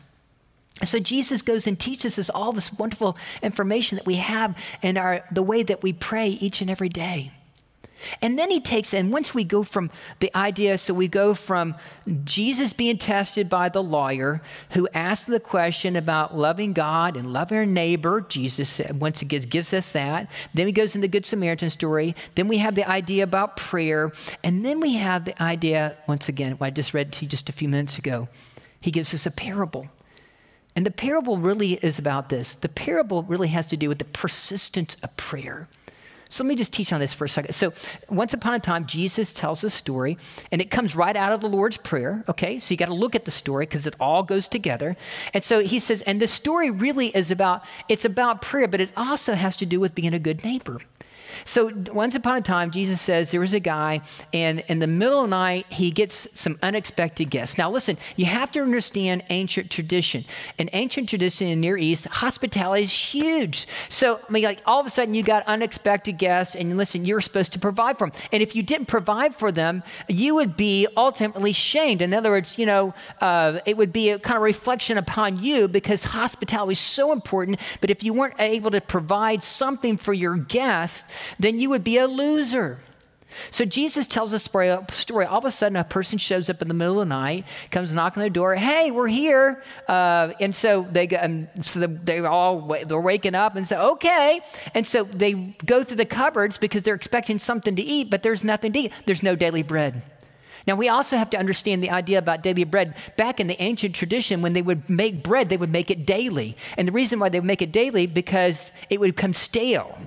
So 0.85 0.99
Jesus 0.99 1.43
goes 1.43 1.67
and 1.67 1.79
teaches 1.79 2.19
us 2.19 2.29
all 2.29 2.53
this 2.53 2.73
wonderful 2.73 3.17
information 3.43 3.97
that 3.97 4.07
we 4.07 4.17
have 4.17 4.57
in 4.83 4.97
our 4.97 5.25
the 5.31 5.43
way 5.43 5.63
that 5.63 5.83
we 5.83 5.93
pray 5.93 6.29
each 6.29 6.61
and 6.61 6.69
every 6.69 6.89
day. 6.89 7.31
And 8.21 8.39
then 8.39 8.51
he 8.51 8.61
takes, 8.61 8.93
and 8.95 9.13
once 9.13 9.35
we 9.35 9.45
go 9.45 9.63
from 9.63 9.91
the 10.21 10.35
idea, 10.37 10.79
so 10.79 10.95
we 10.95 11.09
go 11.09 11.35
from 11.35 11.75
Jesus 12.25 12.73
being 12.73 12.99
tested 12.99 13.49
by 13.49 13.69
the 13.69 13.83
lawyer 13.83 14.43
who 14.71 14.89
asked 14.95 15.27
the 15.27 15.41
question 15.41 15.97
about 15.97 16.37
loving 16.37 16.73
God 16.73 17.17
and 17.17 17.33
loving 17.33 17.59
our 17.59 17.67
neighbor. 17.67 18.21
Jesus 18.21 18.81
once 18.93 19.23
again 19.23 19.43
gives 19.43 19.73
us 19.73 19.93
that. 19.93 20.29
Then 20.55 20.67
he 20.67 20.73
goes 20.73 20.95
into 20.95 21.07
the 21.07 21.13
Good 21.13 21.27
Samaritan 21.27 21.71
story. 21.71 22.15
Then 22.35 22.49
we 22.49 22.59
have 22.59 22.75
the 22.75 22.89
idea 22.89 23.25
about 23.25 23.57
prayer. 23.57 24.13
And 24.45 24.65
then 24.65 24.81
we 24.81 24.95
have 24.95 25.25
the 25.25 25.43
idea, 25.43 25.97
once 26.07 26.29
again, 26.29 26.53
what 26.53 26.67
I 26.69 26.71
just 26.71 26.95
read 26.95 27.13
to 27.13 27.25
you 27.25 27.29
just 27.29 27.49
a 27.49 27.53
few 27.53 27.69
minutes 27.69 27.99
ago. 27.99 28.29
He 28.81 28.91
gives 28.91 29.15
us 29.15 29.27
a 29.27 29.31
parable. 29.31 29.89
And 30.75 30.87
the 30.87 30.91
parable 30.91 31.37
really 31.37 31.75
is 31.75 31.99
about 31.99 32.31
this. 32.31 32.55
The 32.55 32.69
parable 32.69 33.23
really 33.23 33.49
has 33.49 33.67
to 33.69 33.77
do 33.77 33.89
with 33.89 33.99
the 33.99 34.05
persistence 34.07 34.97
of 35.03 35.17
prayer. 35.17 35.69
So 36.33 36.43
let 36.43 36.49
me 36.49 36.55
just 36.55 36.73
teach 36.73 36.95
on 36.95 37.01
this 37.01 37.13
for 37.13 37.27
a 37.27 37.29
second. 37.29 37.53
So, 37.53 37.75
once 38.09 38.33
upon 38.33 38.55
a 38.55 38.59
time, 38.59 38.87
Jesus 38.87 39.35
tells 39.35 39.63
a 39.65 39.69
story, 39.69 40.17
and 40.51 40.63
it 40.63 40.71
comes 40.71 40.97
right 40.97 41.15
out 41.15 41.31
of 41.31 41.43
the 41.43 41.49
Lord's 41.49 41.77
Prayer, 41.77 42.25
okay? 42.27 42.59
So, 42.59 42.73
you 42.73 42.79
got 42.79 42.87
to 42.87 42.95
look 42.95 43.15
at 43.15 43.27
the 43.27 43.31
story 43.31 43.67
because 43.67 43.87
it 43.87 43.95
all 44.01 44.23
goes 44.23 44.49
together. 44.49 44.97
And 45.35 45.45
so 45.45 45.61
he 45.61 45.79
says, 45.79 46.01
and 46.03 46.23
the 46.23 46.27
story 46.27 46.71
really 46.71 47.09
is 47.09 47.31
about, 47.31 47.65
it's 47.87 48.07
about 48.07 48.41
prayer, 48.41 48.67
but 48.67 48.81
it 48.81 48.91
also 48.97 49.35
has 49.35 49.59
to 49.59 49.67
do 49.67 49.79
with 49.79 49.95
being 49.95 50.15
a 50.15 50.19
good 50.19 50.43
neighbor. 50.43 50.81
So 51.45 51.73
once 51.93 52.15
upon 52.15 52.37
a 52.37 52.41
time, 52.41 52.71
Jesus 52.71 53.01
says 53.01 53.31
there 53.31 53.41
was 53.41 53.55
a 53.55 53.61
guy, 53.61 54.01
and 54.33 54.61
in 54.69 54.79
the 54.79 54.87
middle 54.87 55.25
of 55.25 55.31
the 55.31 55.37
night, 55.37 55.67
he 55.71 55.91
gets 55.91 56.29
some 56.35 56.59
unexpected 56.63 57.31
guests. 57.31 57.59
Now, 57.59 57.71
listen, 57.71 57.99
you 58.17 58.27
have 58.27 58.51
to 58.53 58.61
understand 58.61 59.25
ancient 59.31 59.71
tradition. 59.71 60.25
In 60.59 60.71
ancient 60.73 61.09
tradition 61.09 61.49
in 61.49 61.61
the 61.61 61.67
Near 61.67 61.77
East, 61.77 62.07
hospitality 62.07 62.85
is 62.85 62.93
huge. 62.93 63.67
So, 63.89 64.21
I 64.29 64.33
mean, 64.33 64.45
like 64.45 64.63
all 64.67 64.81
of 64.81 64.87
a 64.87 64.91
sudden, 64.91 65.15
you 65.15 65.23
got 65.23 65.47
unexpected 65.47 66.19
guests, 66.19 66.55
and 66.55 66.77
listen, 66.77 67.05
you're 67.05 67.21
supposed 67.21 67.53
to 67.53 67.59
provide 67.59 67.99
for 67.99 68.09
them. 68.09 68.21
And 68.33 68.43
if 68.43 68.55
you 68.57 68.63
didn't 68.63 68.87
provide 68.87 69.35
for 69.35 69.53
them, 69.53 69.83
you 70.09 70.35
would 70.35 70.57
be 70.57 70.87
ultimately 70.97 71.53
shamed. 71.53 72.03
In 72.03 72.15
other 72.15 72.31
words, 72.31 72.59
you 72.59 72.67
know, 72.67 72.95
uh, 73.21 73.61
it 73.67 73.77
would 73.77 73.93
be 73.93 74.11
a 74.11 74.19
kind 74.19 74.37
of 74.37 74.43
reflection 74.43 74.99
upon 74.99 75.43
you 75.43 75.69
because 75.69 76.03
hospitality 76.05 76.73
is 76.73 76.79
so 76.79 77.13
important. 77.13 77.59
But 77.81 77.91
if 77.91 78.03
you 78.03 78.13
weren't 78.13 78.39
able 78.39 78.71
to 78.71 78.81
provide 78.81 79.43
something 79.43 79.97
for 79.97 80.13
your 80.13 80.37
guests, 80.37 81.05
then 81.39 81.59
you 81.59 81.71
would 81.71 81.85
be 81.85 81.99
a 81.99 82.07
loser. 82.07 82.79
So 83.51 83.65
Jesus 83.65 84.07
tells 84.07 84.33
a 84.33 84.39
story, 84.39 84.71
All 84.71 85.39
of 85.39 85.45
a 85.45 85.51
sudden, 85.51 85.77
a 85.77 85.85
person 85.85 86.19
shows 86.19 86.51
up 86.51 86.63
in 86.63 86.69
the 86.69 86.75
middle 86.75 87.01
of 87.01 87.09
the 87.09 87.15
night, 87.15 87.45
comes 87.71 87.95
knocking 87.95 88.23
on 88.23 88.27
the 88.27 88.31
door. 88.31 88.55
Hey, 88.55 88.91
we're 88.91 89.09
here. 89.09 89.63
Uh, 89.89 90.33
and 90.41 90.55
so 90.55 90.87
they 90.91 91.07
go, 91.07 91.17
and 91.17 91.49
so 91.63 91.87
they 91.87 92.21
all 92.21 92.77
they're 92.87 93.01
waking 93.01 93.35
up 93.35 93.57
and 93.57 93.67
say, 93.67 93.77
okay. 93.77 94.41
And 94.75 94.87
so 94.87 95.05
they 95.05 95.33
go 95.65 95.83
through 95.83 95.97
the 95.97 96.05
cupboards 96.05 96.59
because 96.59 96.83
they're 96.83 96.95
expecting 96.95 97.39
something 97.39 97.77
to 97.77 97.83
eat, 97.83 98.11
but 98.11 98.23
there's 98.23 98.45
nothing 98.45 98.73
to 98.75 98.79
eat. 98.81 98.93
There's 99.07 99.23
no 99.23 99.37
daily 99.37 99.63
bread. 99.63 100.03
Now, 100.65 100.77
we 100.77 100.89
also 100.89 101.17
have 101.17 101.31
to 101.31 101.39
understand 101.39 101.83
the 101.83 101.91
idea 101.91 102.19
about 102.19 102.45
daily 102.45 102.63
bread. 102.63 102.95
Back 103.17 103.41
in 103.41 103.49
the 103.49 103.61
ancient 103.61 103.97
tradition, 103.97 104.43
when 104.43 104.53
they 104.53 104.63
would 104.63 104.89
make 104.89 105.25
bread, 105.25 105.49
they 105.49 105.57
would 105.57 105.73
make 105.73 105.91
it 105.91 106.07
daily. 106.07 106.57
And 106.77 106.87
the 106.87 106.93
reason 106.93 107.19
why 107.19 107.31
they 107.31 107.41
would 107.41 107.47
make 107.47 107.63
it 107.63 107.73
daily, 107.73 108.07
because 108.07 108.71
it 108.89 109.01
would 109.01 109.17
become 109.17 109.35
stale. 109.35 109.99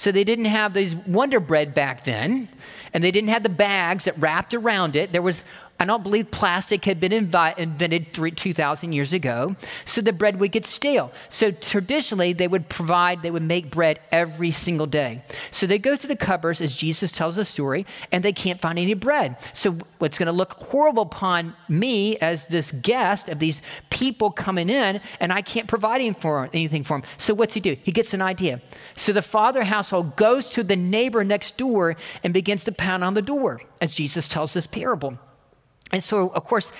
So 0.00 0.10
they 0.10 0.24
didn't 0.24 0.46
have 0.46 0.72
these 0.72 0.96
Wonder 0.96 1.40
Bread 1.40 1.74
back 1.74 2.04
then, 2.04 2.48
and 2.94 3.04
they 3.04 3.10
didn't 3.10 3.28
have 3.28 3.42
the 3.42 3.50
bags 3.50 4.06
that 4.06 4.18
wrapped 4.18 4.54
around 4.54 4.96
it. 4.96 5.12
There 5.12 5.20
was 5.20 5.44
I 5.80 5.86
don't 5.86 6.02
believe 6.02 6.30
plastic 6.30 6.84
had 6.84 7.00
been 7.00 7.12
invi- 7.12 7.56
invented 7.56 8.12
2,000 8.12 8.92
years 8.92 9.14
ago, 9.14 9.56
so 9.86 10.02
the 10.02 10.12
bread 10.12 10.38
would 10.38 10.52
get 10.52 10.66
stale. 10.66 11.10
So 11.30 11.52
traditionally, 11.52 12.34
they 12.34 12.48
would 12.48 12.68
provide, 12.68 13.22
they 13.22 13.30
would 13.30 13.42
make 13.42 13.70
bread 13.70 13.98
every 14.12 14.50
single 14.50 14.86
day. 14.86 15.22
So 15.50 15.66
they 15.66 15.78
go 15.78 15.96
to 15.96 16.06
the 16.06 16.16
cupboards, 16.16 16.60
as 16.60 16.76
Jesus 16.76 17.12
tells 17.12 17.36
the 17.36 17.46
story, 17.46 17.86
and 18.12 18.22
they 18.22 18.34
can't 18.34 18.60
find 18.60 18.78
any 18.78 18.92
bread. 18.92 19.38
So 19.54 19.78
what's 19.96 20.18
going 20.18 20.26
to 20.26 20.32
look 20.32 20.52
horrible 20.64 21.04
upon 21.04 21.56
me 21.66 22.18
as 22.18 22.46
this 22.48 22.72
guest 22.72 23.30
of 23.30 23.38
these 23.38 23.62
people 23.88 24.30
coming 24.30 24.68
in, 24.68 25.00
and 25.18 25.32
I 25.32 25.40
can't 25.40 25.66
provide 25.66 26.02
anything 26.02 26.20
for, 26.20 26.50
anything 26.52 26.84
for 26.84 26.98
them. 26.98 27.08
So 27.16 27.32
what's 27.32 27.54
he 27.54 27.60
do? 27.60 27.74
He 27.82 27.90
gets 27.90 28.12
an 28.12 28.20
idea. 28.20 28.60
So 28.98 29.14
the 29.14 29.22
father 29.22 29.64
household 29.64 30.16
goes 30.16 30.50
to 30.50 30.62
the 30.62 30.76
neighbor 30.76 31.24
next 31.24 31.56
door 31.56 31.96
and 32.22 32.34
begins 32.34 32.64
to 32.64 32.72
pound 32.72 33.02
on 33.02 33.14
the 33.14 33.22
door, 33.22 33.62
as 33.80 33.94
Jesus 33.94 34.28
tells 34.28 34.52
this 34.52 34.66
parable. 34.66 35.18
And 35.92 36.02
so, 36.04 36.28
of 36.28 36.44
course, 36.44 36.72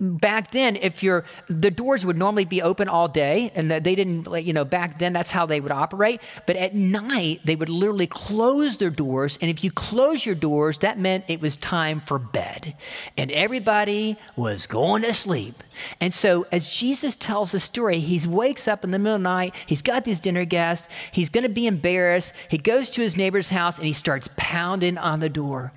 back 0.00 0.50
then, 0.50 0.76
if 0.76 1.02
you're, 1.02 1.24
the 1.48 1.70
doors 1.70 2.04
would 2.04 2.16
normally 2.16 2.44
be 2.44 2.62
open 2.62 2.88
all 2.88 3.06
day, 3.06 3.52
and 3.54 3.70
they 3.70 3.94
didn't, 3.94 4.26
you 4.44 4.52
know, 4.52 4.64
back 4.64 4.98
then 4.98 5.12
that's 5.12 5.30
how 5.30 5.46
they 5.46 5.60
would 5.60 5.72
operate. 5.72 6.20
But 6.46 6.56
at 6.56 6.74
night, 6.74 7.40
they 7.44 7.54
would 7.54 7.68
literally 7.68 8.08
close 8.08 8.76
their 8.76 8.90
doors. 8.90 9.38
And 9.40 9.50
if 9.50 9.62
you 9.62 9.70
close 9.70 10.26
your 10.26 10.34
doors, 10.34 10.78
that 10.78 10.98
meant 10.98 11.24
it 11.28 11.40
was 11.40 11.56
time 11.56 12.00
for 12.00 12.18
bed. 12.18 12.74
And 13.16 13.30
everybody 13.30 14.16
was 14.34 14.66
going 14.66 15.02
to 15.02 15.14
sleep. 15.14 15.62
And 16.00 16.12
so, 16.12 16.46
as 16.50 16.70
Jesus 16.70 17.16
tells 17.16 17.52
the 17.52 17.60
story, 17.60 18.00
he 18.00 18.26
wakes 18.26 18.66
up 18.66 18.82
in 18.82 18.90
the 18.90 18.98
middle 18.98 19.16
of 19.16 19.20
the 19.20 19.28
night, 19.28 19.54
he's 19.66 19.82
got 19.82 20.04
these 20.04 20.20
dinner 20.20 20.44
guests, 20.44 20.88
he's 21.12 21.28
going 21.28 21.42
to 21.42 21.50
be 21.50 21.66
embarrassed. 21.66 22.32
He 22.48 22.58
goes 22.58 22.90
to 22.90 23.02
his 23.02 23.16
neighbor's 23.16 23.50
house 23.50 23.76
and 23.76 23.86
he 23.86 23.92
starts 23.92 24.28
pounding 24.36 24.98
on 24.98 25.20
the 25.20 25.28
door. 25.28 25.72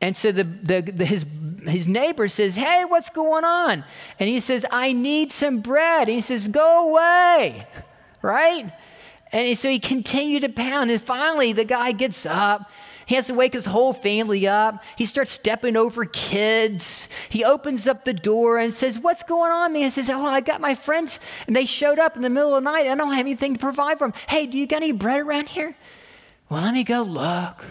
And 0.00 0.16
so 0.16 0.32
the, 0.32 0.44
the, 0.44 0.80
the, 0.80 1.04
his, 1.04 1.24
his 1.66 1.88
neighbor 1.88 2.28
says, 2.28 2.54
Hey, 2.54 2.84
what's 2.84 3.10
going 3.10 3.44
on? 3.44 3.84
And 4.18 4.28
he 4.28 4.40
says, 4.40 4.66
I 4.70 4.92
need 4.92 5.32
some 5.32 5.60
bread. 5.60 6.08
And 6.08 6.14
he 6.14 6.20
says, 6.20 6.48
Go 6.48 6.90
away, 6.90 7.66
right? 8.22 8.72
And 9.32 9.58
so 9.58 9.68
he 9.68 9.78
continued 9.78 10.42
to 10.42 10.48
pound. 10.48 10.90
And 10.90 11.00
finally, 11.02 11.52
the 11.52 11.64
guy 11.64 11.92
gets 11.92 12.26
up. 12.26 12.70
He 13.06 13.14
has 13.14 13.28
to 13.28 13.34
wake 13.34 13.52
his 13.52 13.64
whole 13.64 13.92
family 13.92 14.48
up. 14.48 14.82
He 14.96 15.06
starts 15.06 15.30
stepping 15.30 15.76
over 15.76 16.04
kids. 16.04 17.08
He 17.28 17.44
opens 17.44 17.86
up 17.86 18.04
the 18.04 18.12
door 18.12 18.58
and 18.58 18.74
says, 18.74 18.98
What's 18.98 19.22
going 19.22 19.52
on, 19.52 19.72
man? 19.72 19.82
He 19.82 19.90
says, 19.90 20.10
Oh, 20.10 20.26
I 20.26 20.40
got 20.40 20.60
my 20.60 20.74
friends, 20.74 21.20
and 21.46 21.54
they 21.54 21.64
showed 21.64 22.00
up 22.00 22.16
in 22.16 22.22
the 22.22 22.30
middle 22.30 22.56
of 22.56 22.64
the 22.64 22.70
night. 22.70 22.86
I 22.86 22.94
don't 22.96 23.12
have 23.12 23.20
anything 23.20 23.54
to 23.54 23.60
provide 23.60 23.98
for 23.98 24.08
them. 24.08 24.14
Hey, 24.28 24.46
do 24.46 24.58
you 24.58 24.66
got 24.66 24.82
any 24.82 24.92
bread 24.92 25.20
around 25.20 25.48
here? 25.48 25.76
Well, 26.48 26.62
let 26.62 26.74
me 26.74 26.84
go 26.84 27.02
look. 27.02 27.64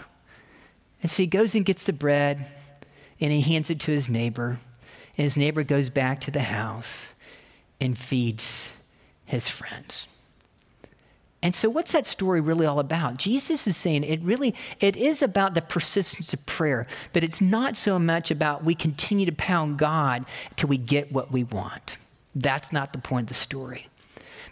And 1.02 1.10
so 1.10 1.22
he 1.22 1.26
goes 1.26 1.54
and 1.54 1.64
gets 1.64 1.84
the 1.84 1.92
bread 1.92 2.46
and 3.20 3.32
he 3.32 3.40
hands 3.40 3.70
it 3.70 3.80
to 3.80 3.92
his 3.92 4.08
neighbor. 4.08 4.58
And 5.16 5.24
his 5.24 5.36
neighbor 5.36 5.62
goes 5.62 5.90
back 5.90 6.20
to 6.22 6.30
the 6.30 6.40
house 6.40 7.12
and 7.80 7.96
feeds 7.96 8.72
his 9.24 9.48
friends. 9.48 10.06
And 11.42 11.54
so 11.54 11.68
what's 11.68 11.92
that 11.92 12.06
story 12.06 12.40
really 12.40 12.66
all 12.66 12.80
about? 12.80 13.18
Jesus 13.18 13.66
is 13.66 13.76
saying 13.76 14.04
it 14.04 14.20
really 14.22 14.54
it 14.80 14.96
is 14.96 15.22
about 15.22 15.54
the 15.54 15.62
persistence 15.62 16.32
of 16.32 16.44
prayer, 16.46 16.86
but 17.12 17.22
it's 17.22 17.40
not 17.40 17.76
so 17.76 17.98
much 17.98 18.30
about 18.30 18.64
we 18.64 18.74
continue 18.74 19.26
to 19.26 19.32
pound 19.32 19.78
God 19.78 20.24
till 20.56 20.68
we 20.68 20.78
get 20.78 21.12
what 21.12 21.30
we 21.30 21.44
want. 21.44 21.98
That's 22.34 22.72
not 22.72 22.92
the 22.92 22.98
point 22.98 23.24
of 23.24 23.28
the 23.28 23.34
story. 23.34 23.86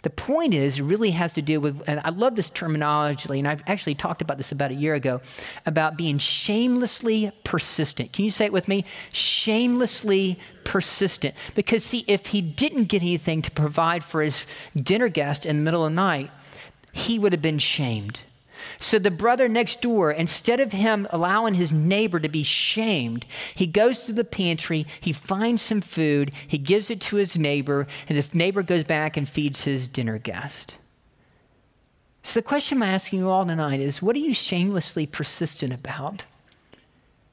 The 0.05 0.11
point 0.11 0.53
is, 0.53 0.77
it 0.77 0.83
really 0.83 1.09
has 1.09 1.33
to 1.33 1.41
do 1.41 1.59
with, 1.59 1.81
and 1.87 1.99
I 2.03 2.11
love 2.11 2.35
this 2.35 2.51
terminology, 2.51 3.39
and 3.39 3.47
I've 3.47 3.63
actually 3.65 3.95
talked 3.95 4.21
about 4.21 4.37
this 4.37 4.51
about 4.51 4.69
a 4.69 4.75
year 4.75 4.93
ago, 4.93 5.19
about 5.65 5.97
being 5.97 6.19
shamelessly 6.19 7.31
persistent. 7.43 8.13
Can 8.13 8.23
you 8.23 8.29
say 8.29 8.45
it 8.45 8.53
with 8.53 8.67
me? 8.67 8.85
Shamelessly 9.11 10.39
persistent. 10.63 11.33
Because, 11.55 11.83
see, 11.83 12.05
if 12.07 12.27
he 12.27 12.43
didn't 12.43 12.83
get 12.83 13.01
anything 13.01 13.41
to 13.41 13.49
provide 13.49 14.03
for 14.03 14.21
his 14.21 14.45
dinner 14.75 15.09
guest 15.09 15.43
in 15.43 15.57
the 15.57 15.63
middle 15.63 15.83
of 15.83 15.91
the 15.91 15.95
night, 15.95 16.29
he 16.93 17.17
would 17.17 17.33
have 17.33 17.41
been 17.41 17.57
shamed. 17.57 18.19
So 18.79 18.99
the 18.99 19.11
brother 19.11 19.47
next 19.47 19.81
door, 19.81 20.11
instead 20.11 20.59
of 20.59 20.71
him 20.71 21.07
allowing 21.11 21.53
his 21.53 21.71
neighbor 21.71 22.19
to 22.19 22.29
be 22.29 22.43
shamed, 22.43 23.25
he 23.53 23.67
goes 23.67 24.03
to 24.03 24.13
the 24.13 24.23
pantry, 24.23 24.85
he 24.99 25.13
finds 25.13 25.61
some 25.61 25.81
food, 25.81 26.33
he 26.47 26.57
gives 26.57 26.89
it 26.89 27.01
to 27.01 27.15
his 27.15 27.37
neighbor, 27.37 27.87
and 28.07 28.17
the 28.17 28.37
neighbor 28.37 28.63
goes 28.63 28.83
back 28.83 29.17
and 29.17 29.27
feeds 29.27 29.63
his 29.63 29.87
dinner 29.87 30.17
guest. 30.17 30.75
So 32.23 32.39
the 32.39 32.43
question 32.43 32.79
I'm 32.79 32.89
asking 32.89 33.19
you 33.19 33.29
all 33.29 33.45
tonight 33.45 33.79
is 33.79 34.01
what 34.01 34.15
are 34.15 34.19
you 34.19 34.33
shamelessly 34.33 35.05
persistent 35.05 35.71
about? 35.71 36.25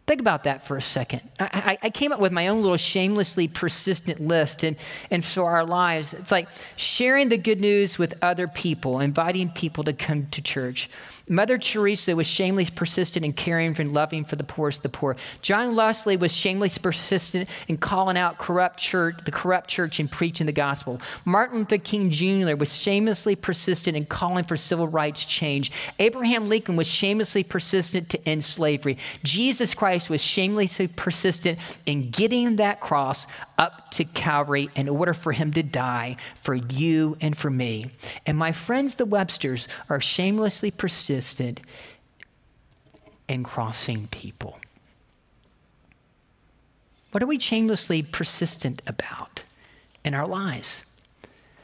Think 0.07 0.21
about 0.21 0.45
that 0.45 0.67
for 0.67 0.77
a 0.77 0.83
second. 0.83 1.23
I, 1.39 1.79
I, 1.81 1.91
came 1.91 2.11
up 2.11 2.19
with 2.19 2.33
my 2.33 2.49
own 2.49 2.61
little 2.61 2.77
shamelessly 2.77 3.47
persistent 3.47 4.21
list, 4.21 4.65
and, 4.65 4.77
and 5.13 5.25
for 5.25 5.49
our 5.49 5.65
lives, 5.65 6.13
it's 6.13 6.33
like 6.33 6.49
sharing 6.77 7.29
the 7.29 7.37
good 7.37 7.61
news 7.61 7.99
with 7.99 8.13
other 8.21 8.49
people, 8.49 8.99
inviting 8.99 9.49
people 9.51 9.85
to 9.85 9.93
come 9.93 10.27
to 10.33 10.43
church, 10.43 10.91
Mother 11.29 11.59
Teresa 11.59 12.15
was 12.17 12.27
shamelessly 12.27 12.75
persistent 12.75 13.25
in 13.25 13.33
caring 13.33 13.75
and 13.79 13.93
loving 13.93 14.25
for 14.25 14.37
the 14.37 14.45
poorest 14.45 14.79
of 14.79 14.83
the 14.83 14.89
poor. 14.89 15.17
John 15.41 15.77
Wesley 15.77 16.17
was 16.17 16.33
shamelessly 16.33 16.83
persistent 16.83 17.49
in 17.69 17.77
calling 17.77 18.17
out 18.17 18.39
corrupt 18.39 18.79
church, 18.79 19.17
the 19.25 19.31
corrupt 19.31 19.71
church 19.71 20.01
and 20.01 20.11
preaching 20.11 20.47
the 20.47 20.53
gospel. 20.53 21.01
Martin 21.25 21.61
Luther 21.61 21.79
King 21.79 22.11
Jr. 22.11 22.57
was 22.57 22.75
shamelessly 22.75 23.37
persistent 23.37 23.97
in 23.97 24.05
calling 24.05 24.45
for 24.45 24.57
civil 24.57 24.89
rights 24.89 25.25
change. 25.25 25.71
Abraham 25.99 26.49
Lincoln 26.49 26.77
was 26.77 26.87
shamelessly 26.87 27.45
persistent 27.45 28.09
to 28.11 28.29
end 28.29 28.45
slavery. 28.45 28.99
Jesus 29.23 29.75
Christ 29.75 30.11
was 30.11 30.21
shamelessly 30.21 30.89
persistent 30.89 31.59
in 31.87 32.11
getting 32.11 32.57
that 32.57 32.81
cross 32.81 33.27
up 33.59 33.82
to 33.93 34.05
Calvary 34.05 34.71
in 34.75 34.89
order 34.89 35.15
for 35.15 35.33
him 35.33 35.53
to 35.53 35.63
die 35.63 36.17
for 36.41 36.55
you 36.55 37.17
and 37.21 37.37
for 37.37 37.51
me. 37.51 37.87
And 38.27 38.37
my 38.37 38.53
friends, 38.53 38.97
the 38.97 39.07
Websters, 39.07 39.69
are 39.89 40.01
shamelessly 40.01 40.71
persistent 40.71 41.61
in 43.29 43.45
crossing 43.45 44.09
people. 44.09 44.59
What 47.13 47.23
are 47.23 47.27
we 47.27 47.39
shamelessly 47.39 48.03
persistent 48.03 48.83
about 48.87 49.45
in 50.05 50.15
our 50.15 50.27
lives? 50.27 50.85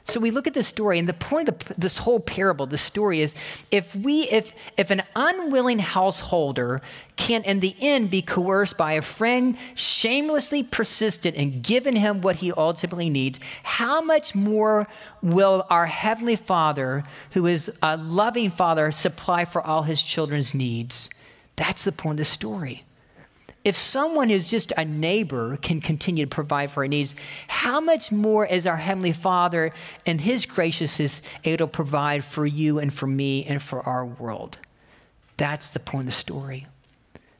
So 0.08 0.20
we 0.20 0.30
look 0.30 0.46
at 0.46 0.54
this 0.54 0.66
story, 0.66 0.98
and 0.98 1.06
the 1.06 1.12
point 1.12 1.50
of 1.50 1.56
this 1.76 1.98
whole 1.98 2.18
parable, 2.18 2.66
this 2.66 2.80
story 2.80 3.20
is 3.20 3.34
if 3.70 3.94
we, 3.94 4.22
if 4.30 4.52
if 4.78 4.90
an 4.90 5.02
unwilling 5.14 5.80
householder 5.80 6.80
can 7.16 7.42
in 7.42 7.60
the 7.60 7.76
end 7.78 8.08
be 8.08 8.22
coerced 8.22 8.78
by 8.78 8.94
a 8.94 9.02
friend 9.02 9.58
shamelessly 9.74 10.62
persistent 10.62 11.36
in 11.36 11.60
giving 11.60 11.94
him 11.94 12.22
what 12.22 12.36
he 12.36 12.52
ultimately 12.52 13.10
needs, 13.10 13.38
how 13.64 14.00
much 14.00 14.34
more 14.34 14.88
will 15.20 15.66
our 15.68 15.84
Heavenly 15.84 16.36
Father, 16.36 17.04
who 17.32 17.44
is 17.44 17.70
a 17.82 17.98
loving 17.98 18.50
Father, 18.50 18.90
supply 18.90 19.44
for 19.44 19.60
all 19.60 19.82
his 19.82 20.00
children's 20.00 20.54
needs? 20.54 21.10
That's 21.56 21.84
the 21.84 21.92
point 21.92 22.18
of 22.18 22.26
the 22.26 22.32
story. 22.32 22.84
If 23.68 23.76
someone 23.76 24.30
who's 24.30 24.48
just 24.48 24.72
a 24.78 24.84
neighbor 24.86 25.58
can 25.58 25.82
continue 25.82 26.24
to 26.24 26.34
provide 26.34 26.70
for 26.70 26.84
our 26.84 26.88
needs, 26.88 27.14
how 27.48 27.82
much 27.82 28.10
more 28.10 28.46
is 28.46 28.66
our 28.66 28.78
Heavenly 28.78 29.12
Father 29.12 29.74
and 30.06 30.18
His 30.18 30.46
graciousness 30.46 31.20
able 31.44 31.58
to 31.58 31.66
provide 31.66 32.24
for 32.24 32.46
you 32.46 32.78
and 32.78 32.90
for 32.90 33.06
me 33.06 33.44
and 33.44 33.62
for 33.62 33.86
our 33.86 34.06
world? 34.06 34.56
That's 35.36 35.68
the 35.68 35.80
point 35.80 36.04
of 36.04 36.06
the 36.06 36.12
story. 36.12 36.66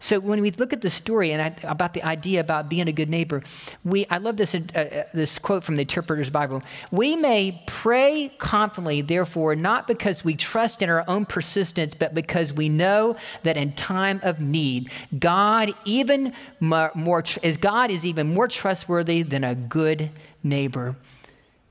So 0.00 0.20
when 0.20 0.40
we 0.40 0.52
look 0.52 0.72
at 0.72 0.80
the 0.80 0.90
story 0.90 1.32
and 1.32 1.42
I, 1.42 1.54
about 1.68 1.92
the 1.92 2.02
idea 2.04 2.40
about 2.40 2.68
being 2.68 2.86
a 2.86 2.92
good 2.92 3.10
neighbor, 3.10 3.42
we 3.84 4.06
I 4.06 4.18
love 4.18 4.36
this 4.36 4.54
uh, 4.54 4.60
uh, 4.74 5.02
this 5.12 5.38
quote 5.38 5.64
from 5.64 5.76
the 5.76 5.82
Interpreter's 5.82 6.30
Bible. 6.30 6.62
We 6.92 7.16
may 7.16 7.62
pray 7.66 8.32
confidently, 8.38 9.02
therefore, 9.02 9.56
not 9.56 9.88
because 9.88 10.24
we 10.24 10.36
trust 10.36 10.82
in 10.82 10.88
our 10.88 11.04
own 11.08 11.26
persistence, 11.26 11.94
but 11.94 12.14
because 12.14 12.52
we 12.52 12.68
know 12.68 13.16
that 13.42 13.56
in 13.56 13.72
time 13.72 14.20
of 14.22 14.40
need, 14.40 14.90
God 15.18 15.74
even 15.84 16.32
more, 16.60 16.92
more 16.94 17.24
is 17.42 17.56
God 17.56 17.90
is 17.90 18.06
even 18.06 18.28
more 18.32 18.46
trustworthy 18.46 19.22
than 19.22 19.42
a 19.42 19.56
good 19.56 20.10
neighbor. 20.44 20.94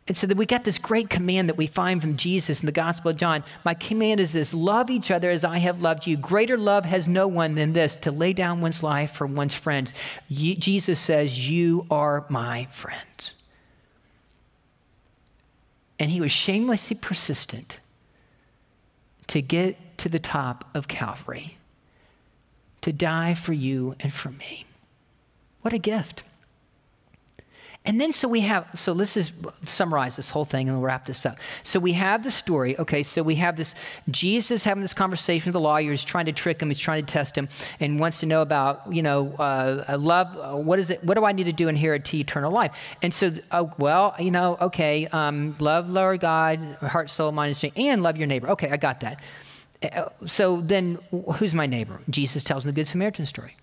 And 0.08 0.16
so 0.16 0.26
that 0.26 0.38
we 0.38 0.46
got 0.46 0.64
this 0.64 0.78
great 0.78 1.10
command 1.10 1.50
that 1.50 1.58
we 1.58 1.68
find 1.68 2.02
from 2.02 2.16
Jesus 2.16 2.62
in 2.62 2.66
the 2.66 2.72
Gospel 2.72 3.12
of 3.12 3.18
John. 3.18 3.44
My 3.66 3.74
command 3.74 4.22
is 4.22 4.32
this 4.32 4.54
love 4.54 4.90
each 4.90 5.12
other 5.12 5.30
as 5.30 5.44
I 5.44 5.58
have 5.58 5.82
loved 5.82 6.08
you. 6.08 6.16
Greater 6.16 6.58
love 6.58 6.86
has 6.86 7.10
no 7.10 7.28
one 7.28 7.56
than 7.56 7.74
this 7.74 7.98
to 7.98 8.12
lay 8.12 8.32
down 8.32 8.62
one's 8.62 8.82
life 8.82 9.12
for 9.12 9.28
one's 9.28 9.56
friends. 9.56 9.94
Jesus 10.30 11.00
says, 11.00 11.50
You 11.50 11.86
are 11.92 12.26
my 12.30 12.70
friends. 12.72 13.34
And 16.00 16.10
he 16.10 16.22
was 16.22 16.32
shamelessly 16.32 16.96
persistent 16.96 17.80
to 19.28 19.42
get 19.42 19.98
to 19.98 20.08
the 20.08 20.20
top 20.20 20.70
of 20.74 20.88
Calvary, 20.88 21.58
to 22.82 22.94
die 22.94 23.34
for 23.34 23.52
you 23.52 23.96
and 24.00 24.14
for 24.14 24.30
me. 24.30 24.66
What 25.64 25.74
a 25.74 25.80
gift. 25.80 26.24
And 27.88 28.02
then 28.02 28.12
so 28.12 28.28
we 28.28 28.42
have, 28.42 28.68
so 28.76 28.92
let's 28.92 29.14
just 29.14 29.32
summarize 29.64 30.18
this 30.18 30.30
whole 30.30 30.44
thing 30.44 30.68
and 30.68 30.78
we'll 30.78 30.86
wrap 30.86 31.06
this 31.06 31.26
up. 31.26 31.38
So 31.64 31.80
we 31.80 31.94
have 31.94 32.22
the 32.22 32.30
story, 32.30 32.78
okay, 32.78 33.02
so 33.02 33.24
we 33.24 33.36
have 33.36 33.56
this 33.56 33.74
Jesus 34.12 34.66
having 34.66 34.82
this 34.82 34.94
conversation 34.94 35.50
with 35.50 35.54
the 35.54 35.62
lawyer, 35.62 35.92
he's 35.92 36.04
trying 36.04 36.26
to 36.26 36.34
trick 36.34 36.62
him, 36.62 36.68
he's 36.68 36.80
trying 36.80 37.06
to 37.06 37.12
test 37.12 37.38
him, 37.38 37.48
and 37.80 37.98
wants 37.98 38.20
to 38.20 38.26
know 38.26 38.42
about, 38.42 38.94
you 38.94 39.02
know, 39.02 39.32
uh, 39.36 39.98
love, 39.98 40.28
uh, 40.38 40.58
what 40.58 40.80
is 40.80 40.90
it, 40.90 41.02
what 41.02 41.16
do 41.16 41.24
I 41.24 41.32
need 41.32 41.46
to 41.46 41.54
do 41.54 41.70
in 41.70 41.78
inherit 41.78 42.04
to 42.06 42.18
eternal 42.18 42.52
life? 42.52 42.74
And 43.02 43.14
so, 43.14 43.32
uh, 43.52 43.66
well, 43.78 44.16
you 44.20 44.32
know, 44.32 44.58
okay, 44.60 45.08
um, 45.08 45.56
love 45.60 45.90
Lord 45.90 46.20
God, 46.20 46.60
heart, 46.82 47.10
soul, 47.10 47.32
mind, 47.32 47.50
and 47.50 47.58
strength, 47.58 47.78
and 47.78 48.04
love 48.04 48.18
your 48.18 48.28
neighbor. 48.28 48.50
Okay, 48.50 48.70
I 48.70 48.76
got 48.76 49.00
that. 49.00 49.22
Uh, 49.82 50.10
so 50.26 50.60
then 50.60 51.00
who's 51.36 51.56
my 51.56 51.68
neighbor? 51.68 52.02
Jesus 52.10 52.44
tells 52.44 52.66
the 52.66 52.74
Good 52.74 52.90
Samaritan 52.90 53.26
story. 53.26 53.56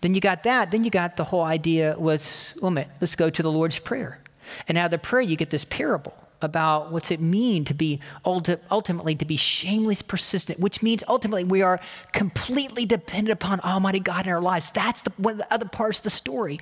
Then 0.00 0.14
you 0.14 0.20
got 0.20 0.42
that. 0.44 0.70
Then 0.70 0.84
you 0.84 0.90
got 0.90 1.16
the 1.16 1.24
whole 1.24 1.42
idea 1.42 1.96
was, 1.98 2.54
well, 2.60 2.72
let's 3.00 3.16
go 3.16 3.30
to 3.30 3.42
the 3.42 3.50
Lord's 3.50 3.78
Prayer. 3.78 4.20
And 4.68 4.76
out 4.78 4.86
of 4.86 4.90
the 4.90 4.98
prayer, 4.98 5.22
you 5.22 5.36
get 5.36 5.50
this 5.50 5.64
parable 5.64 6.14
about 6.42 6.92
what's 6.92 7.10
it 7.10 7.20
mean 7.20 7.64
to 7.64 7.74
be 7.74 8.00
ultimately 8.24 9.14
to 9.14 9.24
be 9.24 9.36
shameless 9.36 10.02
persistent 10.02 10.60
which 10.60 10.82
means 10.82 11.02
ultimately 11.08 11.42
we 11.42 11.62
are 11.62 11.80
completely 12.12 12.84
dependent 12.84 13.32
upon 13.32 13.60
almighty 13.60 13.98
god 13.98 14.26
in 14.26 14.32
our 14.32 14.42
lives 14.42 14.70
that's 14.72 15.00
the, 15.02 15.12
one 15.16 15.32
of 15.32 15.38
the 15.38 15.54
other 15.54 15.66
parts 15.66 15.98
of 15.98 16.04
the 16.04 16.10
story 16.10 16.60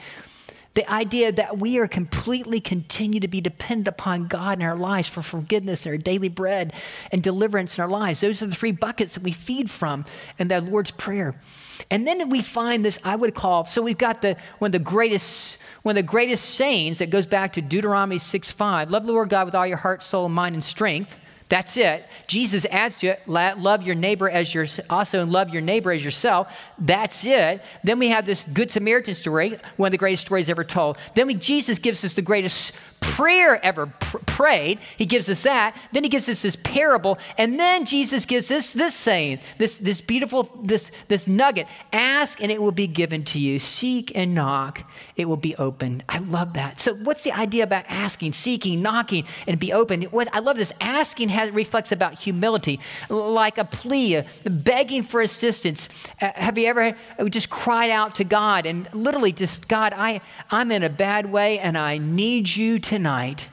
the 0.74 0.90
idea 0.90 1.30
that 1.32 1.58
we 1.58 1.78
are 1.78 1.86
completely 1.86 2.60
continue 2.60 3.20
to 3.20 3.28
be 3.28 3.40
dependent 3.40 3.88
upon 3.88 4.26
God 4.26 4.58
in 4.58 4.64
our 4.64 4.76
lives 4.76 5.08
for 5.08 5.20
forgiveness 5.20 5.84
and 5.84 5.92
our 5.92 5.98
daily 5.98 6.30
bread 6.30 6.72
and 7.10 7.22
deliverance 7.22 7.76
in 7.76 7.82
our 7.82 7.90
lives. 7.90 8.22
Those 8.22 8.42
are 8.42 8.46
the 8.46 8.54
three 8.54 8.72
buckets 8.72 9.14
that 9.14 9.22
we 9.22 9.32
feed 9.32 9.70
from 9.70 10.06
in 10.38 10.48
the 10.48 10.62
Lord's 10.62 10.90
Prayer. 10.90 11.34
And 11.90 12.06
then 12.06 12.28
we 12.28 12.42
find 12.42 12.84
this, 12.84 12.98
I 13.04 13.16
would 13.16 13.34
call, 13.34 13.64
so 13.64 13.82
we've 13.82 13.98
got 13.98 14.22
the 14.22 14.36
one 14.58 14.68
of 14.68 14.72
the 14.72 14.78
greatest, 14.78 15.58
one 15.82 15.96
of 15.96 16.04
the 16.04 16.08
greatest 16.08 16.54
sayings 16.54 16.98
that 16.98 17.10
goes 17.10 17.26
back 17.26 17.52
to 17.54 17.62
Deuteronomy 17.62 18.18
6 18.18 18.52
5. 18.52 18.90
Love 18.90 19.06
the 19.06 19.12
Lord 19.12 19.28
God 19.28 19.46
with 19.46 19.54
all 19.54 19.66
your 19.66 19.76
heart, 19.76 20.02
soul, 20.02 20.28
mind, 20.28 20.54
and 20.54 20.64
strength. 20.64 21.16
That's 21.52 21.76
it. 21.76 22.06
Jesus 22.28 22.64
adds 22.70 22.96
to 22.96 23.08
it, 23.08 23.28
love 23.28 23.82
your 23.82 23.94
neighbor 23.94 24.26
as 24.26 24.54
your, 24.54 24.64
also 24.88 25.20
and 25.20 25.30
love 25.30 25.50
your 25.50 25.60
neighbor 25.60 25.92
as 25.92 26.02
yourself. 26.02 26.50
That's 26.78 27.26
it. 27.26 27.60
Then 27.84 27.98
we 27.98 28.08
have 28.08 28.24
this 28.24 28.42
Good 28.44 28.70
Samaritan 28.70 29.14
story, 29.14 29.60
one 29.76 29.88
of 29.88 29.90
the 29.90 29.98
greatest 29.98 30.22
stories 30.22 30.48
ever 30.48 30.64
told. 30.64 30.96
Then 31.14 31.26
we, 31.26 31.34
Jesus 31.34 31.78
gives 31.78 32.06
us 32.06 32.14
the 32.14 32.22
greatest 32.22 32.72
prayer 33.02 33.62
ever 33.62 33.86
pr- 33.86 34.18
prayed. 34.18 34.78
He 34.96 35.04
gives 35.04 35.28
us 35.28 35.42
that. 35.42 35.76
Then 35.90 36.04
he 36.04 36.08
gives 36.08 36.28
us 36.28 36.40
this 36.40 36.56
parable. 36.56 37.18
And 37.36 37.60
then 37.60 37.84
Jesus 37.84 38.24
gives 38.24 38.50
us 38.50 38.72
this 38.72 38.94
saying, 38.94 39.40
this, 39.58 39.74
this 39.74 40.00
beautiful, 40.00 40.48
this, 40.62 40.90
this 41.08 41.26
nugget. 41.26 41.66
Ask 41.92 42.40
and 42.40 42.50
it 42.50 42.62
will 42.62 42.72
be 42.72 42.86
given 42.86 43.24
to 43.24 43.38
you. 43.38 43.58
Seek 43.58 44.12
and 44.14 44.34
knock, 44.34 44.88
it 45.16 45.28
will 45.28 45.36
be 45.36 45.54
opened. 45.56 46.04
I 46.08 46.18
love 46.18 46.54
that. 46.54 46.80
So 46.80 46.94
what's 46.94 47.24
the 47.24 47.32
idea 47.32 47.64
about 47.64 47.84
asking, 47.88 48.32
seeking, 48.32 48.80
knocking, 48.80 49.26
and 49.46 49.58
be 49.58 49.72
open? 49.72 50.02
What, 50.04 50.34
I 50.34 50.38
love 50.38 50.56
this. 50.56 50.72
Asking 50.80 51.28
has, 51.30 51.41
reflects 51.46 51.92
about 51.92 52.14
humility, 52.14 52.80
like 53.08 53.58
a 53.58 53.64
plea, 53.64 54.22
begging 54.44 55.02
for 55.02 55.20
assistance. 55.20 55.88
Uh, 56.20 56.30
have 56.34 56.58
you 56.58 56.66
ever 56.66 56.96
just 57.28 57.50
cried 57.50 57.90
out 57.90 58.14
to 58.16 58.24
God 58.24 58.66
and 58.66 58.88
literally 58.94 59.32
just, 59.32 59.68
God, 59.68 59.92
I, 59.96 60.20
I'm 60.50 60.70
in 60.72 60.82
a 60.82 60.90
bad 60.90 61.30
way 61.30 61.58
and 61.58 61.76
I 61.76 61.98
need 61.98 62.54
you 62.54 62.78
tonight. 62.78 63.48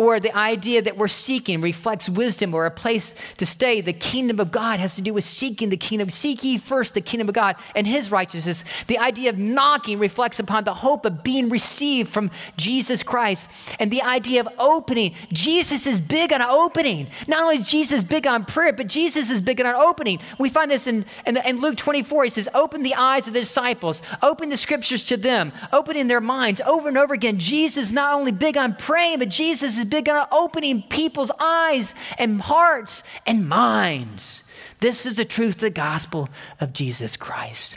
Or 0.00 0.18
the 0.18 0.34
idea 0.34 0.80
that 0.80 0.96
we're 0.96 1.08
seeking 1.08 1.60
reflects 1.60 2.08
wisdom 2.08 2.54
or 2.54 2.64
a 2.64 2.70
place 2.70 3.14
to 3.36 3.44
stay. 3.44 3.82
The 3.82 3.92
kingdom 3.92 4.40
of 4.40 4.50
God 4.50 4.80
has 4.80 4.94
to 4.94 5.02
do 5.02 5.12
with 5.12 5.26
seeking 5.26 5.68
the 5.68 5.76
kingdom. 5.76 6.08
Seek 6.08 6.42
ye 6.42 6.56
first 6.56 6.94
the 6.94 7.02
kingdom 7.02 7.28
of 7.28 7.34
God 7.34 7.56
and 7.76 7.86
his 7.86 8.10
righteousness. 8.10 8.64
The 8.86 8.96
idea 8.96 9.28
of 9.28 9.36
knocking 9.36 9.98
reflects 9.98 10.38
upon 10.38 10.64
the 10.64 10.72
hope 10.72 11.04
of 11.04 11.22
being 11.22 11.50
received 11.50 12.10
from 12.10 12.30
Jesus 12.56 13.02
Christ. 13.02 13.46
And 13.78 13.90
the 13.90 14.00
idea 14.00 14.40
of 14.40 14.48
opening, 14.58 15.14
Jesus 15.34 15.86
is 15.86 16.00
big 16.00 16.32
on 16.32 16.40
opening. 16.40 17.08
Not 17.28 17.42
only 17.42 17.56
is 17.56 17.68
Jesus 17.68 18.02
big 18.02 18.26
on 18.26 18.46
prayer, 18.46 18.72
but 18.72 18.86
Jesus 18.86 19.28
is 19.28 19.42
big 19.42 19.60
on 19.60 19.66
opening. 19.66 20.18
We 20.38 20.48
find 20.48 20.70
this 20.70 20.86
in, 20.86 21.04
in, 21.26 21.36
in 21.36 21.60
Luke 21.60 21.76
24. 21.76 22.24
He 22.24 22.30
says, 22.30 22.48
Open 22.54 22.82
the 22.82 22.94
eyes 22.94 23.26
of 23.26 23.34
the 23.34 23.40
disciples, 23.40 24.00
open 24.22 24.48
the 24.48 24.56
scriptures 24.56 25.04
to 25.04 25.18
them, 25.18 25.52
opening 25.74 26.06
their 26.06 26.22
minds 26.22 26.62
over 26.62 26.88
and 26.88 26.96
over 26.96 27.12
again. 27.12 27.38
Jesus 27.38 27.88
is 27.88 27.92
not 27.92 28.14
only 28.14 28.32
big 28.32 28.56
on 28.56 28.74
praying, 28.76 29.18
but 29.18 29.28
Jesus 29.28 29.78
is 29.78 29.89
big 29.90 30.08
on 30.08 30.26
opening 30.32 30.82
people's 30.82 31.30
eyes 31.38 31.94
and 32.18 32.40
hearts 32.40 33.02
and 33.26 33.48
minds. 33.48 34.42
This 34.80 35.04
is 35.04 35.16
the 35.16 35.24
truth, 35.24 35.56
of 35.56 35.60
the 35.60 35.70
gospel 35.70 36.28
of 36.60 36.72
Jesus 36.72 37.16
Christ. 37.16 37.76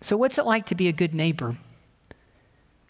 So, 0.00 0.16
what's 0.16 0.38
it 0.38 0.46
like 0.46 0.66
to 0.66 0.74
be 0.74 0.88
a 0.88 0.92
good 0.92 1.14
neighbor? 1.14 1.56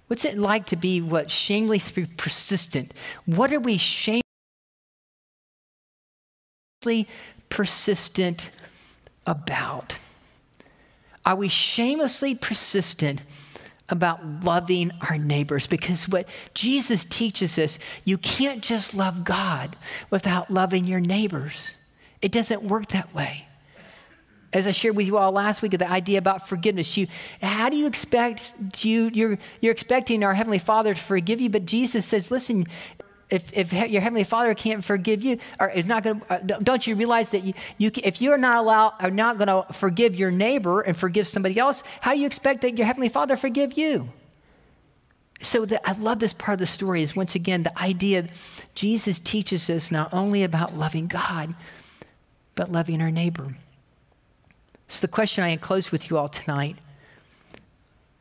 What's 0.06 0.24
it 0.24 0.38
like 0.38 0.66
to 0.66 0.76
be 0.76 1.00
what 1.00 1.30
shamelessly 1.30 2.06
persistent? 2.16 2.92
What 3.26 3.52
are 3.52 3.60
we 3.60 3.78
shamelessly 3.78 4.22
persistent 7.48 8.50
about? 9.26 9.98
Are 11.24 11.36
we 11.36 11.48
shamelessly 11.48 12.34
persistent 12.34 13.20
about 13.92 14.44
loving 14.44 14.90
our 15.08 15.18
neighbors 15.18 15.66
because 15.66 16.08
what 16.08 16.28
Jesus 16.54 17.04
teaches 17.04 17.58
us, 17.58 17.78
you 18.04 18.18
can't 18.18 18.62
just 18.62 18.94
love 18.94 19.24
God 19.24 19.76
without 20.10 20.50
loving 20.50 20.84
your 20.86 21.00
neighbors. 21.00 21.72
It 22.20 22.32
doesn't 22.32 22.62
work 22.62 22.88
that 22.88 23.14
way. 23.14 23.46
As 24.52 24.66
I 24.66 24.70
shared 24.70 24.96
with 24.96 25.06
you 25.06 25.16
all 25.16 25.32
last 25.32 25.62
week, 25.62 25.72
the 25.78 25.90
idea 25.90 26.18
about 26.18 26.46
forgiveness. 26.46 26.96
You, 26.96 27.06
how 27.40 27.70
do 27.70 27.76
you 27.76 27.86
expect 27.86 28.52
you? 28.84 29.10
You're 29.12 29.38
you're 29.62 29.72
expecting 29.72 30.22
our 30.22 30.34
heavenly 30.34 30.58
Father 30.58 30.92
to 30.92 31.00
forgive 31.00 31.40
you, 31.40 31.48
but 31.48 31.64
Jesus 31.64 32.04
says, 32.04 32.30
"Listen, 32.30 32.66
if, 33.32 33.52
if 33.52 33.72
your 33.72 34.02
heavenly 34.02 34.24
father 34.24 34.54
can't 34.54 34.84
forgive 34.84 35.24
you 35.24 35.38
or 35.58 35.70
is 35.70 35.86
not 35.86 36.02
going 36.02 36.20
uh, 36.28 36.38
don't 36.38 36.86
you 36.86 36.94
realize 36.94 37.30
that 37.30 37.42
you, 37.42 37.54
you 37.78 37.90
if 38.04 38.20
you're 38.20 38.38
not 38.38 38.58
allowed 38.58 38.94
are 39.00 39.10
not 39.10 39.38
going 39.38 39.48
to 39.48 39.72
forgive 39.72 40.14
your 40.14 40.30
neighbor 40.30 40.82
and 40.82 40.96
forgive 40.96 41.26
somebody 41.26 41.58
else 41.58 41.82
how 42.00 42.12
do 42.12 42.20
you 42.20 42.26
expect 42.26 42.60
that 42.60 42.76
your 42.76 42.86
heavenly 42.86 43.08
father 43.08 43.36
forgive 43.36 43.76
you? 43.78 44.08
So 45.40 45.64
the, 45.64 45.88
i 45.88 45.92
love 45.92 46.18
this 46.18 46.34
part 46.34 46.54
of 46.54 46.60
the 46.60 46.66
story 46.66 47.02
is 47.02 47.16
once 47.16 47.34
again 47.34 47.62
the 47.62 47.76
idea 47.78 48.28
jesus 48.74 49.18
teaches 49.18 49.68
us 49.70 49.90
not 49.90 50.12
only 50.12 50.44
about 50.44 50.76
loving 50.76 51.06
god 51.08 51.54
but 52.54 52.70
loving 52.70 53.00
our 53.00 53.10
neighbor. 53.10 53.56
So 54.88 55.00
the 55.00 55.08
question 55.08 55.42
i 55.42 55.56
close 55.56 55.90
with 55.90 56.10
you 56.10 56.18
all 56.18 56.28
tonight 56.28 56.76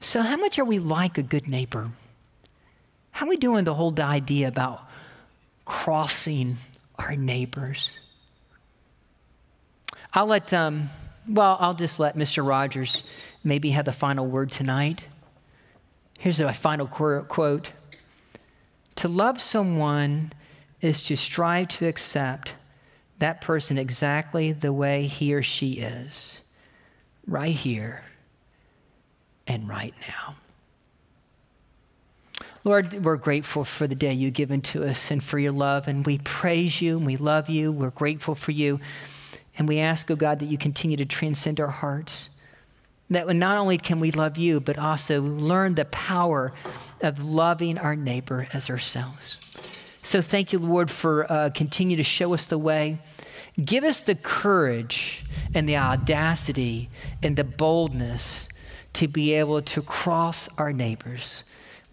so 0.02 0.22
how 0.24 0.36
much 0.36 0.58
are 0.58 0.66
we 0.66 0.80
like 0.80 1.20
a 1.20 1.24
good 1.24 1.48
neighbor? 1.48 1.92
How 3.12 3.28
are 3.28 3.30
we 3.30 3.38
doing 3.38 3.66
the 3.66 3.76
whole 3.76 3.94
idea 4.02 4.48
about 4.48 4.82
crossing 5.66 6.58
our 6.98 7.16
neighbors. 7.16 7.92
I'll 10.14 10.26
let, 10.26 10.52
um, 10.54 10.90
well, 11.28 11.58
I'll 11.60 11.74
just 11.74 12.00
let 12.00 12.16
Mr. 12.16 12.46
Rogers 12.46 13.04
maybe 13.44 13.72
have 13.72 13.86
the 13.86 13.94
final 13.94 14.28
word 14.28 14.52
tonight. 14.52 15.06
Here's 16.20 16.42
my 16.42 16.54
final 16.54 16.86
quote 16.88 17.72
To 18.98 19.08
love 19.08 19.42
someone 19.42 20.34
is 20.82 21.04
to 21.06 21.16
strive 21.16 21.70
to 21.70 21.88
accept 21.88 22.56
that 23.20 23.42
person 23.42 23.78
exactly 23.78 24.52
the 24.52 24.74
way 24.74 25.06
he 25.08 25.34
or 25.34 25.44
she 25.44 25.74
is, 25.74 26.40
right 27.28 27.56
here 27.56 28.04
and 29.48 29.68
right 29.68 29.94
now. 30.08 30.36
Lord, 32.64 33.04
we're 33.04 33.16
grateful 33.16 33.64
for 33.64 33.88
the 33.88 33.96
day 33.96 34.14
you've 34.14 34.36
given 34.36 34.62
to 34.62 34.88
us 34.88 35.10
and 35.10 35.24
for 35.24 35.40
your 35.40 35.52
love, 35.52 35.88
and 35.88 36.06
we 36.06 36.20
praise 36.20 36.80
you 36.80 36.98
and 36.98 37.06
we 37.06 37.18
love 37.18 37.50
you. 37.50 37.72
We're 37.72 37.90
grateful 37.90 38.36
for 38.36 38.52
you. 38.52 38.80
And 39.58 39.68
we 39.68 39.80
ask, 39.80 40.10
oh 40.12 40.16
God, 40.16 40.40
that 40.40 40.46
you 40.46 40.60
continue 40.60 40.96
to 40.98 41.06
transcend 41.06 41.60
our 41.60 41.68
hearts. 41.68 42.30
That 43.10 43.28
not 43.36 43.58
only 43.58 43.80
can 43.80 44.00
we 44.00 44.12
love 44.12 44.38
you, 44.38 44.60
but 44.60 44.78
also 44.78 45.22
learn 45.22 45.74
the 45.74 45.86
power 45.86 46.54
of 47.02 47.26
loving 47.26 47.80
our 47.80 47.96
neighbor 47.96 48.48
as 48.54 48.70
ourselves. 48.70 49.38
So 50.04 50.22
thank 50.22 50.54
you, 50.54 50.60
Lord, 50.60 50.92
for 50.92 51.32
uh, 51.32 51.50
continue 51.50 51.98
to 51.98 52.04
show 52.04 52.34
us 52.34 52.46
the 52.46 52.60
way. 52.60 53.00
Give 53.66 53.84
us 53.84 54.02
the 54.02 54.16
courage 54.16 55.26
and 55.56 55.68
the 55.68 55.78
audacity 55.78 56.90
and 57.24 57.36
the 57.36 57.44
boldness 57.44 58.48
to 58.94 59.08
be 59.08 59.34
able 59.34 59.64
to 59.64 59.82
cross 59.82 60.48
our 60.58 60.72
neighbors 60.72 61.44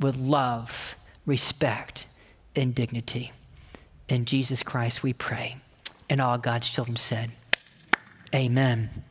with 0.01 0.17
love, 0.17 0.97
respect, 1.27 2.07
and 2.55 2.75
dignity. 2.75 3.33
In 4.09 4.25
Jesus 4.25 4.63
Christ 4.63 5.03
we 5.03 5.13
pray. 5.13 5.57
And 6.09 6.21
all 6.21 6.39
God's 6.39 6.71
children 6.71 6.97
said, 6.97 7.31
Amen. 8.35 9.05